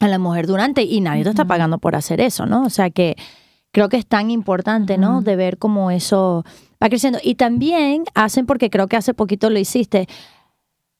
a 0.00 0.08
la 0.08 0.18
mujer 0.18 0.48
durante 0.48 0.82
y 0.82 1.00
nadie 1.00 1.22
te 1.22 1.30
está 1.30 1.44
pagando 1.44 1.78
por 1.78 1.94
hacer 1.94 2.20
eso, 2.20 2.46
¿no? 2.46 2.64
O 2.64 2.70
sea 2.70 2.90
que 2.90 3.16
creo 3.72 3.88
que 3.88 3.96
es 3.96 4.06
tan 4.06 4.30
importante, 4.30 4.98
¿no? 4.98 5.22
De 5.22 5.34
ver 5.36 5.58
cómo 5.58 5.90
eso 5.90 6.44
va 6.82 6.88
creciendo. 6.88 7.18
Y 7.22 7.34
también 7.34 8.04
hacen, 8.14 8.46
porque 8.46 8.70
creo 8.70 8.86
que 8.86 8.96
hace 8.96 9.14
poquito 9.14 9.50
lo 9.50 9.58
hiciste, 9.58 10.08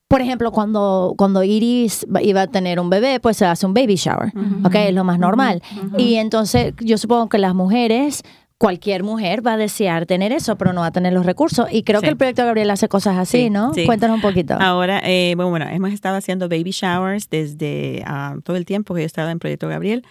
por 0.09 0.21
ejemplo, 0.21 0.53
cuando, 0.53 1.15
cuando 1.17 1.43
Iris 1.43 2.07
iba 2.21 2.43
a 2.43 2.47
tener 2.47 2.79
un 2.79 2.91
bebé, 2.91 3.19
pues 3.19 3.39
se 3.39 3.47
hace 3.47 3.65
un 3.65 3.73
baby 3.73 3.95
shower, 3.95 4.31
¿ok? 4.63 4.75
Es 4.75 4.95
lo 4.95 5.05
más 5.05 5.19
normal. 5.19 5.63
Y 5.97 6.17
entonces 6.17 6.75
yo 6.81 6.99
supongo 6.99 7.31
que 7.31 7.39
las 7.39 7.55
mujeres 7.55 8.23
cualquier 8.63 9.03
mujer 9.03 9.45
va 9.45 9.55
a 9.55 9.57
desear 9.57 10.07
tener 10.07 10.31
eso, 10.31 10.57
pero 10.57 10.73
no 10.73 10.83
va 10.83 10.87
a 10.87 10.93
tener 10.93 11.13
los 11.13 11.27
recursos. 11.27 11.67
Y 11.73 11.83
creo 11.83 12.01
que 12.01 12.07
el 12.07 12.17
proyecto 12.17 12.45
Gabriel 12.45 12.71
hace 12.71 12.89
cosas 12.89 13.19
así, 13.19 13.51
¿no? 13.51 13.73
Cuéntanos 13.87 14.15
un 14.15 14.23
poquito. 14.23 14.55
Ahora, 14.55 15.01
eh, 15.05 15.33
bueno, 15.35 15.51
bueno, 15.51 15.67
hemos 15.69 15.91
estado 15.91 16.17
haciendo 16.17 16.49
baby 16.49 16.71
showers 16.71 17.29
desde 17.29 18.05
ah, 18.07 18.37
todo 18.45 18.57
el 18.57 18.65
tiempo 18.65 18.95
que 18.95 19.01
yo 19.01 19.07
estaba 19.07 19.33
en 19.33 19.41
Proyecto 19.41 19.67
Gabriel, 19.67 20.05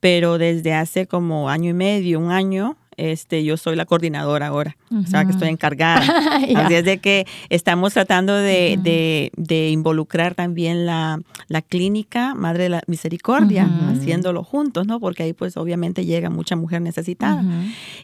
pero 0.00 0.38
desde 0.38 0.72
hace 0.72 1.06
como 1.06 1.50
año 1.50 1.68
y 1.68 1.74
medio, 1.74 2.18
un 2.18 2.30
año, 2.30 2.78
este, 2.98 3.44
yo 3.44 3.56
soy 3.56 3.76
la 3.76 3.86
coordinadora 3.86 4.48
ahora, 4.48 4.76
o 4.90 5.06
sea, 5.06 5.24
que 5.24 5.30
estoy 5.30 5.48
encargada. 5.48 6.00
Así 6.56 6.74
es 6.74 6.84
de 6.84 6.98
que 6.98 7.26
estamos 7.48 7.94
tratando 7.94 8.34
de, 8.34 9.30
de, 9.36 9.70
involucrar 9.70 10.34
también 10.34 10.84
la, 10.84 11.20
la, 11.46 11.62
clínica 11.62 12.34
Madre 12.34 12.64
de 12.64 12.68
la 12.68 12.82
Misericordia, 12.86 13.68
haciéndolo 13.90 14.42
juntos, 14.44 14.86
¿no? 14.86 15.00
Porque 15.00 15.22
ahí 15.22 15.32
pues 15.32 15.56
obviamente 15.56 16.04
llega 16.04 16.28
mucha 16.28 16.56
mujer 16.56 16.82
necesitada. 16.82 17.42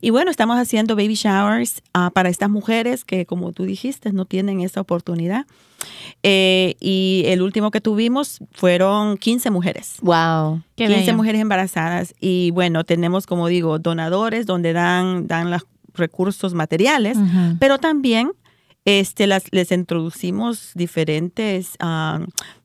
Y 0.00 0.10
bueno, 0.10 0.30
estamos 0.30 0.56
haciendo 0.58 0.96
baby 0.96 1.14
showers 1.14 1.82
ah, 1.92 2.10
para 2.14 2.28
estas 2.28 2.48
mujeres 2.48 3.04
que, 3.04 3.26
como 3.26 3.52
tú 3.52 3.64
dijiste, 3.64 4.12
no 4.12 4.24
tienen 4.24 4.60
esa 4.60 4.80
oportunidad. 4.80 5.46
Eh, 6.22 6.74
y 6.80 7.24
el 7.26 7.42
último 7.42 7.70
que 7.70 7.80
tuvimos 7.80 8.40
fueron 8.52 9.16
15 9.16 9.50
mujeres. 9.50 9.96
Wow. 10.00 10.62
15 10.76 11.12
mujeres 11.12 11.40
embarazadas. 11.40 12.14
Y 12.20 12.50
bueno, 12.52 12.84
tenemos, 12.84 13.26
como 13.26 13.48
digo, 13.48 13.78
donadores 13.78 14.46
donde 14.46 14.72
dan, 14.72 15.26
dan 15.26 15.50
los 15.50 15.66
recursos 15.94 16.54
materiales, 16.54 17.16
pero 17.60 17.78
también 17.78 18.32
este, 18.84 19.26
las, 19.26 19.44
les 19.50 19.72
introducimos 19.72 20.72
diferentes 20.74 21.76
ah, 21.80 22.20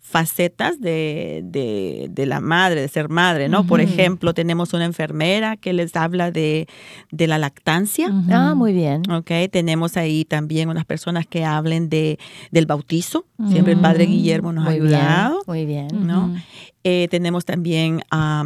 facetas 0.10 0.82
de, 0.82 1.42
de, 1.44 2.26
la 2.26 2.40
madre, 2.40 2.82
de 2.82 2.88
ser 2.88 3.10
madre, 3.10 3.48
¿no? 3.48 3.68
Por 3.68 3.80
ejemplo, 3.80 4.34
tenemos 4.34 4.74
una 4.74 4.86
enfermera 4.86 5.56
que 5.56 5.72
les 5.72 5.96
habla 5.96 6.32
de, 6.32 6.68
de 7.12 7.28
la 7.28 7.38
lactancia. 7.38 8.12
Ah, 8.32 8.56
muy 8.56 8.74
bien. 8.74 9.04
Ok, 9.12 9.30
tenemos 9.52 9.98
ahí 9.98 10.26
también 10.26 10.68
unas 10.68 10.86
personas 10.86 11.28
que 11.28 11.46
hablen 11.46 11.90
de, 11.90 12.18
del 12.50 12.66
bautizo. 12.66 13.26
Siempre 13.50 13.74
el 13.74 13.80
padre 13.80 14.08
Guillermo 14.08 14.52
nos 14.52 14.68
ha 14.68 14.72
ayudado. 14.72 15.44
muy 15.46 15.66
bien. 15.68 15.88
¿no? 15.92 16.36
Eh, 16.84 17.08
tenemos 17.12 17.46
también 17.46 18.02
a 18.10 18.46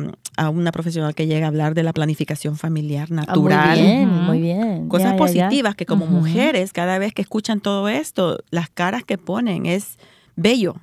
una 0.52 0.72
profesional 0.74 1.16
que 1.16 1.28
llega 1.28 1.46
a 1.46 1.50
hablar 1.50 1.76
de 1.76 1.84
la 1.84 1.94
planificación 1.94 2.58
familiar 2.58 3.08
ah, 3.12 3.16
natural. 3.16 3.78
muy 3.80 3.88
bien, 3.88 4.10
muy 4.10 4.42
bien. 4.42 4.90
Cosas 4.90 5.14
positivas 5.14 5.76
que 5.76 5.86
como 5.86 6.08
mujeres, 6.08 6.74
cada 6.74 6.98
vez 7.00 7.14
que 7.14 7.22
escuchan 7.22 7.62
todo 7.62 7.88
esto, 7.88 8.40
las 8.50 8.70
caras 8.70 9.06
que 9.06 9.18
ponen 9.18 9.66
es 9.66 9.98
bello, 10.36 10.76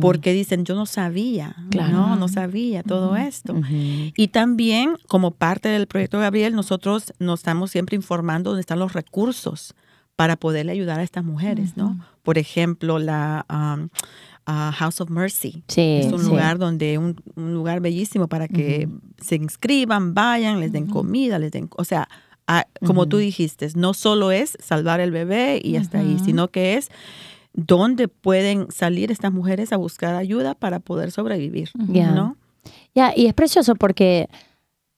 porque 0.00 0.32
dicen, 0.32 0.64
yo 0.64 0.74
no 0.74 0.86
sabía, 0.86 1.56
no, 1.74 2.16
no 2.16 2.28
sabía 2.28 2.82
todo 2.82 3.16
esto. 3.16 3.54
Y 4.16 4.28
también, 4.28 4.96
como 5.08 5.32
parte 5.32 5.68
del 5.68 5.86
proyecto 5.86 6.18
Gabriel, 6.18 6.54
nosotros 6.54 7.12
nos 7.18 7.40
estamos 7.40 7.70
siempre 7.70 7.96
informando 7.96 8.50
dónde 8.50 8.60
están 8.60 8.78
los 8.78 8.92
recursos 8.92 9.74
para 10.16 10.36
poderle 10.36 10.72
ayudar 10.72 10.98
a 10.98 11.02
estas 11.02 11.24
mujeres, 11.24 11.76
¿no? 11.76 11.98
Por 12.22 12.38
ejemplo, 12.38 12.98
la 12.98 13.44
um, 13.50 13.88
House 14.46 15.00
of 15.00 15.10
Mercy. 15.10 15.62
es 15.76 16.12
un 16.12 16.24
lugar 16.24 16.58
donde, 16.58 16.98
un, 16.98 17.16
lugar 17.36 17.80
bellísimo 17.80 18.28
para 18.28 18.48
que 18.48 18.88
se 19.20 19.36
inscriban, 19.36 20.14
vayan, 20.14 20.60
les 20.60 20.72
den 20.72 20.86
comida, 20.86 21.38
les 21.38 21.52
den, 21.52 21.68
o 21.76 21.84
sea, 21.84 22.08
como 22.84 23.06
tú 23.06 23.18
dijiste, 23.18 23.68
no 23.74 23.92
solo 23.92 24.30
es 24.30 24.56
salvar 24.60 25.00
el 25.00 25.10
bebé 25.10 25.60
y 25.62 25.76
hasta 25.76 25.98
ahí, 25.98 26.18
sino 26.24 26.48
que 26.48 26.74
es 26.74 26.90
dónde 27.56 28.06
pueden 28.06 28.70
salir 28.70 29.10
estas 29.10 29.32
mujeres 29.32 29.72
a 29.72 29.76
buscar 29.76 30.14
ayuda 30.14 30.54
para 30.54 30.78
poder 30.78 31.10
sobrevivir, 31.10 31.70
¿no? 31.74 32.36
Ya, 32.94 33.12
y 33.16 33.26
es 33.26 33.34
precioso 33.34 33.74
porque 33.74 34.28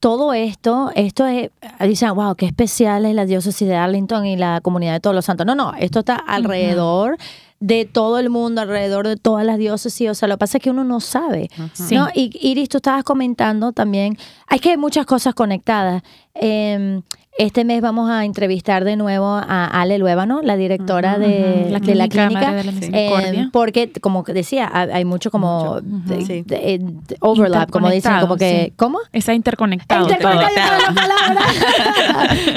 todo 0.00 0.32
esto, 0.32 0.90
esto 0.94 1.26
es, 1.26 1.50
dicen, 1.80 2.14
wow, 2.14 2.34
qué 2.34 2.46
especial 2.46 3.06
es 3.06 3.14
la 3.14 3.26
diócesis 3.26 3.66
de 3.66 3.74
Arlington 3.74 4.26
y 4.26 4.36
la 4.36 4.60
comunidad 4.60 4.92
de 4.94 5.00
todos 5.00 5.14
los 5.14 5.24
santos. 5.24 5.46
No, 5.46 5.54
no, 5.54 5.72
esto 5.78 6.00
está 6.00 6.16
alrededor 6.16 7.16
de 7.60 7.84
todo 7.84 8.18
el 8.18 8.30
mundo, 8.30 8.60
alrededor 8.60 9.08
de 9.08 9.16
todas 9.16 9.44
las 9.44 9.58
diócesis. 9.58 10.10
O 10.10 10.14
sea, 10.14 10.28
lo 10.28 10.34
que 10.34 10.38
pasa 10.38 10.58
es 10.58 10.64
que 10.64 10.70
uno 10.70 10.84
no 10.84 11.00
sabe. 11.00 11.48
¿no? 11.90 12.08
Y 12.14 12.30
Iris, 12.40 12.68
tú 12.68 12.76
estabas 12.78 13.02
comentando 13.02 13.72
también, 13.72 14.16
hay 14.46 14.60
que 14.60 14.70
hay 14.70 14.76
muchas 14.76 15.06
cosas 15.06 15.34
conectadas. 15.34 16.02
Eh, 16.34 17.02
este 17.38 17.64
mes 17.64 17.80
vamos 17.80 18.10
a 18.10 18.24
entrevistar 18.24 18.84
de 18.84 18.96
nuevo 18.96 19.26
a 19.26 19.66
Ale 19.66 19.98
Luébano, 19.98 20.42
la 20.42 20.56
directora 20.56 21.18
de, 21.18 21.68
la 21.70 21.78
clínica, 21.78 22.60
eh, 22.92 23.48
porque 23.52 23.92
como 24.00 24.24
decía, 24.24 24.68
hay 24.72 25.04
mucho 25.04 25.30
como 25.30 25.78
eh, 26.10 26.80
overlap, 27.20 27.70
como 27.70 27.90
dicen, 27.90 28.18
como 28.20 28.36
que, 28.36 28.72
¿cómo? 28.74 28.98
Está 29.12 29.34
interconectado. 29.34 30.08
Interconectado 30.08 30.94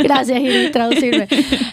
Gracias, 0.03 0.39
Iris, 0.41 0.71
traducirme. 0.71 1.27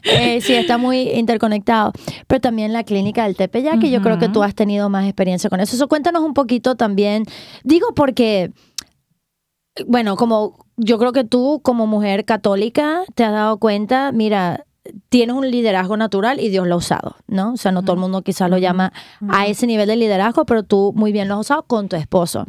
Eh, 0.05 0.43
sí, 0.43 0.53
está 0.53 0.77
muy 0.77 1.09
interconectado. 1.13 1.93
Pero 2.27 2.43
también 2.43 2.75
la 2.75 2.85
clínica 2.85 3.25
del 3.25 3.37
Tepeyac, 3.37 3.81
que 3.81 3.91
yo 3.91 4.03
creo 4.03 4.19
que 4.19 4.29
tú 4.29 4.43
has 4.43 4.55
tenido 4.55 4.91
más 4.91 5.07
experiencia 5.07 5.49
con 5.49 5.61
eso. 5.61 5.77
Eso 5.77 5.89
cuéntanos 5.89 6.23
un 6.23 6.35
poquito 6.35 6.75
también. 6.75 7.25
Digo 7.65 7.95
porque 7.95 8.51
bueno, 9.87 10.17
como 10.17 10.68
yo 10.79 10.99
creo 10.99 11.13
que 11.13 11.25
tú 11.25 11.61
como 11.63 11.87
mujer 11.87 12.25
católica 12.25 13.03
te 13.15 13.25
has 13.25 13.33
dado 13.33 13.59
cuenta, 13.59 14.13
mira, 14.13 14.65
tienes 15.09 15.37
un 15.37 15.51
liderazgo 15.51 15.97
natural 15.97 16.41
y 16.41 16.49
Dios 16.49 16.67
lo 16.67 16.77
ha 16.77 16.79
usado, 16.79 17.17
¿no? 17.27 17.53
O 17.53 17.57
sea, 17.57 17.73
no 17.73 17.83
todo 17.83 17.95
el 17.95 18.01
mundo 18.01 18.23
quizás 18.23 18.49
lo 18.49 18.59
llama 18.59 18.93
a 19.29 19.47
ese 19.47 19.67
nivel 19.67 19.89
de 19.89 19.97
liderazgo, 19.97 20.47
pero 20.47 20.63
tú 20.63 20.93
muy 20.97 21.13
bien 21.13 21.29
lo 21.29 21.35
has 21.35 21.41
usado 21.41 21.65
con 21.65 21.89
tu 21.89 21.97
esposo. 21.97 22.47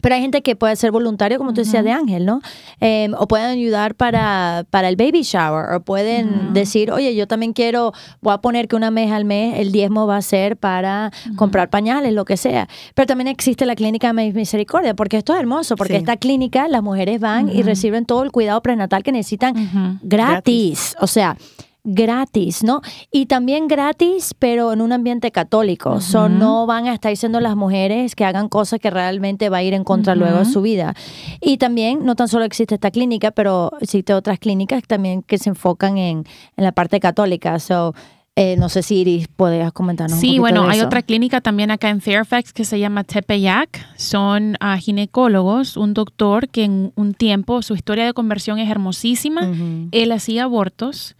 Pero 0.00 0.14
hay 0.14 0.20
gente 0.20 0.42
que 0.42 0.56
puede 0.56 0.76
ser 0.76 0.90
voluntario, 0.90 1.38
como 1.38 1.52
tú 1.52 1.60
decías, 1.62 1.84
de 1.84 1.92
Ángel, 1.92 2.26
¿no? 2.26 2.40
Em, 2.80 3.14
o 3.14 3.26
pueden 3.26 3.50
ayudar 3.50 3.94
para, 3.94 4.64
para 4.70 4.88
el 4.88 4.96
baby 4.96 5.22
shower, 5.22 5.74
o 5.74 5.80
pueden 5.80 6.52
decir, 6.52 6.90
oye, 6.90 7.14
yo 7.14 7.26
también 7.26 7.52
quiero, 7.52 7.92
voy 8.20 8.34
a 8.34 8.38
poner 8.38 8.68
que 8.68 8.76
una 8.76 8.90
vez 8.90 9.12
al 9.12 9.24
mes 9.24 9.58
el 9.58 9.72
diezmo 9.72 10.06
va 10.06 10.16
a 10.16 10.22
ser 10.22 10.56
para 10.56 11.12
comprar 11.36 11.70
pañales, 11.70 12.12
lo 12.12 12.24
que 12.24 12.36
sea. 12.36 12.68
Pero 12.94 13.06
también 13.06 13.28
existe 13.28 13.66
la 13.66 13.74
clínica 13.74 14.12
de 14.12 14.32
misericordia, 14.32 14.94
porque 14.94 15.16
esto 15.16 15.32
es 15.34 15.40
hermoso, 15.40 15.76
porque 15.76 15.96
esta 15.96 16.16
clínica 16.16 16.68
las 16.68 16.82
mujeres 16.82 17.20
van 17.20 17.48
y 17.48 17.62
reciben 17.62 18.06
todo 18.06 18.22
el 18.22 18.32
cuidado 18.32 18.60
prenatal 18.62 19.02
que 19.02 19.12
necesitan 19.12 20.00
gratis. 20.02 20.96
O 21.00 21.06
sea, 21.06 21.36
gratis, 21.84 22.62
¿no? 22.62 22.80
Y 23.10 23.26
también 23.26 23.68
gratis, 23.68 24.34
pero 24.38 24.72
en 24.72 24.80
un 24.80 24.92
ambiente 24.92 25.30
católico. 25.30 25.98
Uh 25.98 26.28
no 26.28 26.66
van 26.66 26.86
a 26.86 26.94
estar 26.94 27.10
diciendo 27.10 27.40
las 27.40 27.56
mujeres 27.56 28.14
que 28.14 28.24
hagan 28.24 28.48
cosas 28.48 28.78
que 28.80 28.90
realmente 28.90 29.48
va 29.48 29.58
a 29.58 29.62
ir 29.62 29.74
en 29.74 29.84
contra 29.84 30.14
luego 30.14 30.38
de 30.38 30.44
su 30.44 30.62
vida. 30.62 30.94
Y 31.40 31.56
también, 31.56 32.04
no 32.04 32.14
tan 32.14 32.28
solo 32.28 32.44
existe 32.44 32.74
esta 32.74 32.90
clínica, 32.90 33.30
pero 33.30 33.72
existe 33.80 34.14
otras 34.14 34.38
clínicas 34.38 34.82
también 34.86 35.22
que 35.22 35.38
se 35.38 35.50
enfocan 35.50 35.98
en, 35.98 36.24
en 36.56 36.64
la 36.64 36.72
parte 36.72 37.00
católica. 37.00 37.58
So, 37.58 37.94
eh, 38.36 38.56
no 38.56 38.68
sé 38.68 38.82
si 38.82 38.96
Iris 38.96 39.28
podrías 39.28 39.72
comentarnos. 39.72 40.18
Sí, 40.18 40.38
bueno, 40.38 40.68
hay 40.68 40.80
otra 40.80 41.02
clínica 41.02 41.40
también 41.40 41.70
acá 41.70 41.90
en 41.90 42.00
Fairfax 42.00 42.52
que 42.52 42.64
se 42.64 42.78
llama 42.78 43.04
Tepeyac. 43.04 43.86
Son 43.96 44.56
uh, 44.62 44.78
ginecólogos, 44.78 45.76
un 45.76 45.94
doctor 45.94 46.48
que 46.48 46.64
en 46.64 46.92
un 46.94 47.12
tiempo 47.12 47.60
su 47.62 47.74
historia 47.74 48.06
de 48.06 48.14
conversión 48.14 48.58
es 48.58 48.70
hermosísima. 48.70 49.50
Él 49.90 50.12
hacía 50.12 50.44
abortos 50.44 51.16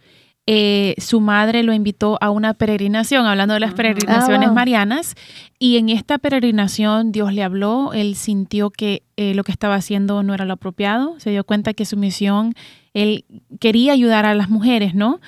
eh, 0.47 0.95
su 0.97 1.21
madre 1.21 1.61
lo 1.61 1.71
invitó 1.71 2.17
a 2.19 2.31
una 2.31 2.53
peregrinación, 2.55 3.25
hablando 3.25 3.53
de 3.53 3.59
las 3.59 3.73
peregrinaciones 3.73 4.49
ah, 4.49 4.53
marianas, 4.53 5.15
y 5.59 5.77
en 5.77 5.89
esta 5.89 6.17
peregrinación 6.17 7.11
Dios 7.11 7.33
le 7.33 7.43
habló, 7.43 7.93
él 7.93 8.15
sintió 8.15 8.71
que 8.71 9.03
eh, 9.17 9.35
lo 9.35 9.43
que 9.43 9.51
estaba 9.51 9.75
haciendo 9.75 10.23
no 10.23 10.33
era 10.33 10.45
lo 10.45 10.53
apropiado, 10.53 11.19
se 11.19 11.29
dio 11.29 11.43
cuenta 11.43 11.73
que 11.73 11.85
su 11.85 11.95
misión, 11.95 12.55
él 12.93 13.25
quería 13.59 13.93
ayudar 13.93 14.25
a 14.25 14.33
las 14.33 14.49
mujeres, 14.49 14.95
¿no? 14.95 15.19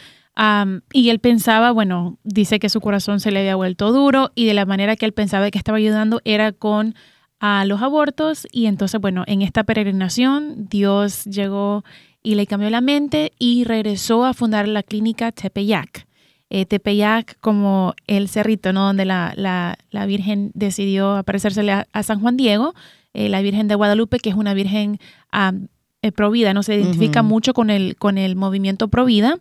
y 0.91 1.09
él 1.09 1.19
pensaba, 1.19 1.69
bueno, 1.69 2.17
dice 2.23 2.57
que 2.57 2.67
su 2.67 2.81
corazón 2.81 3.19
se 3.19 3.29
le 3.29 3.41
había 3.41 3.55
vuelto 3.55 3.91
duro 3.91 4.31
y 4.33 4.47
de 4.47 4.55
la 4.55 4.65
manera 4.65 4.95
que 4.95 5.05
él 5.05 5.13
pensaba 5.13 5.51
que 5.51 5.59
estaba 5.59 5.77
ayudando 5.77 6.21
era 6.25 6.51
con 6.53 6.95
a 7.39 7.65
los 7.65 7.81
abortos 7.81 8.47
y 8.51 8.65
entonces, 8.67 8.99
bueno, 8.99 9.25
en 9.27 9.41
esta 9.41 9.65
peregrinación 9.65 10.67
Dios 10.69 11.25
llegó 11.25 11.83
y 12.23 12.35
le 12.35 12.47
cambió 12.47 12.69
la 12.69 12.81
mente 12.81 13.33
y 13.37 13.65
regresó 13.65 14.25
a 14.25 14.33
fundar 14.33 14.67
la 14.67 14.81
clínica 14.81 15.31
Tepeyac. 15.31 16.07
Eh, 16.49 16.65
Tepeyac 16.65 17.37
como 17.41 17.93
el 18.07 18.29
cerrito, 18.29 18.73
¿no? 18.73 18.85
Donde 18.85 19.05
la, 19.05 19.33
la, 19.35 20.05
Virgen 20.05 20.51
decidió 20.53 21.15
aparecérsele 21.17 21.85
a, 21.91 22.03
San 22.03 22.21
Juan 22.21 22.37
Diego, 22.37 22.73
eh, 23.13 23.27
la 23.27 23.41
Virgen 23.41 23.67
de 23.67 23.75
Guadalupe, 23.75 24.19
que 24.19 24.29
es 24.29 24.35
una 24.35 24.53
Virgen 24.53 24.99
eh, 26.01 26.11
Provida, 26.11 26.53
¿no? 26.53 26.63
Se 26.63 26.75
identifica 26.75 27.23
mucho 27.23 27.53
con 27.53 27.69
el, 27.69 27.95
con 27.97 28.17
el 28.17 28.35
movimiento 28.35 28.87
Provida. 28.87 29.39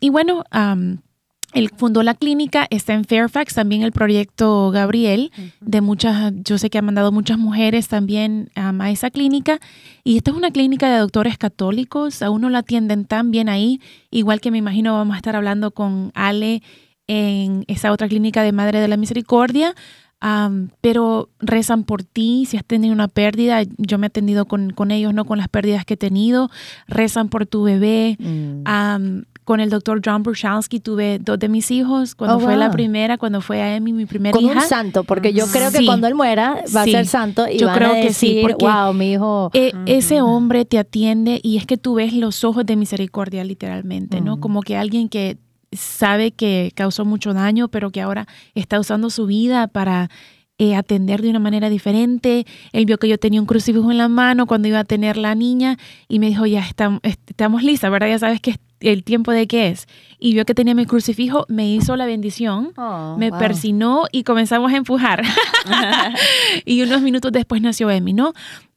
y 0.00 0.08
bueno, 0.10 0.44
él 1.52 1.70
fundó 1.76 2.02
la 2.02 2.14
clínica, 2.14 2.66
está 2.70 2.94
en 2.94 3.04
Fairfax, 3.04 3.54
también 3.54 3.82
el 3.82 3.92
proyecto 3.92 4.70
Gabriel, 4.70 5.30
de 5.60 5.80
muchas, 5.80 6.32
yo 6.44 6.56
sé 6.58 6.70
que 6.70 6.78
ha 6.78 6.82
mandado 6.82 7.12
muchas 7.12 7.38
mujeres 7.38 7.88
también 7.88 8.50
a 8.54 8.90
esa 8.90 9.10
clínica. 9.10 9.60
Y 10.02 10.16
esta 10.16 10.30
es 10.30 10.36
una 10.36 10.50
clínica 10.50 10.90
de 10.90 10.98
doctores 10.98 11.36
católicos, 11.36 12.22
a 12.22 12.30
uno 12.30 12.48
la 12.48 12.58
atienden 12.58 13.04
tan 13.04 13.30
bien 13.30 13.48
ahí, 13.48 13.80
igual 14.10 14.40
que 14.40 14.50
me 14.50 14.58
imagino 14.58 14.94
vamos 14.94 15.14
a 15.14 15.18
estar 15.18 15.36
hablando 15.36 15.72
con 15.72 16.10
Ale 16.14 16.62
en 17.06 17.64
esa 17.68 17.92
otra 17.92 18.08
clínica 18.08 18.42
de 18.42 18.52
Madre 18.52 18.80
de 18.80 18.88
la 18.88 18.96
Misericordia. 18.96 19.74
pero 20.80 21.28
rezan 21.40 21.84
por 21.84 22.02
ti, 22.02 22.46
si 22.46 22.56
has 22.56 22.64
tenido 22.64 22.94
una 22.94 23.08
pérdida, 23.08 23.62
yo 23.76 23.98
me 23.98 24.06
he 24.06 24.08
atendido 24.08 24.46
con, 24.46 24.70
con 24.70 24.90
ellos, 24.90 25.12
no 25.12 25.26
con 25.26 25.36
las 25.36 25.48
pérdidas 25.48 25.84
que 25.84 25.94
he 25.94 25.98
tenido, 25.98 26.48
rezan 26.86 27.28
por 27.28 27.44
tu 27.44 27.64
bebé. 27.64 28.16
Mm 28.18 29.22
con 29.52 29.60
el 29.60 29.68
doctor 29.68 30.00
John 30.02 30.22
Bruchalski 30.22 30.80
tuve 30.80 31.18
dos 31.18 31.38
de 31.38 31.50
mis 31.50 31.70
hijos, 31.70 32.14
cuando 32.14 32.38
oh, 32.38 32.40
fue 32.40 32.56
la 32.56 32.70
primera, 32.70 33.18
cuando 33.18 33.42
fue 33.42 33.60
a 33.60 33.76
Emi 33.76 33.92
mi 33.92 34.06
primera 34.06 34.32
con 34.32 34.42
hija. 34.42 34.54
un 34.54 34.60
santo, 34.62 35.04
porque 35.04 35.34
yo 35.34 35.46
creo 35.46 35.70
que 35.70 35.84
cuando 35.84 36.06
él 36.06 36.14
muera 36.14 36.64
va 36.74 36.80
a 36.80 36.84
ser 36.86 37.04
santo 37.04 37.46
y 37.46 37.58
yo 37.58 37.66
van 37.66 37.76
creo 37.76 37.90
a 37.90 37.94
decir, 37.96 38.06
que 38.06 38.14
sí, 38.14 38.38
porque 38.40 38.64
wow, 38.64 38.94
mi 38.94 39.12
hijo. 39.12 39.50
E, 39.52 39.74
ese 39.84 40.22
hombre 40.22 40.64
te 40.64 40.78
atiende 40.78 41.38
y 41.42 41.58
es 41.58 41.66
que 41.66 41.76
tú 41.76 41.96
ves 41.96 42.14
los 42.14 42.44
ojos 42.44 42.64
de 42.64 42.76
misericordia 42.76 43.44
literalmente, 43.44 44.22
¿no? 44.22 44.40
Como 44.40 44.62
que 44.62 44.78
alguien 44.78 45.10
que 45.10 45.36
sabe 45.70 46.30
que 46.30 46.72
causó 46.74 47.04
mucho 47.04 47.34
daño, 47.34 47.68
pero 47.68 47.90
que 47.90 48.00
ahora 48.00 48.26
está 48.54 48.80
usando 48.80 49.10
su 49.10 49.26
vida 49.26 49.68
para 49.68 50.08
eh, 50.56 50.76
atender 50.76 51.20
de 51.20 51.28
una 51.28 51.40
manera 51.40 51.68
diferente. 51.68 52.46
Él 52.72 52.86
vio 52.86 52.96
que 52.96 53.06
yo 53.06 53.18
tenía 53.18 53.38
un 53.38 53.46
crucifijo 53.46 53.90
en 53.90 53.98
la 53.98 54.08
mano 54.08 54.46
cuando 54.46 54.68
iba 54.68 54.78
a 54.78 54.84
tener 54.84 55.18
la 55.18 55.34
niña 55.34 55.76
y 56.08 56.20
me 56.20 56.28
dijo, 56.28 56.46
ya 56.46 56.60
estamos, 56.60 57.00
estamos 57.02 57.62
listas, 57.62 57.90
¿verdad? 57.90 58.08
Ya 58.08 58.18
sabes 58.18 58.40
que 58.40 58.56
el 58.82 59.04
tiempo 59.04 59.32
de 59.32 59.46
qué 59.46 59.68
es. 59.68 59.86
Y 60.18 60.34
vio 60.34 60.44
que 60.44 60.54
tenía 60.54 60.74
mi 60.74 60.86
crucifijo, 60.86 61.46
me 61.48 61.72
hizo 61.72 61.96
la 61.96 62.06
bendición, 62.06 62.72
oh, 62.76 63.16
me 63.18 63.32
persinó 63.32 64.04
y 64.12 64.24
comenzamos 64.24 64.72
a 64.72 64.76
empujar. 64.76 65.22
y 66.64 66.82
unos 66.82 67.02
minutos 67.02 67.32
después 67.32 67.62
nació 67.62 67.90
Emi, 67.90 68.12
¿no? 68.12 68.32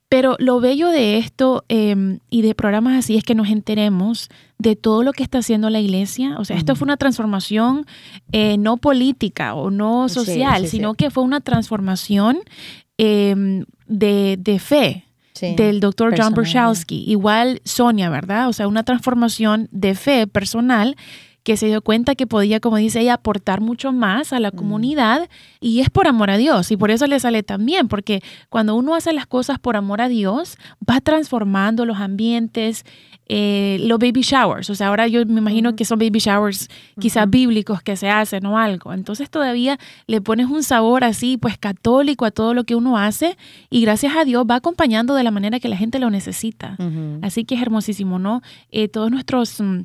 Pero 0.08 0.36
lo 0.40 0.60
bello 0.60 0.90
de 0.90 1.18
esto 1.18 1.66
em, 1.68 2.20
y 2.30 2.44
de 2.44 2.54
programas 2.54 2.98
así 2.98 3.18
es 3.18 3.24
que 3.24 3.34
nos 3.34 3.50
enteremos 3.50 4.30
de 4.60 4.76
todo 4.76 5.02
lo 5.02 5.14
que 5.14 5.24
está 5.24 5.40
haciendo 5.40 5.70
la 5.70 5.80
iglesia. 5.80 6.36
O 6.38 6.46
sea, 6.46 6.58
esto 6.58 6.76
fue 6.76 6.86
una 6.86 6.98
transformación 6.98 7.86
eh, 8.32 8.58
no 8.58 8.78
política 8.78 9.56
o 9.56 9.72
no 9.72 10.08
social, 10.08 10.68
sino 10.68 10.94
que 10.94 11.10
fue 11.10 11.24
una 11.24 11.42
transformación 11.42 12.40
em, 12.98 13.66
de, 13.88 14.38
de, 14.40 14.60
fe, 14.60 15.05
del 15.42 15.80
doctor 15.80 16.16
John 16.18 16.34
Bruchalski. 16.34 17.04
Igual 17.08 17.62
Sonia, 17.66 18.10
¿verdad? 18.10 18.50
O 18.50 18.54
sea, 18.54 18.68
una 18.68 18.84
transformación 18.84 19.68
de 19.72 19.96
fe 19.96 20.28
personal 20.28 20.96
que 21.46 21.58
se 21.58 21.68
dio 21.68 21.84
cuenta 21.84 22.16
que 22.16 22.26
podía, 22.26 22.60
como 22.60 22.78
dice 22.78 23.02
ella, 23.02 23.14
aportar 23.14 23.62
mucho 23.62 23.94
más 23.94 24.34
a 24.34 24.40
la 24.40 24.50
mm. 24.50 24.56
comunidad 24.56 25.30
y 25.62 25.80
es 25.80 25.92
por 25.92 26.08
amor 26.08 26.32
a 26.32 26.38
Dios 26.38 26.72
y 26.72 26.76
por 26.76 26.90
eso 26.90 27.06
le 27.06 27.20
sale 27.20 27.44
tan 27.44 27.64
bien, 27.68 27.88
porque 27.88 28.24
cuando 28.50 28.76
uno 28.76 28.96
hace 28.96 29.14
las 29.14 29.28
cosas 29.28 29.60
por 29.60 29.78
amor 29.78 30.02
a 30.02 30.10
Dios, 30.10 30.58
va 30.90 31.02
transformando 31.02 31.86
los 31.86 31.98
ambientes, 31.98 32.84
eh, 33.28 33.78
los 33.82 34.00
baby 34.00 34.22
showers, 34.22 34.72
o 34.72 34.76
sea, 34.76 34.88
ahora 34.88 35.08
yo 35.08 35.24
me 35.28 35.40
imagino 35.40 35.76
que 35.76 35.86
son 35.86 36.00
baby 36.00 36.18
showers 36.18 36.68
quizás 37.00 37.30
bíblicos 37.30 37.84
que 37.84 37.96
se 37.96 38.10
hacen 38.10 38.44
o 38.48 38.58
algo, 38.58 38.92
entonces 38.92 39.30
todavía 39.30 39.78
le 40.08 40.22
pones 40.22 40.48
un 40.48 40.64
sabor 40.64 41.04
así, 41.04 41.38
pues 41.38 41.60
católico 41.60 42.26
a 42.26 42.32
todo 42.32 42.56
lo 42.56 42.64
que 42.64 42.74
uno 42.74 42.98
hace 42.98 43.38
y 43.70 43.82
gracias 43.82 44.18
a 44.18 44.26
Dios 44.26 44.48
va 44.50 44.56
acompañando 44.56 45.14
de 45.14 45.24
la 45.24 45.30
manera 45.30 45.60
que 45.60 45.70
la 45.70 45.78
gente 45.78 46.00
lo 46.00 46.10
necesita. 46.10 46.76
Así 47.22 47.46
que 47.46 47.54
es 47.54 47.62
hermosísimo, 47.62 48.18
¿no? 48.18 48.42
Eh, 48.72 48.88
todos 48.88 49.12
nuestros... 49.12 49.62
Mm, 49.62 49.82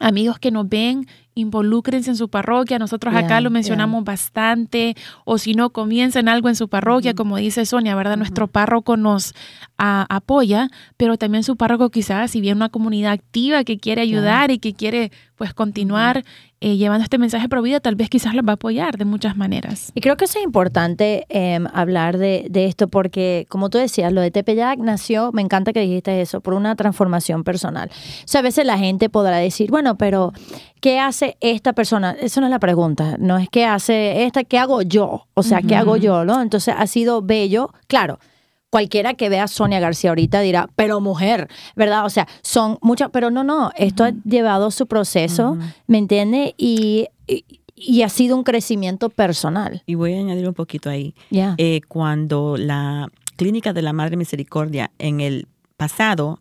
amigos 0.00 0.38
que 0.38 0.50
nos 0.50 0.68
ven, 0.68 1.06
involúcrense 1.34 2.10
en 2.10 2.16
su 2.16 2.28
parroquia. 2.28 2.78
Nosotros 2.78 3.14
acá 3.14 3.40
lo 3.40 3.50
mencionamos 3.50 4.04
bastante. 4.04 4.96
O 5.24 5.38
si 5.38 5.54
no, 5.54 5.70
comiencen 5.70 6.28
algo 6.28 6.48
en 6.48 6.56
su 6.56 6.68
parroquia, 6.68 7.14
como 7.14 7.36
dice 7.36 7.66
Sonia, 7.66 7.94
¿verdad? 7.94 8.16
Nuestro 8.16 8.46
párroco 8.46 8.96
nos 8.96 9.34
apoya, 9.76 10.70
pero 10.96 11.18
también 11.18 11.44
su 11.44 11.56
párroco 11.56 11.90
quizás, 11.90 12.30
si 12.30 12.40
bien 12.40 12.56
una 12.56 12.70
comunidad 12.70 13.12
activa 13.12 13.64
que 13.64 13.78
quiere 13.78 14.00
ayudar 14.02 14.50
y 14.50 14.58
que 14.58 14.72
quiere 14.72 15.12
pues 15.36 15.52
continuar 15.52 16.24
eh, 16.66 16.76
llevando 16.76 17.04
este 17.04 17.16
mensaje 17.16 17.48
pro 17.48 17.62
vida, 17.62 17.78
tal 17.78 17.94
vez 17.94 18.10
quizás 18.10 18.34
los 18.34 18.44
va 18.44 18.50
a 18.50 18.54
apoyar 18.54 18.98
de 18.98 19.04
muchas 19.04 19.36
maneras. 19.36 19.92
Y 19.94 20.00
creo 20.00 20.16
que 20.16 20.24
es 20.24 20.34
importante 20.34 21.24
em, 21.28 21.68
hablar 21.72 22.18
de, 22.18 22.50
esto 22.52 22.88
porque, 22.88 23.46
como 23.48 23.70
tú 23.70 23.78
decías, 23.78 24.12
lo 24.12 24.20
de 24.20 24.32
Tepeyac 24.32 24.80
nació, 24.80 25.30
me 25.30 25.42
encanta 25.42 25.72
que 25.72 25.78
dijiste 25.78 26.20
eso, 26.20 26.40
por 26.40 26.54
una 26.54 26.74
transformación 26.74 27.44
personal. 27.44 27.88
O 27.92 28.26
sea, 28.26 28.40
a 28.40 28.42
veces 28.42 28.66
la 28.66 28.78
gente 28.78 29.08
podrá 29.08 29.36
decir, 29.36 29.70
bueno, 29.70 29.96
pero 29.96 30.32
¿qué 30.80 30.98
hace 30.98 31.36
esta 31.40 31.72
persona? 31.72 32.16
Eso 32.20 32.40
no 32.40 32.48
es 32.48 32.50
la 32.50 32.58
pregunta, 32.58 33.14
no 33.20 33.38
es 33.38 33.48
qué 33.48 33.64
hace 33.64 34.24
esta, 34.24 34.42
¿qué 34.42 34.58
hago 34.58 34.82
yo? 34.82 35.28
O 35.34 35.44
sea, 35.44 35.62
¿qué 35.62 35.76
hago 35.76 35.96
yo? 35.96 36.24
¿no? 36.24 36.42
Entonces 36.42 36.74
ha 36.76 36.88
sido 36.88 37.22
bello, 37.22 37.70
claro 37.86 38.18
cualquiera 38.76 39.14
que 39.14 39.30
vea 39.30 39.44
a 39.44 39.48
Sonia 39.48 39.80
García 39.80 40.10
ahorita 40.10 40.42
dirá, 40.42 40.68
pero 40.76 41.00
mujer, 41.00 41.48
¿verdad? 41.76 42.04
O 42.04 42.10
sea, 42.10 42.28
son 42.42 42.76
muchas, 42.82 43.08
pero 43.10 43.30
no, 43.30 43.42
no, 43.42 43.70
esto 43.74 44.04
ha 44.04 44.12
llevado 44.22 44.70
su 44.70 44.86
proceso, 44.86 45.56
¿me 45.86 45.96
entiende? 45.96 46.54
Y, 46.58 47.06
y, 47.74 48.02
ha 48.02 48.10
sido 48.10 48.36
un 48.36 48.42
crecimiento 48.42 49.08
personal. 49.08 49.82
Y 49.86 49.94
voy 49.94 50.12
a 50.12 50.18
añadir 50.18 50.46
un 50.46 50.52
poquito 50.52 50.90
ahí. 50.90 51.14
Eh, 51.30 51.80
cuando 51.88 52.58
la 52.58 53.08
Clínica 53.36 53.72
de 53.72 53.80
la 53.80 53.94
Madre 53.94 54.18
Misericordia 54.18 54.90
en 54.98 55.22
el 55.22 55.48
pasado 55.78 56.40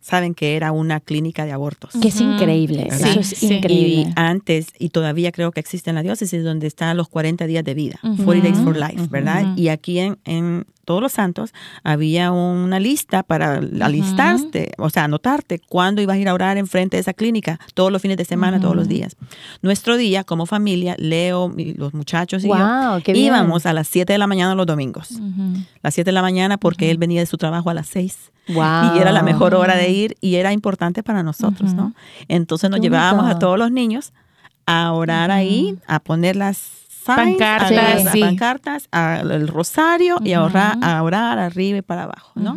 saben 0.00 0.34
que 0.34 0.56
era 0.56 0.72
una 0.72 1.00
clínica 1.00 1.44
de 1.44 1.52
abortos. 1.52 1.92
Que 2.00 2.08
es 2.08 2.20
increíble, 2.20 2.88
eso 2.88 3.20
es 3.20 3.42
increíble. 3.42 4.10
Y 4.10 4.12
antes, 4.16 4.68
y 4.78 4.90
todavía 4.90 5.32
creo 5.32 5.52
que 5.52 5.60
existe 5.60 5.90
en 5.90 5.96
la 5.96 6.02
diócesis, 6.02 6.42
donde 6.44 6.66
están 6.66 6.96
los 6.96 7.08
40 7.08 7.46
días 7.46 7.64
de 7.64 7.74
vida, 7.74 7.98
40 8.02 8.48
days 8.48 8.58
for 8.62 8.76
life, 8.76 9.08
¿verdad? 9.10 9.56
Y 9.56 9.68
aquí 9.68 9.98
en, 9.98 10.18
en, 10.24 10.66
Todos 10.84 11.00
los 11.00 11.12
Santos 11.12 11.52
había 11.82 12.30
una 12.30 12.78
lista 12.78 13.22
para 13.22 13.60
alistarte, 13.80 14.72
o 14.78 14.90
sea, 14.90 15.04
anotarte 15.04 15.58
cuándo 15.58 16.00
ibas 16.02 16.16
a 16.16 16.18
ir 16.18 16.28
a 16.28 16.34
orar 16.34 16.56
enfrente 16.58 16.96
de 16.96 17.00
esa 17.00 17.14
clínica, 17.14 17.58
todos 17.74 17.90
los 17.90 18.00
fines 18.02 18.16
de 18.16 18.24
semana, 18.24 18.60
todos 18.60 18.76
los 18.76 18.88
días. 18.88 19.16
Nuestro 19.62 19.96
día, 19.96 20.24
como 20.24 20.46
familia, 20.46 20.94
Leo, 20.98 21.52
los 21.76 21.94
muchachos 21.94 22.44
y 22.44 22.48
yo, 22.48 22.54
íbamos 23.06 23.66
a 23.66 23.72
las 23.72 23.88
7 23.88 24.12
de 24.12 24.18
la 24.18 24.26
mañana 24.26 24.54
los 24.54 24.66
domingos. 24.66 25.10
Las 25.82 25.94
7 25.94 26.08
de 26.08 26.12
la 26.12 26.22
mañana 26.22 26.56
porque 26.58 26.90
él 26.90 26.98
venía 26.98 27.20
de 27.20 27.26
su 27.26 27.36
trabajo 27.36 27.70
a 27.70 27.74
las 27.74 27.86
6 27.88 28.30
y 28.46 28.98
era 28.98 29.10
la 29.12 29.22
mejor 29.22 29.54
hora 29.54 29.74
de 29.76 29.88
ir 29.90 30.16
y 30.20 30.34
era 30.36 30.52
importante 30.52 31.02
para 31.02 31.22
nosotros, 31.22 31.72
¿no? 31.74 31.94
Entonces 32.28 32.70
nos 32.70 32.80
llevábamos 32.80 33.26
a 33.26 33.38
todos 33.38 33.58
los 33.58 33.70
niños 33.70 34.12
a 34.66 34.92
orar 34.92 35.30
ahí, 35.30 35.78
a 35.86 36.00
poner 36.00 36.36
las 36.36 36.83
pancartas, 37.06 38.06
a, 38.06 38.12
pancartas, 38.12 38.88
al 38.90 39.48
rosario 39.48 40.16
y 40.24 40.32
a 40.32 40.42
orar, 40.42 40.76
a 40.82 41.02
orar 41.02 41.38
arriba 41.38 41.78
y 41.78 41.82
para 41.82 42.04
abajo, 42.04 42.32
¿no? 42.34 42.56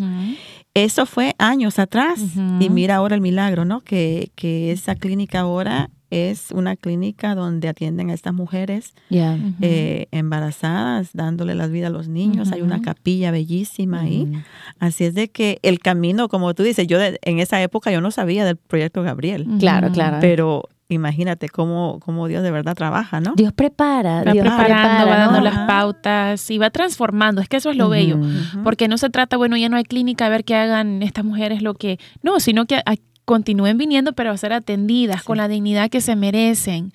Eso 0.74 1.06
fue 1.08 1.36
años 1.40 1.80
atrás 1.80 2.20
y 2.60 2.70
mira 2.70 2.98
ahora 2.98 3.16
el 3.16 3.22
milagro, 3.22 3.66
¿no? 3.66 3.82
Que, 3.82 4.32
que 4.36 4.72
esa 4.72 4.96
clínica 4.96 5.40
ahora 5.40 5.90
es 6.10 6.52
una 6.52 6.76
clínica 6.76 7.36
donde 7.36 7.68
atienden 7.68 8.10
a 8.10 8.14
estas 8.14 8.34
mujeres 8.34 8.94
eh, 9.10 10.08
embarazadas, 10.12 11.10
dándole 11.14 11.56
la 11.56 11.68
vida 11.68 11.88
a 11.88 11.90
los 11.90 12.08
niños. 12.08 12.52
Hay 12.52 12.62
una 12.62 12.82
capilla 12.82 13.32
bellísima 13.32 14.02
ahí. 14.02 14.32
Así 14.80 15.04
es 15.06 15.14
de 15.14 15.30
que 15.30 15.60
el 15.64 15.80
camino, 15.80 16.30
como 16.30 16.54
tú 16.54 16.64
dices, 16.64 16.88
yo 16.88 16.98
en 17.02 17.40
esa 17.40 17.62
época 17.62 17.92
yo 17.92 18.00
no 18.00 18.12
sabía 18.12 18.46
del 18.46 18.58
proyecto 18.58 19.04
Gabriel. 19.04 19.48
Claro, 19.60 19.92
claro. 19.92 20.18
Pero 20.22 20.70
imagínate 20.90 21.50
cómo, 21.50 22.00
cómo 22.00 22.28
Dios 22.28 22.44
de 22.44 22.52
verdad 22.52 22.76
trabaja, 22.76 23.20
¿no? 23.20 23.34
Dios 23.36 23.54
prepara, 23.54 24.24
va 24.24 24.32
Dios 24.32 24.48
preparando, 24.48 25.08
va 25.08 25.18
dando 25.18 25.42
las 25.42 25.68
pautas 25.68 26.50
y 26.50 26.58
va 26.58 26.70
transformando. 26.70 27.42
Es 27.42 27.50
que 27.50 27.58
eso 27.58 27.70
es 27.70 27.78
lo 27.78 27.90
bello, 27.90 28.20
porque 28.64 28.88
no 28.88 28.98
se 28.98 29.10
trata, 29.10 29.38
bueno, 29.38 29.58
ya 29.58 29.70
no 29.70 29.78
hay 29.78 29.84
clínica, 29.84 30.26
a 30.26 30.30
ver 30.30 30.44
qué 30.44 30.56
hagan 30.56 31.04
estas 31.04 31.26
mujeres 31.26 31.62
lo 31.62 31.74
que, 31.74 32.00
no, 32.22 32.40
sino 32.40 32.66
que 32.66 32.82
continúen 33.26 33.78
viniendo, 33.78 34.14
pero 34.14 34.32
a 34.32 34.38
ser 34.38 34.54
atendidas 34.54 35.24
con 35.24 35.38
la 35.38 35.48
dignidad 35.48 35.90
que 35.90 36.00
se 36.00 36.16
merecen, 36.16 36.94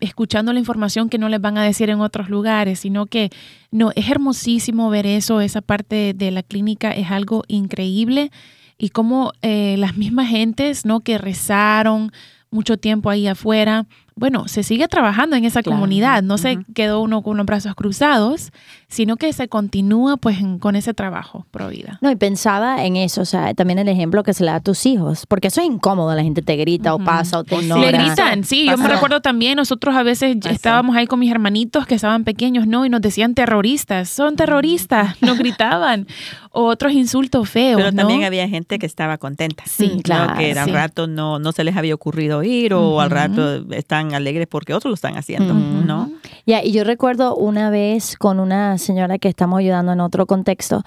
escuchando 0.00 0.52
la 0.52 0.58
información 0.58 1.08
que 1.08 1.18
no 1.18 1.28
les 1.28 1.40
van 1.40 1.58
a 1.58 1.64
decir 1.64 1.90
en 1.90 2.00
otros 2.00 2.30
lugares, 2.30 2.78
sino 2.78 3.06
que 3.06 3.30
no, 3.70 3.90
es 3.94 4.08
hermosísimo 4.08 4.88
ver 4.90 5.06
eso, 5.06 5.40
esa 5.40 5.60
parte 5.60 6.14
de 6.14 6.30
la 6.30 6.42
clínica 6.42 6.92
es 6.92 7.10
algo 7.10 7.42
increíble 7.48 8.30
y 8.78 8.90
como 8.90 9.32
eh, 9.42 9.76
las 9.78 9.96
mismas 9.96 10.28
gentes, 10.28 10.84
¿no? 10.84 11.00
Que 11.00 11.18
rezaron 11.18 12.10
mucho 12.54 12.78
tiempo 12.78 13.10
ahí 13.10 13.26
afuera, 13.26 13.86
bueno, 14.16 14.46
se 14.46 14.62
sigue 14.62 14.86
trabajando 14.86 15.34
en 15.34 15.44
esa 15.44 15.62
comunidad, 15.62 16.22
no 16.22 16.38
se 16.38 16.58
quedó 16.72 17.00
uno 17.00 17.22
con 17.22 17.36
los 17.36 17.44
brazos 17.44 17.74
cruzados, 17.74 18.52
sino 18.94 19.16
que 19.16 19.32
se 19.32 19.48
continúa 19.48 20.16
pues 20.16 20.38
con 20.60 20.76
ese 20.76 20.94
trabajo 20.94 21.46
pro 21.50 21.68
vida. 21.68 21.98
No, 22.00 22.12
y 22.12 22.16
pensaba 22.16 22.84
en 22.84 22.94
eso, 22.94 23.22
o 23.22 23.24
sea, 23.24 23.52
también 23.52 23.80
el 23.80 23.88
ejemplo 23.88 24.22
que 24.22 24.32
se 24.32 24.44
le 24.44 24.52
da 24.52 24.58
a 24.58 24.60
tus 24.60 24.86
hijos, 24.86 25.26
porque 25.26 25.48
eso 25.48 25.60
es 25.60 25.66
incómodo, 25.66 26.14
la 26.14 26.22
gente 26.22 26.42
te 26.42 26.54
grita 26.54 26.94
o 26.94 27.00
pasa 27.00 27.40
o 27.40 27.44
te 27.44 27.56
ignora. 27.56 27.90
Le 27.90 27.90
gritan, 27.90 28.44
sí, 28.44 28.66
yo 28.66 28.78
me 28.78 28.86
recuerdo 28.86 29.20
también, 29.20 29.56
nosotros 29.56 29.96
a 29.96 30.04
veces 30.04 30.36
estábamos 30.48 30.94
ahí 30.94 31.08
con 31.08 31.18
mis 31.18 31.32
hermanitos 31.32 31.88
que 31.88 31.96
estaban 31.96 32.22
pequeños, 32.22 32.68
¿no? 32.68 32.86
Y 32.86 32.88
nos 32.88 33.00
decían 33.00 33.34
terroristas, 33.34 34.08
son 34.08 34.36
terroristas, 34.36 35.20
nos 35.20 35.38
gritaban, 35.38 36.06
o 36.52 36.66
otros 36.66 36.92
insultos 36.92 37.50
feos, 37.50 37.82
Pero 37.82 37.92
también 37.92 38.22
había 38.22 38.48
gente 38.48 38.78
que 38.78 38.86
estaba 38.86 39.18
contenta. 39.18 39.64
Sí, 39.66 39.98
claro. 40.04 40.38
Que 40.38 40.52
al 40.52 40.72
rato 40.72 41.08
no, 41.08 41.40
no 41.40 41.50
se 41.50 41.64
les 41.64 41.76
había 41.76 41.96
ocurrido 41.96 42.44
ir 42.44 42.74
o 42.74 43.00
al 43.00 43.10
rato 43.10 43.72
están 43.72 44.14
alegres 44.14 44.46
porque 44.46 44.72
otros 44.72 44.90
lo 44.90 44.94
están 44.94 45.16
haciendo, 45.16 45.52
¿no? 45.52 46.12
Ya, 46.46 46.62
y 46.62 46.72
yo 46.72 46.84
recuerdo 46.84 47.34
una 47.36 47.70
vez 47.70 48.16
con 48.18 48.38
una 48.38 48.76
señora 48.76 49.18
que 49.18 49.28
estamos 49.28 49.60
ayudando 49.60 49.92
en 49.92 50.00
otro 50.00 50.26
contexto, 50.26 50.82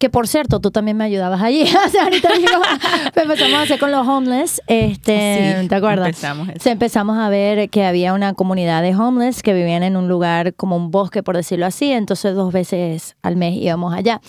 que 0.00 0.08
por 0.08 0.26
cierto, 0.26 0.60
tú 0.60 0.70
también 0.70 0.96
me 0.96 1.04
ayudabas 1.04 1.42
allí. 1.42 1.62
o 1.86 1.88
sea, 1.90 2.04
ahorita 2.04 2.30
empezamos 3.14 3.54
a 3.54 3.62
hacer 3.62 3.78
con 3.78 3.92
los 3.92 4.08
homeless. 4.08 4.62
Este, 4.66 5.66
¿Te 5.68 5.74
acuerdas? 5.74 6.08
Empezamos, 6.08 6.48
empezamos 6.64 7.18
a 7.18 7.28
ver 7.28 7.68
que 7.68 7.84
había 7.84 8.14
una 8.14 8.32
comunidad 8.32 8.82
de 8.82 8.96
homeless 8.96 9.42
que 9.42 9.52
vivían 9.52 9.82
en 9.82 9.98
un 9.98 10.08
lugar 10.08 10.54
como 10.54 10.74
un 10.74 10.90
bosque, 10.90 11.22
por 11.22 11.36
decirlo 11.36 11.66
así. 11.66 11.92
Entonces, 11.92 12.34
dos 12.34 12.50
veces 12.50 13.14
al 13.20 13.36
mes 13.36 13.56
íbamos 13.56 13.92
allá. 13.92 14.22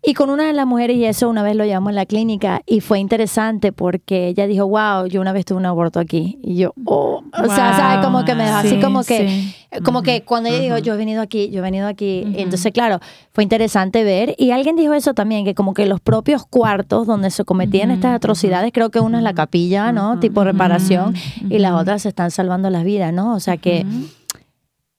Y 0.00 0.14
con 0.14 0.30
una 0.30 0.46
de 0.46 0.52
las 0.52 0.64
mujeres, 0.64 0.96
y 0.96 1.04
eso 1.04 1.28
una 1.28 1.42
vez 1.42 1.56
lo 1.56 1.64
llevamos 1.64 1.90
en 1.90 1.96
la 1.96 2.06
clínica, 2.06 2.62
y 2.66 2.80
fue 2.80 3.00
interesante 3.00 3.72
porque 3.72 4.28
ella 4.28 4.46
dijo, 4.46 4.66
wow, 4.66 5.06
yo 5.06 5.20
una 5.20 5.32
vez 5.32 5.44
tuve 5.44 5.58
un 5.58 5.66
aborto 5.66 5.98
aquí. 5.98 6.38
Y 6.40 6.56
yo, 6.56 6.72
oh, 6.84 7.24
o 7.32 7.44
sea, 7.46 7.74
¿sabes? 7.74 8.06
Como 8.06 8.24
que 8.24 8.34
me 8.36 8.44
dejó 8.44 8.56
así 8.58 8.78
como 8.78 9.02
que, 9.02 9.52
como 9.84 10.02
que 10.02 10.22
cuando 10.22 10.50
ella 10.50 10.60
dijo, 10.60 10.78
yo 10.78 10.94
he 10.94 10.96
venido 10.96 11.20
aquí, 11.20 11.50
yo 11.50 11.58
he 11.58 11.62
venido 11.62 11.88
aquí. 11.88 12.22
Entonces, 12.36 12.72
claro, 12.72 13.00
fue 13.32 13.42
interesante 13.42 14.04
ver. 14.04 14.36
Y 14.38 14.52
alguien 14.52 14.76
dijo 14.76 14.94
eso 14.94 15.07
también, 15.14 15.44
que 15.44 15.54
como 15.54 15.74
que 15.74 15.86
los 15.86 16.00
propios 16.00 16.46
cuartos 16.46 17.06
donde 17.06 17.30
se 17.30 17.44
cometían 17.44 17.90
estas 17.90 18.14
atrocidades, 18.14 18.72
creo 18.72 18.90
que 18.90 19.00
una 19.00 19.18
es 19.18 19.24
la 19.24 19.34
capilla, 19.34 19.92
¿no? 19.92 20.18
Tipo 20.20 20.44
reparación, 20.44 21.14
y 21.48 21.58
las 21.58 21.72
otras 21.72 22.02
se 22.02 22.08
están 22.08 22.30
salvando 22.30 22.70
las 22.70 22.84
vidas, 22.84 23.12
¿no? 23.12 23.34
O 23.34 23.40
sea 23.40 23.56
que 23.56 23.84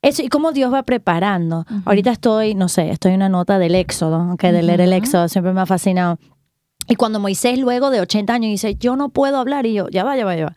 eso, 0.02 0.22
y 0.22 0.28
cómo 0.28 0.52
Dios 0.52 0.72
va 0.72 0.82
preparando. 0.82 1.66
Ahorita 1.84 2.10
estoy, 2.10 2.54
no 2.54 2.68
sé, 2.68 2.90
estoy 2.90 3.12
en 3.12 3.16
una 3.16 3.28
nota 3.28 3.58
del 3.58 3.74
Éxodo, 3.74 4.36
que 4.38 4.50
de 4.52 4.62
leer 4.62 4.80
el 4.80 4.92
Éxodo 4.92 5.28
siempre 5.28 5.52
me 5.52 5.60
ha 5.60 5.66
fascinado. 5.66 6.18
Y 6.88 6.94
cuando 6.94 7.20
Moisés 7.20 7.58
luego 7.58 7.90
de 7.90 8.00
80 8.00 8.32
años 8.32 8.50
dice, 8.50 8.74
yo 8.76 8.96
no 8.96 9.10
puedo 9.10 9.36
hablar, 9.36 9.66
y 9.66 9.74
yo, 9.74 9.88
ya 9.90 10.02
va, 10.02 10.16
ya 10.16 10.24
va, 10.24 10.36
ya 10.36 10.46
va 10.46 10.54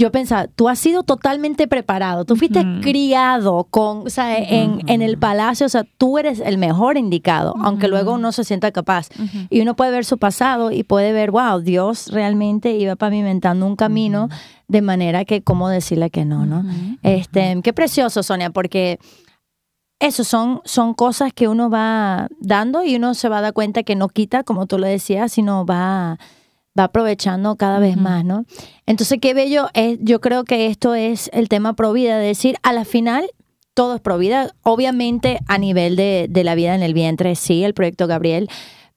yo 0.00 0.10
pensaba, 0.10 0.46
tú 0.46 0.70
has 0.70 0.78
sido 0.78 1.02
totalmente 1.02 1.68
preparado, 1.68 2.24
tú 2.24 2.34
fuiste 2.34 2.64
criado 2.80 3.64
con, 3.64 4.06
o 4.06 4.08
sea, 4.08 4.38
en, 4.38 4.80
en, 4.86 5.02
el 5.02 5.18
palacio, 5.18 5.66
o 5.66 5.68
sea, 5.68 5.84
tú 5.98 6.16
eres 6.16 6.40
el 6.40 6.56
mejor 6.56 6.96
indicado, 6.96 7.54
aunque 7.60 7.86
luego 7.86 8.14
uno 8.14 8.32
se 8.32 8.44
sienta 8.44 8.72
capaz. 8.72 9.10
Y 9.50 9.60
uno 9.60 9.76
puede 9.76 9.90
ver 9.90 10.06
su 10.06 10.16
pasado 10.16 10.72
y 10.72 10.84
puede 10.84 11.12
ver, 11.12 11.30
wow, 11.30 11.60
Dios 11.60 12.10
realmente 12.12 12.72
iba 12.72 12.96
pavimentando 12.96 13.66
un 13.66 13.76
camino 13.76 14.30
de 14.68 14.80
manera 14.80 15.26
que, 15.26 15.42
¿cómo 15.42 15.68
decirle 15.68 16.08
que 16.08 16.24
no, 16.24 16.46
no? 16.46 16.64
Este, 17.02 17.60
qué 17.62 17.74
precioso, 17.74 18.22
Sonia, 18.22 18.48
porque 18.48 18.98
eso 19.98 20.24
son, 20.24 20.62
son 20.64 20.94
cosas 20.94 21.34
que 21.34 21.46
uno 21.46 21.68
va 21.68 22.28
dando 22.40 22.82
y 22.84 22.96
uno 22.96 23.12
se 23.12 23.28
va 23.28 23.38
a 23.38 23.42
dar 23.42 23.52
cuenta 23.52 23.82
que 23.82 23.96
no 23.96 24.08
quita, 24.08 24.44
como 24.44 24.64
tú 24.64 24.78
lo 24.78 24.86
decías, 24.86 25.30
sino 25.30 25.66
va 25.66 26.18
va 26.78 26.84
aprovechando 26.84 27.56
cada 27.56 27.78
vez 27.78 27.96
más, 27.96 28.24
¿no? 28.24 28.44
Entonces, 28.86 29.18
qué 29.20 29.34
bello 29.34 29.68
es, 29.74 29.98
yo 30.00 30.20
creo 30.20 30.44
que 30.44 30.66
esto 30.66 30.94
es 30.94 31.30
el 31.32 31.48
tema 31.48 31.74
pro 31.74 31.92
vida, 31.92 32.18
de 32.18 32.26
decir, 32.26 32.56
a 32.62 32.72
la 32.72 32.84
final 32.84 33.30
todo 33.74 33.94
es 33.94 34.00
pro 34.00 34.18
vida, 34.18 34.50
obviamente 34.62 35.38
a 35.46 35.56
nivel 35.56 35.96
de, 35.96 36.26
de 36.28 36.44
la 36.44 36.54
vida 36.54 36.74
en 36.74 36.82
el 36.82 36.92
vientre, 36.92 37.34
sí, 37.34 37.64
el 37.64 37.72
proyecto 37.72 38.06
Gabriel, 38.06 38.48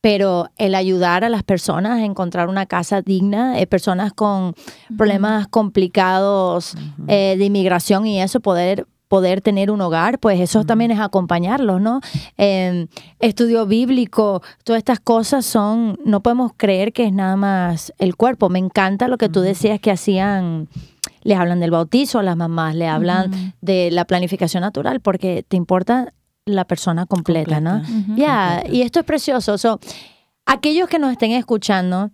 pero 0.04 0.50
el 0.58 0.76
ayudar 0.76 1.24
a 1.24 1.30
las 1.30 1.44
personas 1.44 2.02
a 2.02 2.04
encontrar 2.04 2.50
una 2.50 2.66
casa 2.66 3.02
digna, 3.02 3.58
eh, 3.58 3.68
personas 3.68 4.12
con 4.12 4.54
problemas 4.98 5.48
complicados 5.48 6.76
eh, 7.08 7.36
de 7.38 7.46
inmigración 7.46 8.06
y 8.06 8.22
eso, 8.22 8.42
poder 8.42 8.86
poder 9.14 9.42
tener 9.42 9.70
un 9.70 9.80
hogar, 9.80 10.18
pues 10.18 10.40
eso 10.40 10.64
también 10.64 10.90
es 10.90 11.00
acompañarlos, 11.00 11.80
¿no? 11.80 12.02
Em, 12.36 12.88
estudio 13.20 13.68
bíblico, 13.68 14.42
todas 14.64 14.80
estas 14.80 15.00
cosas 15.00 15.46
son, 15.46 16.00
no 16.04 16.24
podemos 16.24 16.54
creer 16.58 16.94
que 16.94 17.06
es 17.06 17.14
nada 17.14 17.36
más 17.36 17.94
el 18.00 18.16
cuerpo. 18.16 18.50
Me 18.50 18.58
encanta 18.58 19.08
lo 19.08 19.20
que 19.20 19.30
tú 19.30 19.42
decías 19.42 19.80
que 19.80 19.92
hacían 19.92 20.68
les 21.22 21.38
hablan 21.38 21.60
del 21.60 21.70
bautizo 21.70 22.18
a 22.18 22.24
las 22.24 22.36
mamás, 22.36 22.74
le 22.74 22.88
hablan 22.88 23.54
de 23.62 23.92
la 23.92 24.06
planificación 24.06 24.62
natural, 24.62 25.00
porque 25.00 25.46
te 25.48 25.58
importa 25.58 26.12
la 26.46 26.66
persona 26.66 27.06
completa, 27.06 27.62
¿no? 27.62 27.84
Ya, 28.16 28.64
y 28.68 28.82
esto 28.82 29.00
es 29.00 29.06
precioso. 29.06 29.80
aquellos 30.48 30.90
que 30.90 30.98
nos 30.98 31.12
estén 31.12 31.34
escuchando 31.34 32.10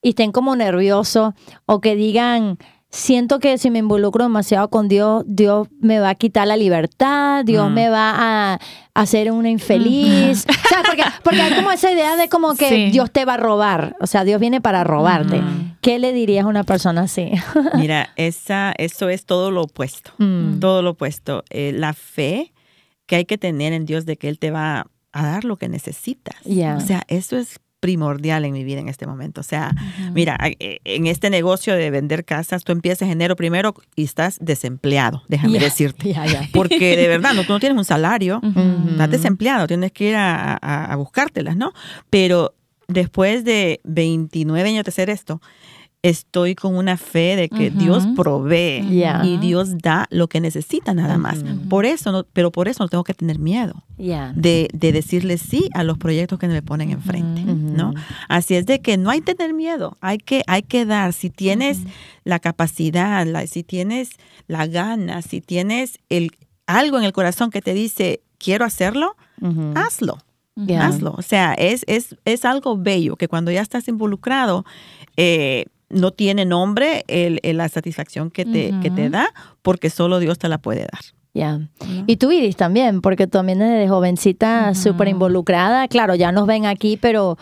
y 0.00 0.10
estén 0.10 0.32
como 0.32 0.56
nerviosos 0.56 1.34
o 1.66 1.82
que 1.82 1.96
digan, 1.96 2.56
siento 2.90 3.38
que 3.38 3.56
si 3.58 3.70
me 3.70 3.78
involucro 3.78 4.24
demasiado 4.24 4.68
con 4.68 4.88
Dios, 4.88 5.24
Dios 5.26 5.68
me 5.80 6.00
va 6.00 6.10
a 6.10 6.14
quitar 6.14 6.46
la 6.46 6.56
libertad, 6.56 7.44
Dios 7.44 7.70
mm. 7.70 7.72
me 7.72 7.88
va 7.88 8.14
a 8.16 8.60
hacer 8.94 9.30
una 9.30 9.48
infeliz. 9.48 10.46
Mm. 10.46 10.50
o 10.50 10.68
sea, 10.68 10.82
porque, 11.22 11.40
hay 11.40 11.54
como 11.54 11.70
esa 11.70 11.90
idea 11.90 12.16
de 12.16 12.28
como 12.28 12.54
que 12.54 12.90
Dios 12.90 13.10
te 13.10 13.24
va 13.24 13.34
a 13.34 13.36
robar. 13.36 13.96
O 14.00 14.06
sea, 14.06 14.24
Dios 14.24 14.40
viene 14.40 14.60
para 14.60 14.84
robarte. 14.84 15.40
Mm. 15.40 15.76
¿Qué 15.80 15.98
le 15.98 16.12
dirías 16.12 16.44
a 16.44 16.48
una 16.48 16.64
persona 16.64 17.02
así? 17.02 17.30
Mira, 17.74 18.10
esa, 18.16 18.72
eso 18.76 19.08
es 19.08 19.24
todo 19.24 19.50
lo 19.50 19.62
opuesto. 19.62 20.12
Todo 20.60 20.82
lo 20.82 20.90
opuesto. 20.90 21.44
Eh, 21.50 21.72
la 21.74 21.94
fe 21.94 22.52
que 23.06 23.16
hay 23.16 23.24
que 23.24 23.38
tener 23.38 23.72
en 23.72 23.86
Dios 23.86 24.04
de 24.04 24.16
que 24.16 24.28
Él 24.28 24.38
te 24.38 24.50
va 24.50 24.86
a 25.12 25.22
dar 25.22 25.44
lo 25.44 25.56
que 25.56 25.68
necesitas. 25.68 26.36
O 26.44 26.80
sea, 26.80 27.02
eso 27.08 27.36
es 27.36 27.60
primordial 27.80 28.44
en 28.44 28.52
mi 28.52 28.62
vida 28.62 28.80
en 28.80 28.88
este 28.88 29.06
momento. 29.06 29.40
O 29.40 29.44
sea, 29.44 29.74
mira, 30.14 30.38
eh, 30.58 30.78
en 30.84 31.06
este 31.06 31.30
negocio 31.30 31.74
de 31.74 31.90
vender 31.90 32.24
casas, 32.24 32.62
tú 32.62 32.72
empiezas 32.72 33.08
enero 33.08 33.36
primero 33.36 33.74
y 33.96 34.04
estás 34.04 34.38
desempleado, 34.40 35.22
déjame 35.28 35.58
decirte. 35.58 36.14
Porque 36.52 36.96
de 36.96 37.08
verdad, 37.08 37.34
no, 37.34 37.44
tú 37.44 37.52
no 37.52 37.60
tienes 37.60 37.76
un 37.76 37.84
salario, 37.84 38.40
estás 38.90 39.10
desempleado, 39.10 39.66
tienes 39.66 39.92
que 39.92 40.10
ir 40.10 40.16
a, 40.16 40.54
a, 40.54 40.96
buscártelas, 40.96 41.56
¿no? 41.56 41.72
Pero 42.10 42.54
después 42.86 43.44
de 43.44 43.80
29 43.84 44.68
años 44.68 44.84
de 44.84 44.90
hacer 44.90 45.08
esto, 45.08 45.40
estoy 46.02 46.54
con 46.54 46.76
una 46.76 46.96
fe 46.96 47.36
de 47.36 47.48
que 47.48 47.70
Dios 47.70 48.06
provee 48.16 48.82
y 49.22 49.36
Dios 49.38 49.78
da 49.78 50.06
lo 50.10 50.28
que 50.28 50.40
necesita 50.40 50.94
nada 50.94 51.18
más. 51.18 51.44
Por 51.68 51.84
eso, 51.84 52.10
no, 52.10 52.24
pero 52.32 52.50
por 52.50 52.68
eso 52.68 52.82
no 52.84 52.88
tengo 52.88 53.04
que 53.04 53.14
tener 53.14 53.38
miedo 53.38 53.84
de, 53.98 54.68
de, 54.72 54.92
decirle 54.92 55.36
sí 55.36 55.68
a 55.74 55.84
los 55.84 55.98
proyectos 55.98 56.38
que 56.38 56.48
me 56.48 56.62
ponen 56.62 56.90
enfrente, 56.90 57.42
¿no? 57.42 57.92
Así 58.28 58.54
es 58.54 58.66
de 58.66 58.80
que 58.80 58.96
no 58.96 59.10
hay 59.10 59.20
que 59.20 59.34
tener 59.34 59.52
miedo, 59.52 59.98
hay 60.00 60.18
que, 60.18 60.42
hay 60.46 60.62
que 60.62 60.86
dar. 60.86 61.12
Si 61.12 61.28
tienes 61.28 61.80
la 62.24 62.38
capacidad, 62.38 63.26
la, 63.26 63.46
si 63.46 63.62
tienes 63.62 64.10
la 64.46 64.66
gana, 64.66 65.22
si 65.22 65.40
tienes 65.40 65.98
el, 66.08 66.30
algo 66.66 66.98
en 66.98 67.04
el 67.04 67.12
corazón 67.12 67.50
que 67.50 67.60
te 67.60 67.74
dice 67.74 68.22
quiero 68.38 68.64
hacerlo, 68.64 69.16
hazlo. 69.74 70.18
Hazlo. 70.78 71.14
O 71.16 71.22
sea, 71.22 71.54
es, 71.54 71.84
es, 71.86 72.16
es 72.26 72.44
algo 72.44 72.76
bello 72.76 73.16
que 73.16 73.28
cuando 73.28 73.50
ya 73.50 73.62
estás 73.62 73.88
involucrado, 73.88 74.66
eh, 75.16 75.66
no 75.90 76.12
tiene 76.12 76.44
nombre 76.44 77.04
el, 77.08 77.40
la 77.42 77.68
satisfacción 77.68 78.30
que 78.30 78.44
te, 78.44 78.72
que 78.80 78.90
te 78.90 79.10
da, 79.10 79.28
porque 79.62 79.90
solo 79.90 80.18
Dios 80.18 80.38
te 80.38 80.48
la 80.48 80.58
puede 80.58 80.80
dar. 80.80 81.00
Ya. 81.32 81.60
Y 82.06 82.16
tú, 82.16 82.32
Iris, 82.32 82.56
también, 82.56 83.00
porque 83.00 83.26
también 83.26 83.60
desde 83.60 83.88
jovencita 83.88 84.74
súper 84.74 85.08
involucrada. 85.08 85.86
Claro, 85.86 86.14
ya 86.14 86.32
nos 86.32 86.46
ven 86.46 86.66
aquí, 86.66 86.96
pero 86.96 87.38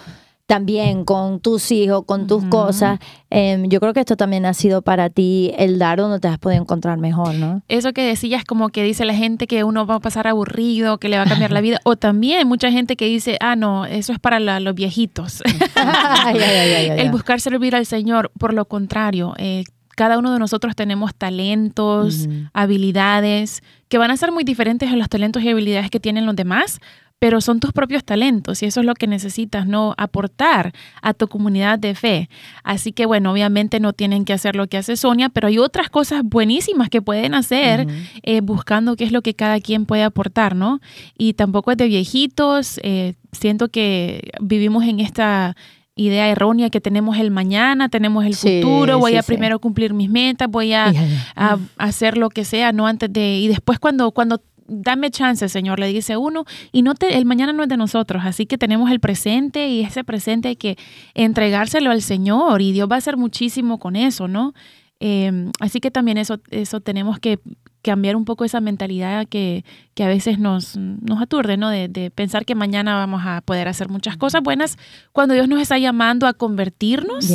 también 0.48 1.04
con 1.04 1.40
tus 1.40 1.70
hijos, 1.72 2.04
con 2.06 2.26
tus 2.26 2.42
cosas. 2.46 2.98
Em, 3.28 3.68
yo 3.68 3.80
creo 3.80 3.92
que 3.92 4.00
esto 4.00 4.16
también 4.16 4.46
ha 4.46 4.54
sido 4.54 4.80
para 4.80 5.10
ti 5.10 5.52
el 5.58 5.78
dar 5.78 5.98
donde 5.98 6.20
te 6.20 6.28
has 6.28 6.38
podido 6.38 6.62
encontrar 6.62 6.96
mejor, 6.96 7.34
¿no? 7.34 7.60
Eso 7.68 7.92
que 7.92 8.00
decías, 8.00 8.44
como 8.44 8.70
que 8.70 8.82
dice 8.82 9.04
la 9.04 9.12
gente 9.12 9.46
que 9.46 9.62
uno 9.62 9.84
va 9.84 9.96
a 9.96 10.00
pasar 10.00 10.26
aburrido, 10.26 10.96
que 10.96 11.10
le 11.10 11.18
va 11.18 11.24
a 11.24 11.26
cambiar 11.26 11.52
la 11.52 11.60
vida. 11.60 11.80
O 11.84 11.96
también 11.96 12.48
mucha 12.48 12.72
gente 12.72 12.96
que 12.96 13.04
dice, 13.04 13.36
ah, 13.40 13.56
no, 13.56 13.84
eso 13.84 14.14
es 14.14 14.18
para 14.18 14.40
los 14.40 14.74
viejitos. 14.74 15.42
el 16.34 17.10
buscar 17.10 17.42
servir 17.42 17.76
al 17.76 17.84
Señor, 17.84 18.32
por 18.38 18.54
lo 18.54 18.64
contrario, 18.64 19.34
eh, 19.36 19.64
cada 19.98 20.16
uno 20.16 20.32
de 20.32 20.38
nosotros 20.38 20.74
tenemos 20.74 21.14
talentos, 21.14 22.26
habilidades, 22.54 23.62
que 23.88 23.98
van 23.98 24.10
a 24.12 24.16
ser 24.16 24.32
muy 24.32 24.44
diferentes 24.44 24.90
a 24.90 24.96
los 24.96 25.10
talentos 25.10 25.42
y 25.42 25.50
habilidades 25.50 25.90
que 25.90 26.00
tienen 26.00 26.24
los 26.24 26.36
demás, 26.36 26.80
pero 27.18 27.40
son 27.40 27.58
tus 27.60 27.72
propios 27.72 28.04
talentos 28.04 28.62
y 28.62 28.66
eso 28.66 28.80
es 28.80 28.86
lo 28.86 28.94
que 28.94 29.06
necesitas, 29.06 29.66
¿no? 29.66 29.94
Aportar 29.96 30.72
a 31.02 31.14
tu 31.14 31.26
comunidad 31.28 31.78
de 31.78 31.94
fe. 31.94 32.28
Así 32.62 32.92
que, 32.92 33.06
bueno, 33.06 33.32
obviamente 33.32 33.80
no 33.80 33.92
tienen 33.92 34.24
que 34.24 34.32
hacer 34.32 34.54
lo 34.54 34.68
que 34.68 34.76
hace 34.76 34.96
Sonia, 34.96 35.28
pero 35.28 35.48
hay 35.48 35.58
otras 35.58 35.90
cosas 35.90 36.22
buenísimas 36.22 36.88
que 36.88 37.02
pueden 37.02 37.34
hacer 37.34 37.86
eh, 38.22 38.40
buscando 38.40 38.94
qué 38.96 39.04
es 39.04 39.12
lo 39.12 39.22
que 39.22 39.34
cada 39.34 39.60
quien 39.60 39.86
puede 39.86 40.04
aportar, 40.04 40.54
¿no? 40.54 40.80
Y 41.16 41.32
tampoco 41.32 41.72
es 41.72 41.76
de 41.76 41.88
viejitos, 41.88 42.78
eh, 42.82 43.14
siento 43.32 43.68
que 43.68 44.30
vivimos 44.40 44.84
en 44.84 45.00
esta 45.00 45.56
idea 45.96 46.28
errónea 46.28 46.70
que 46.70 46.80
tenemos 46.80 47.18
el 47.18 47.32
mañana, 47.32 47.88
tenemos 47.88 48.24
el 48.24 48.36
futuro, 48.36 49.00
voy 49.00 49.16
a 49.16 49.22
primero 49.24 49.58
cumplir 49.58 49.92
mis 49.92 50.08
metas, 50.08 50.48
voy 50.48 50.72
a, 50.72 50.92
a, 51.34 51.58
hacer 51.76 52.16
lo 52.16 52.30
que 52.30 52.44
sea, 52.44 52.70
no 52.70 52.86
antes 52.86 53.12
de 53.12 53.38
y 53.38 53.48
después 53.48 53.80
cuando 53.80 54.12
cuando 54.12 54.40
dame 54.68 55.10
chance, 55.10 55.48
Señor, 55.48 55.80
le 55.80 55.88
dice 55.88 56.16
uno, 56.16 56.44
y 56.70 56.82
no 56.82 56.94
te, 56.94 57.16
el 57.16 57.24
mañana 57.24 57.52
no 57.52 57.62
es 57.64 57.68
de 57.68 57.76
nosotros, 57.76 58.22
así 58.24 58.46
que 58.46 58.58
tenemos 58.58 58.90
el 58.90 59.00
presente 59.00 59.68
y 59.68 59.82
ese 59.82 60.04
presente 60.04 60.48
hay 60.48 60.56
que 60.56 60.76
entregárselo 61.14 61.90
al 61.90 62.02
Señor 62.02 62.62
y 62.62 62.72
Dios 62.72 62.88
va 62.90 62.96
a 62.96 62.98
hacer 62.98 63.16
muchísimo 63.16 63.78
con 63.78 63.96
eso, 63.96 64.28
¿no? 64.28 64.54
Em, 65.00 65.50
así 65.60 65.80
que 65.80 65.90
también 65.90 66.18
eso, 66.18 66.40
eso 66.50 66.80
tenemos 66.80 67.18
que 67.18 67.38
cambiar 67.82 68.16
un 68.16 68.24
poco 68.24 68.44
esa 68.44 68.60
mentalidad 68.60 69.26
que, 69.26 69.64
que 69.94 70.04
a 70.04 70.08
veces 70.08 70.38
nos, 70.38 70.76
nos 70.76 71.20
aturde, 71.20 71.56
¿no? 71.56 71.70
De, 71.70 72.10
pensar 72.14 72.44
que 72.44 72.54
mañana 72.54 72.96
vamos 72.96 73.22
a 73.24 73.40
poder 73.40 73.68
hacer 73.68 73.88
muchas 73.88 74.16
cosas 74.16 74.42
buenas 74.42 74.76
cuando 75.12 75.34
Dios 75.34 75.48
nos 75.48 75.60
está 75.60 75.78
llamando 75.78 76.26
a 76.26 76.32
convertirnos, 76.32 77.30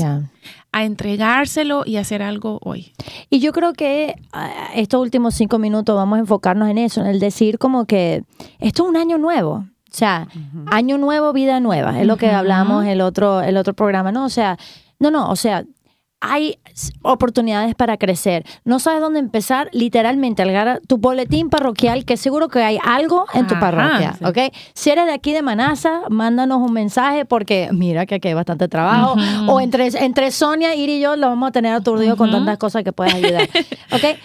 a 0.72 0.84
entregárselo 0.84 1.84
y 1.86 1.98
hacer 1.98 2.22
algo 2.22 2.60
hoy. 2.64 2.94
Y 3.30 3.40
yo 3.40 3.54
creo 3.54 3.74
que 3.74 4.16
ah, 4.32 4.70
estos 4.76 5.02
últimos 5.02 5.36
cinco 5.36 5.60
minutos 5.60 5.96
vamos 5.96 6.18
a 6.18 6.20
enfocarnos 6.22 6.70
en 6.70 6.78
eso, 6.78 7.02
en 7.02 7.08
el 7.08 7.20
decir 7.20 7.58
como 7.58 7.86
que 7.86 8.24
esto 8.60 8.84
es 8.84 8.90
un 8.90 8.98
año 8.98 9.18
nuevo. 9.18 9.66
O 9.94 9.96
sea, 9.96 10.28
año 10.72 10.98
nuevo, 10.98 11.34
vida 11.34 11.60
nueva, 11.60 12.00
es 12.02 12.08
lo 12.08 12.18
que 12.18 12.32
hablamos 12.32 12.84
el 12.86 13.00
otro, 13.00 13.42
el 13.42 13.58
otro 13.58 13.76
programa, 13.76 14.12
¿no? 14.12 14.26
O 14.26 14.30
sea, 14.30 14.58
no, 14.98 15.12
no, 15.12 15.30
o 15.30 15.36
sea, 15.36 15.66
hay 16.24 16.58
oportunidades 17.02 17.76
para 17.76 17.98
crecer. 17.98 18.46
No 18.64 18.80
sabes 18.80 19.02
dónde 19.02 19.20
empezar, 19.20 19.70
literalmente, 19.74 20.42
agarrar 20.42 20.80
tu 20.88 20.98
boletín 20.98 21.50
parroquial, 21.50 22.06
que 22.06 22.16
seguro 22.16 22.48
que 22.48 22.64
hay 22.64 22.80
algo 22.84 23.26
en 23.34 23.46
tu 23.48 23.60
parroquia, 23.60 24.16
¿ok? 24.24 24.54
Si 24.74 24.90
eres 24.90 25.06
de 25.06 25.12
aquí 25.12 25.34
de 25.34 25.42
Manasa, 25.42 26.04
mándanos 26.10 26.60
un 26.60 26.72
mensaje 26.74 27.26
porque 27.26 27.70
mira 27.74 28.06
que 28.06 28.16
aquí 28.16 28.30
hay 28.30 28.34
bastante 28.34 28.68
trabajo. 28.70 29.16
O 29.48 29.60
entre, 29.60 29.88
entre 30.04 30.32
Sonia, 30.32 30.76
Iri 30.76 30.96
y 30.96 31.02
yo 31.02 31.16
lo 31.18 31.28
vamos 31.28 31.50
a 31.50 31.52
tener 31.52 31.74
aturdido 31.74 32.16
con 32.16 32.32
tantas 32.32 32.58
cosas 32.58 32.84
que 32.84 32.94
puedes 32.94 33.14
ayudar, 33.14 33.50
¿ok? 33.92 34.18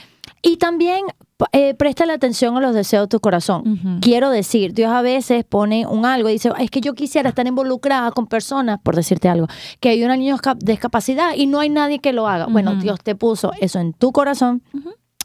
Y 0.43 0.57
también 0.57 1.05
eh, 1.53 1.75
presta 1.75 2.05
la 2.05 2.15
atención 2.15 2.57
a 2.57 2.61
los 2.61 2.75
deseos 2.75 3.05
de 3.05 3.09
tu 3.09 3.21
corazón. 3.21 4.01
Quiero 4.01 4.31
decir, 4.31 4.73
Dios 4.73 4.91
a 4.91 5.03
veces 5.03 5.45
pone 5.45 5.87
un 5.87 6.05
algo 6.05 6.29
y 6.29 6.33
dice, 6.33 6.51
es 6.59 6.71
que 6.71 6.81
yo 6.81 6.95
quisiera 6.95 7.29
estar 7.29 7.47
involucrada 7.47 8.11
con 8.11 8.27
personas, 8.27 8.81
por 8.83 8.97
decirte 8.97 9.29
algo, 9.29 9.47
que 9.79 9.91
hay 9.91 10.03
una 10.03 10.17
niña 10.17 10.37
de 10.57 10.73
discapacidad 10.73 11.35
y 11.37 11.47
no 11.47 11.61
hay 11.61 11.69
nadie 11.69 12.01
que 12.01 12.13
lo 12.13 12.27
haga. 12.27 12.47
Bueno, 12.47 12.75
Dios 12.75 13.01
te 13.03 13.15
puso 13.15 13.53
eso 13.61 13.79
en 13.79 13.93
tu 13.93 14.13
corazón. 14.13 14.63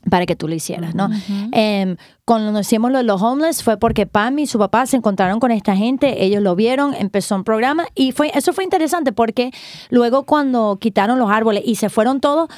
para 0.10 0.26
que 0.26 0.36
tú 0.36 0.50
lo 0.50 0.54
hicieras, 0.54 0.94
¿no? 0.96 1.10
Em, 1.54 1.96
cuando 2.26 2.60
hicimos 2.60 2.92
lo 2.92 2.98
de 2.98 3.06
los 3.06 3.22
homeless 3.22 3.64
fue 3.64 3.78
porque 3.78 4.06
Pam 4.06 4.38
y 4.38 4.48
su 4.48 4.60
papá 4.60 4.86
se 4.86 4.98
encontraron 4.98 5.40
con 5.40 5.50
esta 5.50 5.78
gente, 5.78 6.26
ellos 6.26 6.44
lo 6.44 6.58
vieron, 6.58 6.94
empezó 6.94 7.38
un 7.38 7.46
programa 7.46 7.86
y 7.96 8.12
fue 8.12 8.30
eso 8.36 8.52
fue 8.52 8.66
interesante 8.66 9.14
porque 9.14 9.52
luego 9.90 10.24
cuando 10.24 10.78
quitaron 10.78 11.20
los 11.20 11.30
árboles 11.32 11.64
y 11.66 11.76
se 11.76 11.90
fueron 11.90 12.20
todos, 12.20 12.50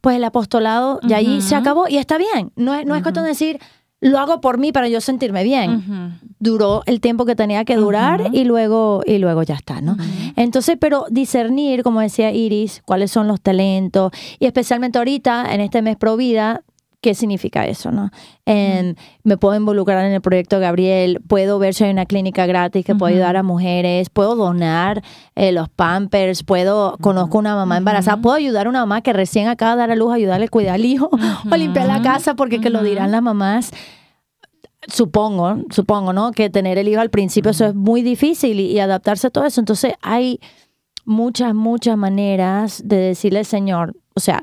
pues 0.00 0.16
el 0.16 0.24
apostolado 0.24 1.00
ya 1.02 1.18
allí 1.18 1.40
se 1.40 1.54
acabó 1.54 1.88
y 1.88 1.96
está 1.96 2.18
bien. 2.18 2.52
No 2.56 2.74
es, 2.74 2.86
no 2.86 2.94
es 2.94 3.02
cuestión 3.02 3.24
de 3.24 3.30
decir, 3.30 3.58
lo 4.00 4.18
hago 4.18 4.40
por 4.40 4.58
mí 4.58 4.72
para 4.72 4.88
yo 4.88 5.00
sentirme 5.00 5.44
bien. 5.44 6.18
Duró 6.38 6.82
el 6.86 7.00
tiempo 7.00 7.26
que 7.26 7.36
tenía 7.36 7.64
que 7.64 7.76
durar 7.76 8.30
y 8.32 8.44
luego 8.44 9.02
y 9.06 9.18
luego 9.18 9.42
ya 9.42 9.54
está, 9.54 9.82
¿no? 9.82 9.96
Entonces, 10.36 10.78
pero 10.80 11.04
discernir, 11.10 11.82
como 11.82 12.00
decía 12.00 12.30
Iris, 12.32 12.82
cuáles 12.86 13.10
son 13.10 13.28
los 13.28 13.40
talentos 13.42 14.10
y 14.38 14.46
especialmente 14.46 14.98
ahorita 14.98 15.52
en 15.52 15.60
este 15.60 15.82
mes 15.82 15.96
pro 15.96 16.16
vida 16.16 16.62
qué 17.00 17.14
significa 17.14 17.66
eso, 17.66 17.90
¿no? 17.90 18.10
me 19.22 19.36
puedo 19.36 19.54
involucrar 19.56 20.04
en 20.04 20.12
el 20.12 20.20
proyecto 20.20 20.58
Gabriel, 20.58 21.20
puedo 21.28 21.60
ver 21.60 21.72
si 21.72 21.84
hay 21.84 21.90
una 21.92 22.04
clínica 22.04 22.46
gratis 22.46 22.84
que 22.84 22.96
puede 22.96 23.14
ayudar 23.14 23.36
a 23.36 23.44
mujeres, 23.44 24.10
puedo 24.10 24.34
donar 24.34 25.04
eh, 25.36 25.52
los 25.52 25.68
pampers, 25.68 26.42
puedo, 26.42 26.96
conozco 27.00 27.38
una 27.38 27.54
mamá 27.54 27.76
embarazada, 27.76 28.20
puedo 28.20 28.34
ayudar 28.34 28.66
a 28.66 28.70
una 28.70 28.80
mamá 28.80 29.02
que 29.02 29.12
recién 29.12 29.46
acaba 29.46 29.72
de 29.72 29.78
dar 29.78 29.90
a 29.92 29.94
luz, 29.94 30.12
ayudarle 30.12 30.46
a 30.46 30.48
cuidar 30.48 30.74
al 30.74 30.84
hijo 30.84 31.10
o 31.50 31.56
limpiar 31.56 31.86
la 31.86 32.02
casa, 32.02 32.34
porque 32.34 32.60
que 32.60 32.70
lo 32.70 32.82
dirán 32.82 33.12
las 33.12 33.22
mamás. 33.22 33.70
Supongo, 34.88 35.58
supongo, 35.70 36.12
¿no? 36.12 36.32
Que 36.32 36.50
tener 36.50 36.76
el 36.76 36.88
hijo 36.88 37.00
al 37.00 37.10
principio 37.10 37.52
eso 37.52 37.66
es 37.66 37.74
muy 37.74 38.02
difícil 38.02 38.58
y, 38.58 38.80
adaptarse 38.80 39.28
a 39.28 39.30
todo 39.30 39.44
eso. 39.44 39.60
Entonces 39.60 39.92
hay 40.02 40.40
muchas, 41.04 41.54
muchas 41.54 41.96
maneras 41.96 42.82
de 42.84 42.96
decirle, 42.96 43.44
Señor, 43.44 43.94
o 44.14 44.20
sea, 44.20 44.42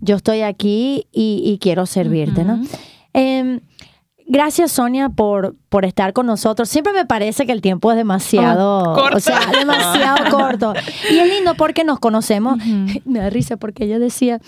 yo 0.00 0.16
estoy 0.16 0.42
aquí 0.42 1.06
y, 1.12 1.58
quiero 1.60 1.86
servirte, 1.86 2.44
¿no? 2.44 2.62
Em, 3.12 3.60
gracias, 4.26 4.72
Sonia, 4.72 5.08
por, 5.08 5.56
por 5.68 5.84
estar 5.84 6.12
con 6.12 6.26
nosotros. 6.26 6.68
Siempre 6.68 6.92
me 6.92 7.04
parece 7.06 7.46
que 7.46 7.52
el 7.52 7.60
tiempo 7.60 7.90
es 7.90 7.96
demasiado, 7.96 8.94
corto. 8.94 9.16
o 9.16 9.20
sea, 9.20 9.40
demasiado 9.46 10.30
corto. 10.36 10.74
Y 11.10 11.18
es 11.18 11.28
lindo 11.28 11.54
porque 11.54 11.84
nos 11.84 11.98
conocemos. 11.98 12.58
Me 13.04 13.18
da 13.18 13.30
risa 13.30 13.56
porque 13.56 13.84
ella 13.84 13.98
decía, 13.98 14.40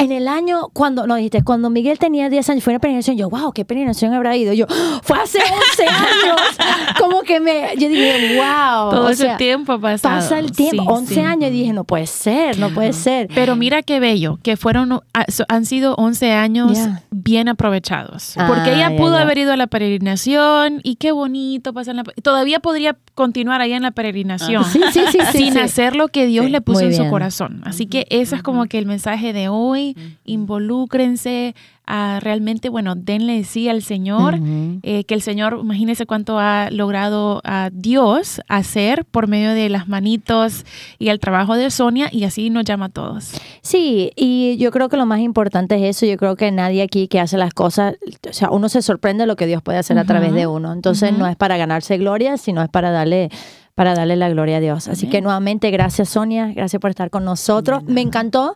en 0.00 0.12
el 0.12 0.28
año, 0.28 0.70
cuando, 0.72 1.06
no 1.06 1.14
dijiste, 1.16 1.42
cuando 1.42 1.68
Miguel 1.68 1.98
tenía 1.98 2.30
10 2.30 2.50
años, 2.50 2.64
fue 2.64 2.72
una 2.72 2.80
peregrinación, 2.80 3.18
yo, 3.18 3.28
wow, 3.28 3.52
¿qué 3.52 3.66
peregrinación 3.66 4.14
habrá 4.14 4.34
ido? 4.34 4.54
Yo, 4.54 4.66
fue 5.02 5.18
hace 5.18 5.38
11 5.38 5.86
años. 5.86 6.40
Como 6.98 7.20
que 7.20 7.38
me, 7.38 7.74
yo 7.76 7.88
dije, 7.88 8.36
wow. 8.36 8.90
Todo 8.90 9.10
ese 9.10 9.34
tiempo 9.36 9.72
ha 9.74 9.78
pasado. 9.78 10.16
Pasa 10.16 10.38
el 10.38 10.52
tiempo, 10.52 10.84
11 10.84 11.20
años, 11.20 11.50
y 11.50 11.52
dije, 11.52 11.72
no 11.74 11.84
puede 11.84 12.06
ser, 12.06 12.58
no 12.58 12.70
puede 12.70 12.94
ser. 12.94 13.28
Pero 13.34 13.56
mira 13.56 13.82
qué 13.82 14.00
bello, 14.00 14.38
que 14.42 14.56
fueron, 14.56 15.00
han 15.48 15.66
sido 15.66 15.94
11 15.96 16.32
años 16.32 16.78
bien 17.10 17.48
aprovechados. 17.48 18.36
Porque 18.48 18.74
ella 18.74 18.88
ah, 18.94 18.96
pudo 18.96 19.18
haber 19.18 19.36
ido 19.36 19.52
a 19.52 19.56
la 19.56 19.66
peregrinación 19.66 20.80
y 20.82 20.96
qué 20.96 21.12
bonito 21.12 21.74
pasar 21.74 21.94
la 21.94 22.04
Todavía 22.22 22.60
podría 22.60 22.96
continuar 23.14 23.60
allá 23.60 23.76
en 23.76 23.82
la 23.82 23.90
peregrinación. 23.90 24.64
Sí, 24.64 24.80
sí, 24.92 25.00
sí, 25.12 25.18
sin 25.32 25.58
hacer 25.58 25.94
lo 25.94 26.08
que 26.08 26.26
Dios 26.26 26.50
le 26.50 26.60
puso 26.62 26.80
en 26.80 26.94
su 26.94 27.06
corazón. 27.08 27.60
Así 27.64 27.86
que 27.86 28.06
ese 28.08 28.36
es 28.36 28.42
como 28.42 28.66
que 28.66 28.78
el 28.78 28.86
mensaje 28.86 29.32
de 29.32 29.48
hoy 29.48 29.89
involúcrense, 30.24 31.54
a 31.90 32.20
realmente, 32.20 32.68
bueno, 32.68 32.94
denle 32.94 33.42
sí 33.42 33.68
al 33.68 33.82
Señor, 33.82 34.38
eh, 34.82 35.02
que 35.04 35.14
el 35.14 35.22
Señor, 35.22 35.58
imagínense 35.60 36.06
cuánto 36.06 36.38
ha 36.38 36.70
logrado 36.70 37.40
a 37.42 37.70
Dios 37.72 38.40
hacer 38.48 39.04
por 39.04 39.26
medio 39.26 39.50
de 39.50 39.68
las 39.68 39.88
manitos 39.88 40.64
y 41.00 41.08
el 41.08 41.18
trabajo 41.18 41.56
de 41.56 41.68
Sonia 41.70 42.08
y 42.12 42.22
así 42.22 42.48
nos 42.48 42.64
llama 42.64 42.86
a 42.86 42.88
todos. 42.90 43.32
Sí, 43.60 44.12
y 44.14 44.56
yo 44.58 44.70
creo 44.70 44.88
que 44.88 44.96
lo 44.96 45.04
más 45.04 45.18
importante 45.18 45.74
es 45.74 45.96
eso, 45.96 46.06
yo 46.06 46.16
creo 46.16 46.36
que 46.36 46.52
nadie 46.52 46.82
aquí 46.82 47.08
que 47.08 47.18
hace 47.18 47.36
las 47.36 47.54
cosas, 47.54 47.96
o 48.28 48.32
sea, 48.32 48.50
uno 48.50 48.68
se 48.68 48.82
sorprende 48.82 49.22
de 49.22 49.26
lo 49.26 49.34
que 49.34 49.46
Dios 49.46 49.60
puede 49.60 49.78
hacer 49.78 49.98
a 49.98 50.04
través 50.04 50.32
de 50.32 50.46
uno, 50.46 50.72
entonces 50.72 51.12
no 51.12 51.26
es 51.26 51.34
para 51.34 51.56
ganarse 51.56 51.98
gloria, 51.98 52.36
sino 52.36 52.62
es 52.62 52.68
para 52.68 52.92
darle 52.92 53.30
para 53.74 53.94
darle 53.94 54.14
la 54.14 54.28
gloria 54.28 54.58
a 54.58 54.60
Dios. 54.60 54.88
Así 54.88 55.08
que 55.08 55.22
nuevamente, 55.22 55.70
gracias 55.70 56.10
Sonia, 56.10 56.52
gracias 56.54 56.80
por 56.80 56.90
estar 56.90 57.08
con 57.08 57.24
nosotros. 57.24 57.82
Me 57.84 58.02
encantó 58.02 58.54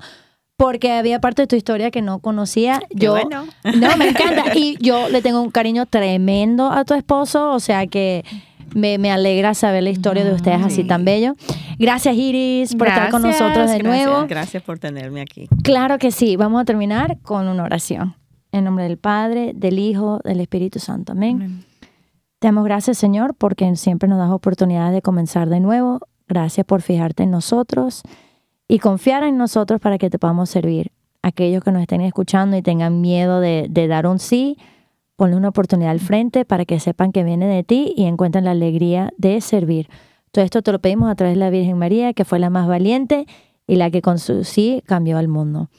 porque 0.57 0.93
había 0.93 1.21
parte 1.21 1.43
de 1.43 1.47
tu 1.47 1.57
historia 1.57 1.91
que 1.91 2.03
no 2.03 2.21
conocía. 2.21 2.81
yo, 2.91 3.17
no, 3.29 3.97
me 3.97 4.09
encanta. 4.09 4.45
Y 4.55 4.77
yo 4.81 5.09
le 5.09 5.23
tengo 5.23 5.41
un 5.41 5.51
cariño 5.51 5.87
tremendo 5.87 6.71
a 6.71 6.85
tu 6.85 6.95
esposo, 6.95 7.53
o 7.53 7.61
sea 7.61 7.87
que 7.87 8.25
me, 8.75 9.11
alegra 9.11 9.55
saber 9.55 9.83
la 9.83 9.91
historia 9.91 10.25
de 10.25 10.33
ustedes 10.33 10.63
así 10.63 10.85
tan 10.85 11.05
bello. 11.05 11.35
Gracias 11.79 12.17
Iris 12.17 12.75
por 12.77 12.89
estar 12.89 13.11
con 13.11 13.23
nosotros 13.23 13.71
de 13.71 13.83
nuevo. 13.83 14.27
Gracias 14.29 14.63
por 14.63 14.79
tenerme 14.79 15.21
aquí. 15.21 15.49
Claro 15.63 15.99
que 15.99 16.11
sí. 16.11 16.37
Vamos 16.37 16.63
a 16.63 16.65
terminar 16.65 17.19
con 17.23 17.49
una 17.49 17.65
oración. 17.65 18.15
En 18.53 18.65
nombre 18.65 18.85
del 18.85 18.99
Padre, 18.99 19.53
del 19.55 19.81
Hijo, 19.81 20.21
del 20.23 20.41
Espíritu 20.41 20.79
Santo. 20.79 21.13
Amén. 21.13 21.65
Te 22.39 22.49
damos 22.49 22.65
gracias, 22.65 22.99
Señor, 22.99 23.35
porque 23.35 23.75
siempre 23.75 24.09
nos 24.09 24.19
das 24.19 24.31
oportunidad 24.31 24.93
de 24.93 25.03
comenzar 25.03 25.49
de 25.49 25.59
nuevo. 25.59 26.01
Gracias 26.29 26.65
por 26.65 26.81
fijarte 26.81 27.25
en 27.25 27.33
nosotros 27.33 28.03
y 28.69 28.79
confiar 28.79 29.25
en 29.25 29.37
nosotros 29.37 29.81
para 29.81 29.99
que 29.99 30.11
te 30.11 30.19
podamos 30.19 30.51
servir. 30.51 30.93
Aquellos 31.23 31.63
que 31.63 31.73
nos 31.73 31.83
estén 31.83 32.01
escuchando 32.01 32.57
y 32.57 32.63
tengan 32.63 33.01
miedo 33.01 33.41
de, 33.41 33.69
dar 33.89 34.07
un 34.07 34.19
sí, 34.19 34.59
ponle 35.17 35.37
una 35.37 35.49
oportunidad 35.49 35.91
al 35.91 36.01
frente 36.01 36.45
para 36.45 36.65
que 36.65 36.81
sepan 36.81 37.13
que 37.13 37.25
viene 37.25 37.47
de 37.47 37.65
ti 37.65 37.95
y 37.97 38.05
encuentren 38.05 38.45
la 38.45 38.51
alegría 38.51 39.13
de 39.17 39.41
servir. 39.41 39.89
Todo 40.33 40.45
esto 40.45 40.63
te 40.63 40.73
lo 40.73 40.81
pedimos 40.81 41.11
a 41.11 41.15
través 41.15 41.37
de 41.37 41.41
la 41.41 41.51
Virgen 41.51 41.79
María, 41.79 42.13
que 42.13 42.25
fue 42.25 42.39
la 42.39 42.51
más 42.51 42.67
valiente 42.67 43.27
y 43.67 43.77
la 43.77 43.91
que 43.91 44.03
con 44.03 44.19
su 44.19 44.45
sí 44.45 44.83
cambió 44.85 45.17
al 45.17 45.29
mundo. 45.29 45.71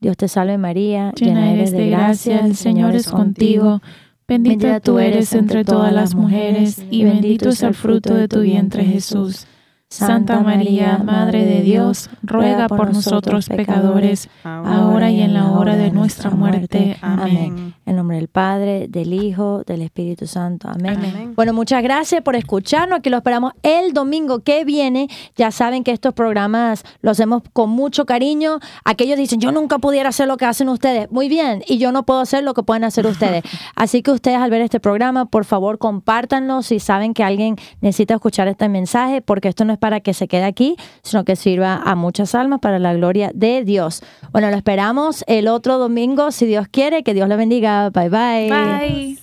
Dios 0.00 0.16
te 0.16 0.28
salve 0.28 0.58
María, 0.58 1.12
llena 1.12 1.52
eres 1.52 1.70
de 1.72 1.90
gracia, 1.90 2.40
el 2.40 2.56
Señor 2.56 2.94
es 2.94 3.08
contigo. 3.08 3.80
Bendita 4.26 4.80
tú 4.80 4.98
eres 4.98 5.32
entre 5.32 5.64
todas 5.64 5.92
las 5.92 6.14
mujeres 6.14 6.84
y 6.90 7.04
bendito 7.04 7.50
es 7.50 7.62
el 7.62 7.74
fruto 7.74 8.14
de 8.14 8.28
tu 8.28 8.40
vientre 8.40 8.84
Jesús. 8.84 9.46
Santa 9.92 10.40
María, 10.40 10.98
Madre 11.04 11.44
de 11.44 11.60
Dios, 11.60 12.08
ruega 12.22 12.66
por 12.66 12.94
nosotros 12.94 13.46
pecadores, 13.46 14.30
ahora 14.42 15.10
y 15.10 15.20
en 15.20 15.34
la 15.34 15.52
hora 15.52 15.76
de 15.76 15.90
nuestra 15.90 16.30
muerte. 16.30 16.96
Amén. 17.02 17.74
En 17.84 17.96
nombre 17.96 18.16
del 18.16 18.28
Padre, 18.28 18.86
del 18.88 19.12
Hijo, 19.12 19.64
del 19.66 19.82
Espíritu 19.82 20.26
Santo. 20.26 20.68
Amén. 20.70 21.34
Bueno, 21.36 21.52
muchas 21.52 21.82
gracias 21.82 22.22
por 22.22 22.36
escucharnos. 22.36 23.00
Aquí 23.00 23.10
lo 23.10 23.18
esperamos 23.18 23.52
el 23.62 23.92
domingo 23.92 24.40
que 24.40 24.64
viene. 24.64 25.08
Ya 25.36 25.50
saben 25.50 25.84
que 25.84 25.90
estos 25.90 26.14
programas 26.14 26.84
los 27.02 27.12
hacemos 27.18 27.42
con 27.52 27.68
mucho 27.68 28.06
cariño. 28.06 28.60
Aquellos 28.84 29.18
dicen, 29.18 29.40
yo 29.40 29.52
nunca 29.52 29.78
pudiera 29.78 30.08
hacer 30.08 30.26
lo 30.26 30.38
que 30.38 30.46
hacen 30.46 30.70
ustedes. 30.70 31.10
Muy 31.10 31.28
bien, 31.28 31.62
y 31.66 31.76
yo 31.76 31.92
no 31.92 32.04
puedo 32.04 32.20
hacer 32.20 32.44
lo 32.44 32.54
que 32.54 32.62
pueden 32.62 32.84
hacer 32.84 33.06
ustedes. 33.06 33.42
Así 33.76 34.00
que 34.02 34.10
ustedes 34.10 34.38
al 34.38 34.50
ver 34.50 34.62
este 34.62 34.80
programa, 34.80 35.26
por 35.26 35.44
favor, 35.44 35.76
compártanlo 35.76 36.62
si 36.62 36.80
saben 36.80 37.12
que 37.12 37.24
alguien 37.24 37.56
necesita 37.82 38.14
escuchar 38.14 38.48
este 38.48 38.70
mensaje, 38.70 39.20
porque 39.20 39.48
esto 39.48 39.66
no 39.66 39.74
es 39.74 39.81
para 39.82 39.98
que 39.98 40.14
se 40.14 40.28
quede 40.28 40.44
aquí, 40.44 40.76
sino 41.02 41.24
que 41.24 41.34
sirva 41.34 41.74
a 41.74 41.96
muchas 41.96 42.36
almas 42.36 42.60
para 42.60 42.78
la 42.78 42.94
gloria 42.94 43.32
de 43.34 43.64
Dios. 43.64 44.00
Bueno, 44.30 44.48
lo 44.48 44.56
esperamos 44.56 45.24
el 45.26 45.48
otro 45.48 45.78
domingo, 45.78 46.30
si 46.30 46.46
Dios 46.46 46.68
quiere. 46.68 47.02
Que 47.02 47.14
Dios 47.14 47.28
le 47.28 47.34
bendiga. 47.34 47.90
Bye 47.90 48.08
bye. 48.08 48.48
Bye. 48.48 49.21